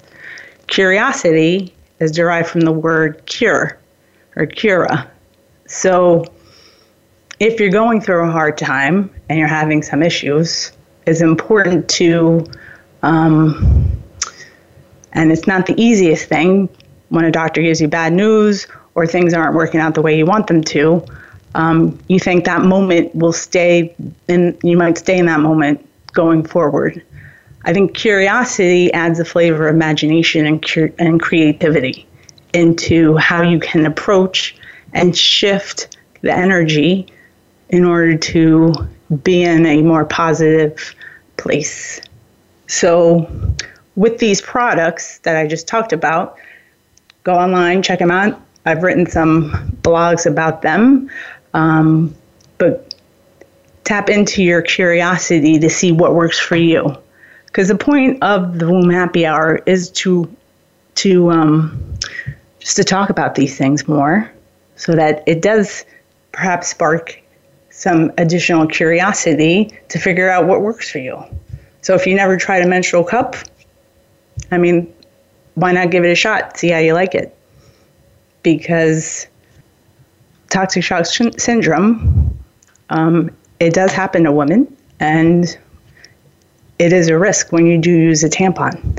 Curiosity 0.67 1.73
is 1.99 2.11
derived 2.11 2.47
from 2.47 2.61
the 2.61 2.71
word 2.71 3.25
cure 3.25 3.79
or 4.35 4.45
cura. 4.45 5.09
So 5.65 6.25
if 7.39 7.59
you're 7.59 7.71
going 7.71 8.01
through 8.01 8.27
a 8.27 8.31
hard 8.31 8.57
time 8.57 9.09
and 9.29 9.39
you're 9.39 9.47
having 9.47 9.81
some 9.81 10.03
issues, 10.03 10.71
it's 11.07 11.21
important 11.21 11.89
to 11.89 12.45
um, 13.01 13.88
and 15.13 15.31
it's 15.31 15.47
not 15.47 15.65
the 15.65 15.79
easiest 15.81 16.27
thing 16.27 16.69
when 17.09 17.25
a 17.25 17.31
doctor 17.31 17.61
gives 17.61 17.81
you 17.81 17.87
bad 17.87 18.13
news 18.13 18.67
or 18.95 19.07
things 19.07 19.33
aren't 19.33 19.55
working 19.55 19.79
out 19.79 19.95
the 19.95 20.01
way 20.01 20.17
you 20.17 20.25
want 20.25 20.47
them 20.47 20.63
to. 20.63 21.03
Um, 21.55 21.99
you 22.07 22.19
think 22.19 22.45
that 22.45 22.61
moment 22.61 23.13
will 23.15 23.33
stay, 23.33 23.95
and 24.27 24.57
you 24.63 24.77
might 24.77 24.97
stay 24.97 25.17
in 25.17 25.25
that 25.25 25.39
moment 25.39 25.85
going 26.13 26.43
forward. 26.43 27.03
I 27.65 27.73
think 27.73 27.95
curiosity 27.95 28.91
adds 28.93 29.19
a 29.19 29.25
flavor 29.25 29.67
of 29.67 29.75
imagination 29.75 30.45
and, 30.45 30.65
cur- 30.65 30.93
and 30.99 31.19
creativity 31.19 32.07
into 32.53 33.17
how 33.17 33.41
you 33.41 33.59
can 33.59 33.85
approach 33.85 34.55
and 34.93 35.15
shift 35.15 35.97
the 36.21 36.31
energy 36.31 37.07
in 37.69 37.85
order 37.85 38.17
to 38.17 38.73
be 39.23 39.43
in 39.43 39.65
a 39.65 39.81
more 39.81 40.05
positive 40.05 40.95
place. 41.37 42.01
So, 42.67 43.29
with 43.99 44.17
these 44.19 44.39
products 44.39 45.17
that 45.19 45.35
I 45.35 45.45
just 45.45 45.67
talked 45.67 45.91
about, 45.91 46.37
go 47.25 47.33
online, 47.33 47.81
check 47.81 47.99
them 47.99 48.11
out. 48.11 48.41
I've 48.65 48.81
written 48.81 49.05
some 49.05 49.51
blogs 49.81 50.25
about 50.25 50.61
them, 50.61 51.11
um, 51.53 52.15
but 52.59 52.95
tap 53.83 54.09
into 54.09 54.41
your 54.41 54.61
curiosity 54.61 55.59
to 55.59 55.69
see 55.69 55.91
what 55.91 56.15
works 56.15 56.39
for 56.39 56.55
you. 56.55 56.95
Because 57.47 57.67
the 57.67 57.75
point 57.75 58.23
of 58.23 58.59
the 58.59 58.71
Womb 58.71 58.89
Happy 58.89 59.25
Hour 59.25 59.59
is 59.65 59.89
to 59.91 60.33
to 60.95 61.31
um, 61.31 61.93
just 62.59 62.77
to 62.77 62.85
talk 62.85 63.09
about 63.09 63.35
these 63.35 63.57
things 63.57 63.85
more, 63.85 64.31
so 64.77 64.93
that 64.93 65.23
it 65.27 65.41
does 65.41 65.83
perhaps 66.31 66.69
spark 66.69 67.21
some 67.69 68.13
additional 68.17 68.65
curiosity 68.65 69.77
to 69.89 69.99
figure 69.99 70.29
out 70.29 70.47
what 70.47 70.61
works 70.61 70.89
for 70.89 70.99
you. 70.99 71.21
So 71.81 71.95
if 71.95 72.07
you 72.07 72.15
never 72.15 72.37
tried 72.37 72.61
a 72.61 72.67
menstrual 72.67 73.03
cup, 73.03 73.35
I 74.51 74.57
mean, 74.57 74.91
why 75.55 75.71
not 75.71 75.91
give 75.91 76.03
it 76.03 76.11
a 76.11 76.15
shot? 76.15 76.57
See 76.57 76.69
how 76.69 76.79
you 76.79 76.93
like 76.93 77.15
it. 77.15 77.35
Because 78.43 79.27
toxic 80.49 80.83
shock 80.83 81.05
syndrome 81.05 82.37
Um, 82.89 83.29
it 83.59 83.73
does 83.73 83.91
happen 83.91 84.23
to 84.23 84.31
women, 84.31 84.75
and 84.99 85.57
it 86.79 86.91
is 86.93 87.09
a 87.09 87.17
risk 87.17 87.51
when 87.51 87.65
you 87.65 87.77
do 87.77 87.91
use 87.91 88.23
a 88.23 88.29
tampon. 88.29 88.97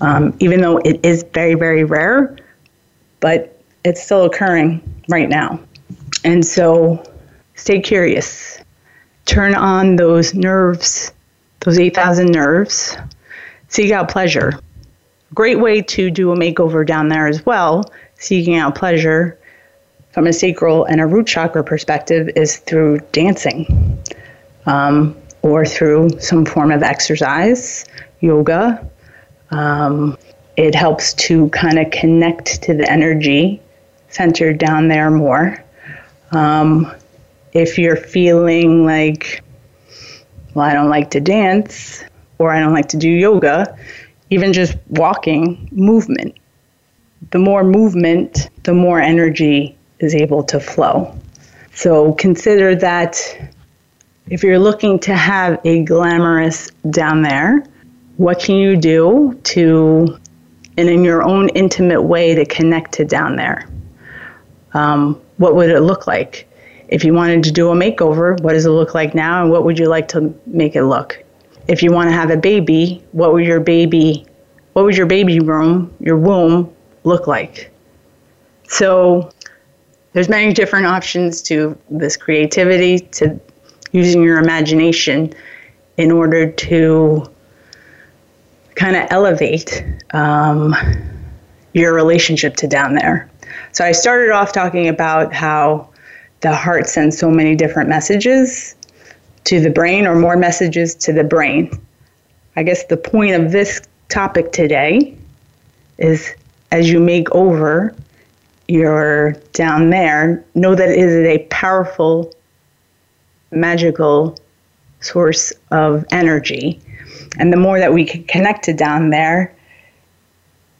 Um, 0.00 0.34
even 0.40 0.60
though 0.60 0.78
it 0.78 0.98
is 1.04 1.24
very, 1.34 1.54
very 1.54 1.84
rare, 1.84 2.36
but 3.20 3.60
it's 3.84 4.02
still 4.02 4.24
occurring 4.24 4.82
right 5.08 5.28
now. 5.28 5.60
And 6.24 6.44
so 6.44 7.02
stay 7.54 7.80
curious. 7.80 8.58
Turn 9.24 9.54
on 9.54 9.96
those 9.96 10.34
nerves, 10.34 11.12
those 11.60 11.78
8,000 11.78 12.30
nerves. 12.32 12.96
Seek 13.68 13.92
out 13.92 14.08
pleasure. 14.08 14.58
Great 15.34 15.60
way 15.60 15.82
to 15.82 16.10
do 16.10 16.32
a 16.32 16.36
makeover 16.36 16.86
down 16.86 17.08
there 17.08 17.26
as 17.26 17.44
well, 17.44 17.84
seeking 18.16 18.56
out 18.56 18.74
pleasure 18.74 19.38
from 20.10 20.26
a 20.26 20.32
sacral 20.32 20.84
and 20.86 21.00
a 21.00 21.06
root 21.06 21.26
chakra 21.26 21.62
perspective 21.62 22.30
is 22.34 22.56
through 22.56 22.98
dancing 23.12 24.02
um, 24.66 25.16
or 25.42 25.66
through 25.66 26.08
some 26.18 26.44
form 26.44 26.72
of 26.72 26.82
exercise, 26.82 27.84
yoga. 28.20 28.88
Um, 29.50 30.16
it 30.56 30.74
helps 30.74 31.14
to 31.14 31.48
kind 31.50 31.78
of 31.78 31.90
connect 31.90 32.62
to 32.62 32.74
the 32.74 32.90
energy 32.90 33.62
centered 34.08 34.58
down 34.58 34.88
there 34.88 35.10
more. 35.10 35.62
Um, 36.32 36.92
if 37.52 37.78
you're 37.78 37.96
feeling 37.96 38.84
like, 38.84 39.42
well, 40.54 40.66
I 40.66 40.74
don't 40.74 40.90
like 40.90 41.10
to 41.12 41.20
dance 41.20 42.02
or 42.38 42.50
I 42.50 42.60
don't 42.60 42.72
like 42.72 42.88
to 42.88 42.96
do 42.96 43.08
yoga, 43.08 43.76
even 44.30 44.52
just 44.52 44.76
walking, 44.88 45.68
movement. 45.72 46.36
The 47.30 47.38
more 47.38 47.64
movement, 47.64 48.48
the 48.62 48.74
more 48.74 49.00
energy 49.00 49.76
is 49.98 50.14
able 50.14 50.42
to 50.44 50.60
flow. 50.60 51.18
So 51.74 52.12
consider 52.14 52.74
that 52.76 53.18
if 54.30 54.42
you're 54.42 54.58
looking 54.58 54.98
to 55.00 55.14
have 55.14 55.60
a 55.64 55.84
glamorous 55.84 56.70
down 56.90 57.22
there, 57.22 57.64
what 58.16 58.40
can 58.40 58.56
you 58.56 58.76
do 58.76 59.38
to, 59.44 60.18
and 60.76 60.88
in 60.88 61.04
your 61.04 61.22
own 61.22 61.48
intimate 61.50 62.02
way, 62.02 62.34
to 62.34 62.44
connect 62.44 62.92
to 62.92 63.04
down 63.04 63.36
there? 63.36 63.68
Um, 64.74 65.20
what 65.38 65.54
would 65.54 65.70
it 65.70 65.80
look 65.80 66.06
like? 66.06 66.46
If 66.88 67.04
you 67.04 67.14
wanted 67.14 67.44
to 67.44 67.52
do 67.52 67.70
a 67.70 67.74
makeover, 67.74 68.40
what 68.40 68.52
does 68.52 68.66
it 68.66 68.70
look 68.70 68.94
like 68.94 69.14
now, 69.14 69.42
and 69.42 69.50
what 69.50 69.64
would 69.64 69.78
you 69.78 69.86
like 69.86 70.08
to 70.08 70.34
make 70.46 70.74
it 70.74 70.84
look? 70.84 71.22
If 71.68 71.82
you 71.82 71.92
want 71.92 72.08
to 72.08 72.14
have 72.14 72.30
a 72.30 72.36
baby, 72.36 73.04
what 73.12 73.32
would 73.32 73.44
your 73.44 73.60
baby, 73.60 74.26
what 74.72 74.84
would 74.84 74.96
your 74.96 75.06
baby 75.06 75.38
room, 75.38 75.94
your 76.00 76.16
womb, 76.16 76.74
look 77.04 77.26
like? 77.26 77.70
So 78.64 79.30
there's 80.14 80.28
many 80.28 80.52
different 80.52 80.86
options 80.86 81.42
to 81.42 81.78
this 81.90 82.16
creativity, 82.16 82.98
to 82.98 83.38
using 83.92 84.22
your 84.22 84.38
imagination 84.38 85.34
in 85.98 86.10
order 86.10 86.50
to 86.50 87.30
kind 88.74 88.96
of 88.96 89.06
elevate 89.10 89.84
um, 90.12 90.74
your 91.74 91.92
relationship 91.92 92.56
to 92.56 92.66
down 92.66 92.94
there. 92.94 93.30
So 93.72 93.84
I 93.84 93.92
started 93.92 94.30
off 94.30 94.52
talking 94.52 94.88
about 94.88 95.34
how 95.34 95.90
the 96.40 96.54
heart 96.54 96.86
sends 96.86 97.18
so 97.18 97.30
many 97.30 97.56
different 97.56 97.88
messages 97.88 98.76
to 99.48 99.60
the 99.60 99.70
brain 99.70 100.06
or 100.06 100.14
more 100.14 100.36
messages 100.36 100.94
to 100.94 101.10
the 101.10 101.24
brain. 101.24 101.70
I 102.54 102.62
guess 102.62 102.84
the 102.84 102.98
point 102.98 103.34
of 103.34 103.50
this 103.50 103.80
topic 104.10 104.52
today 104.52 105.16
is 105.96 106.34
as 106.70 106.90
you 106.90 107.00
make 107.00 107.30
over 107.30 107.94
your 108.66 109.32
down 109.54 109.88
there, 109.88 110.44
know 110.54 110.74
that 110.74 110.90
it 110.90 110.98
is 110.98 111.26
a 111.26 111.38
powerful, 111.48 112.34
magical 113.50 114.38
source 115.00 115.50
of 115.70 116.04
energy. 116.10 116.78
And 117.38 117.50
the 117.50 117.56
more 117.56 117.78
that 117.78 117.94
we 117.94 118.04
can 118.04 118.24
connect 118.24 118.66
to 118.66 118.74
down 118.74 119.08
there, 119.08 119.56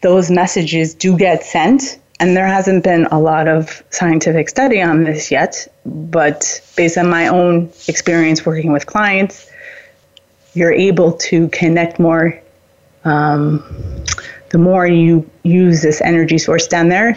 those 0.03 0.31
messages 0.31 0.95
do 0.95 1.17
get 1.17 1.43
sent 1.43 1.99
and 2.21 2.37
there 2.37 2.47
hasn't 2.47 2.83
been 2.83 3.07
a 3.07 3.19
lot 3.19 3.47
of 3.47 3.83
scientific 3.91 4.49
study 4.49 4.83
on 4.83 5.05
this 5.05 5.31
yet, 5.31 5.69
but 5.87 6.61
based 6.77 6.99
on 6.99 7.09
my 7.09 7.29
own 7.29 7.71
experience 7.87 8.45
working 8.45 8.73
with 8.73 8.87
clients, 8.87 9.49
you're 10.55 10.73
able 10.73 11.13
to 11.13 11.49
connect 11.49 11.99
more. 11.99 12.39
Um, 13.05 13.63
the 14.51 14.59
more 14.59 14.87
you 14.87 15.29
use 15.45 15.83
this 15.83 16.01
energy 16.01 16.39
source 16.39 16.67
down 16.67 16.89
there, 16.89 17.17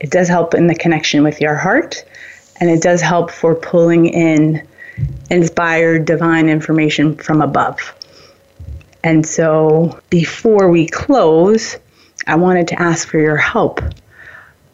it 0.00 0.10
does 0.10 0.28
help 0.28 0.54
in 0.54 0.66
the 0.66 0.74
connection 0.74 1.22
with 1.22 1.40
your 1.40 1.54
heart, 1.54 2.04
and 2.60 2.68
it 2.68 2.82
does 2.82 3.00
help 3.00 3.30
for 3.30 3.54
pulling 3.54 4.06
in 4.06 4.66
inspired 5.30 6.04
divine 6.04 6.48
information 6.48 7.16
from 7.16 7.40
above. 7.40 7.94
And 9.02 9.24
so, 9.26 9.98
before 10.10 10.68
we 10.68 10.86
close, 10.86 11.76
I 12.26 12.34
wanted 12.34 12.68
to 12.68 12.82
ask 12.82 13.08
for 13.08 13.18
your 13.18 13.36
help 13.36 13.80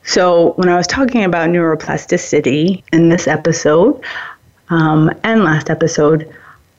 so, 0.05 0.53
when 0.55 0.69
I 0.69 0.77
was 0.77 0.87
talking 0.87 1.23
about 1.23 1.49
neuroplasticity 1.51 2.83
in 2.93 3.09
this 3.09 3.29
episode 3.29 4.03
um, 4.69 5.11
and 5.23 5.45
last 5.45 5.71
episode, 5.71 6.29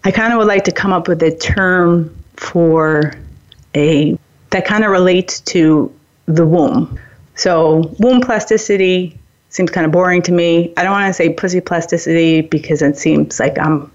I 0.03 0.11
kind 0.11 0.33
of 0.33 0.39
would 0.39 0.47
like 0.47 0.65
to 0.65 0.71
come 0.71 0.91
up 0.91 1.07
with 1.07 1.23
a 1.23 1.31
term 1.31 2.13
for 2.35 3.13
a 3.75 4.17
that 4.49 4.65
kind 4.65 4.83
of 4.83 4.91
relates 4.91 5.39
to 5.39 5.93
the 6.25 6.45
womb. 6.45 6.99
So, 7.35 7.95
womb 7.99 8.19
plasticity 8.19 9.17
seems 9.49 9.71
kind 9.71 9.85
of 9.85 9.91
boring 9.93 10.21
to 10.23 10.31
me. 10.33 10.73
I 10.75 10.83
don't 10.83 10.91
want 10.91 11.07
to 11.07 11.13
say 11.13 11.29
pussy 11.29 11.61
plasticity 11.61 12.41
because 12.41 12.81
it 12.81 12.97
seems 12.97 13.39
like 13.39 13.57
I'm 13.57 13.89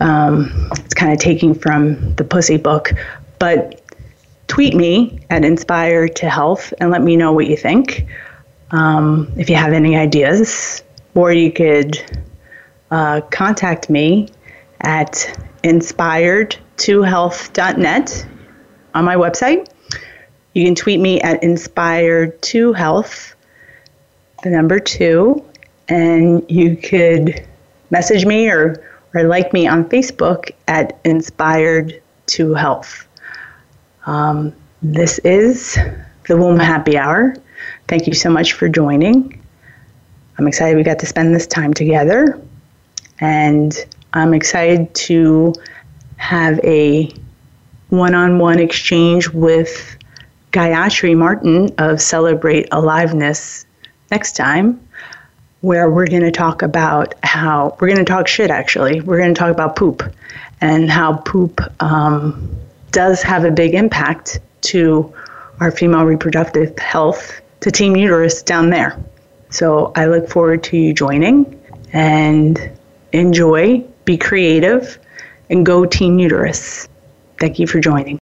um, 0.00 0.68
it's 0.72 0.94
kind 0.94 1.12
of 1.12 1.18
taking 1.18 1.54
from 1.54 2.14
the 2.16 2.24
pussy 2.24 2.58
book, 2.58 2.90
but 3.38 3.80
tweet 4.48 4.74
me 4.74 5.20
at 5.30 5.42
Inspire 5.42 6.06
to 6.08 6.28
Health 6.28 6.74
and 6.80 6.90
let 6.90 7.02
me 7.02 7.16
know 7.16 7.32
what 7.32 7.46
you 7.46 7.56
think 7.56 8.06
um, 8.72 9.32
if 9.36 9.48
you 9.48 9.54
have 9.56 9.72
any 9.72 9.96
ideas, 9.96 10.82
or 11.14 11.32
you 11.32 11.50
could 11.52 12.02
uh, 12.90 13.20
contact 13.30 13.88
me 13.88 14.28
at 14.80 15.38
inspired2health.net 15.62 18.26
on 18.94 19.04
my 19.04 19.14
website. 19.14 19.68
You 20.54 20.64
can 20.64 20.74
tweet 20.74 21.00
me 21.00 21.20
at 21.20 21.40
inspired2health, 21.42 23.34
the 24.42 24.50
number 24.50 24.78
two, 24.78 25.44
and 25.88 26.44
you 26.50 26.76
could 26.76 27.46
message 27.90 28.26
me 28.26 28.48
or, 28.48 28.82
or 29.14 29.24
like 29.24 29.52
me 29.52 29.66
on 29.66 29.88
Facebook 29.88 30.50
at 30.68 31.02
inspired2health. 31.04 33.06
Um, 34.06 34.54
this 34.82 35.18
is 35.20 35.78
the 36.26 36.36
Womb 36.36 36.58
Happy 36.58 36.98
Hour. 36.98 37.34
Thank 37.88 38.06
you 38.06 38.14
so 38.14 38.30
much 38.30 38.52
for 38.52 38.68
joining. 38.68 39.42
I'm 40.38 40.48
excited 40.48 40.76
we 40.76 40.82
got 40.82 40.98
to 41.00 41.06
spend 41.06 41.34
this 41.34 41.46
time 41.46 41.74
together, 41.74 42.40
and 43.20 43.76
I'm 44.14 44.32
excited 44.32 44.94
to 44.94 45.54
have 46.16 46.58
a 46.64 47.12
one 47.90 48.14
on 48.14 48.38
one 48.38 48.58
exchange 48.58 49.28
with 49.28 49.98
Gayatri 50.52 51.14
Martin 51.16 51.68
of 51.76 52.00
Celebrate 52.00 52.68
Aliveness 52.72 53.66
next 54.10 54.36
time, 54.36 54.80
where 55.60 55.90
we're 55.90 56.06
going 56.06 56.22
to 56.22 56.30
talk 56.30 56.62
about 56.62 57.14
how 57.22 57.76
we're 57.80 57.88
going 57.88 57.98
to 57.98 58.04
talk 58.04 58.26
shit 58.26 58.50
actually. 58.50 59.02
We're 59.02 59.18
going 59.18 59.34
to 59.34 59.38
talk 59.38 59.50
about 59.50 59.76
poop 59.76 60.02
and 60.62 60.90
how 60.90 61.16
poop 61.18 61.60
um, 61.82 62.56
does 62.92 63.22
have 63.22 63.44
a 63.44 63.50
big 63.50 63.74
impact 63.74 64.40
to 64.62 65.12
our 65.60 65.70
female 65.70 66.04
reproductive 66.04 66.78
health 66.78 67.41
to 67.62 67.70
Team 67.70 67.96
Uterus 67.96 68.42
down 68.42 68.70
there. 68.70 69.02
So 69.50 69.92
I 69.96 70.06
look 70.06 70.28
forward 70.28 70.62
to 70.64 70.76
you 70.76 70.92
joining 70.92 71.60
and 71.92 72.70
enjoy, 73.12 73.84
be 74.04 74.16
creative, 74.16 74.98
and 75.50 75.64
go 75.64 75.84
Team 75.84 76.18
Uterus. 76.18 76.88
Thank 77.38 77.58
you 77.58 77.66
for 77.66 77.80
joining. 77.80 78.18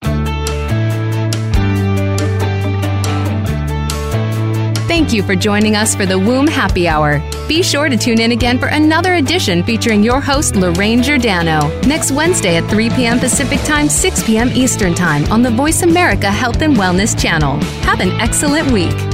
Thank 4.86 5.12
you 5.12 5.22
for 5.24 5.34
joining 5.34 5.74
us 5.74 5.94
for 5.94 6.06
the 6.06 6.18
Womb 6.18 6.46
Happy 6.46 6.86
Hour. 6.86 7.20
Be 7.48 7.62
sure 7.62 7.88
to 7.88 7.96
tune 7.96 8.20
in 8.20 8.32
again 8.32 8.58
for 8.58 8.68
another 8.68 9.14
edition 9.14 9.62
featuring 9.64 10.04
your 10.04 10.20
host, 10.20 10.54
Lorraine 10.54 11.02
Giordano, 11.02 11.68
next 11.80 12.12
Wednesday 12.12 12.56
at 12.56 12.70
3 12.70 12.90
p.m. 12.90 13.18
Pacific 13.18 13.60
Time, 13.60 13.88
6 13.88 14.24
p.m. 14.24 14.50
Eastern 14.50 14.94
Time 14.94 15.24
on 15.32 15.42
the 15.42 15.50
Voice 15.50 15.82
America 15.82 16.30
Health 16.30 16.62
and 16.62 16.76
Wellness 16.76 17.20
channel. 17.20 17.56
Have 17.82 18.00
an 18.00 18.10
excellent 18.20 18.70
week. 18.70 19.13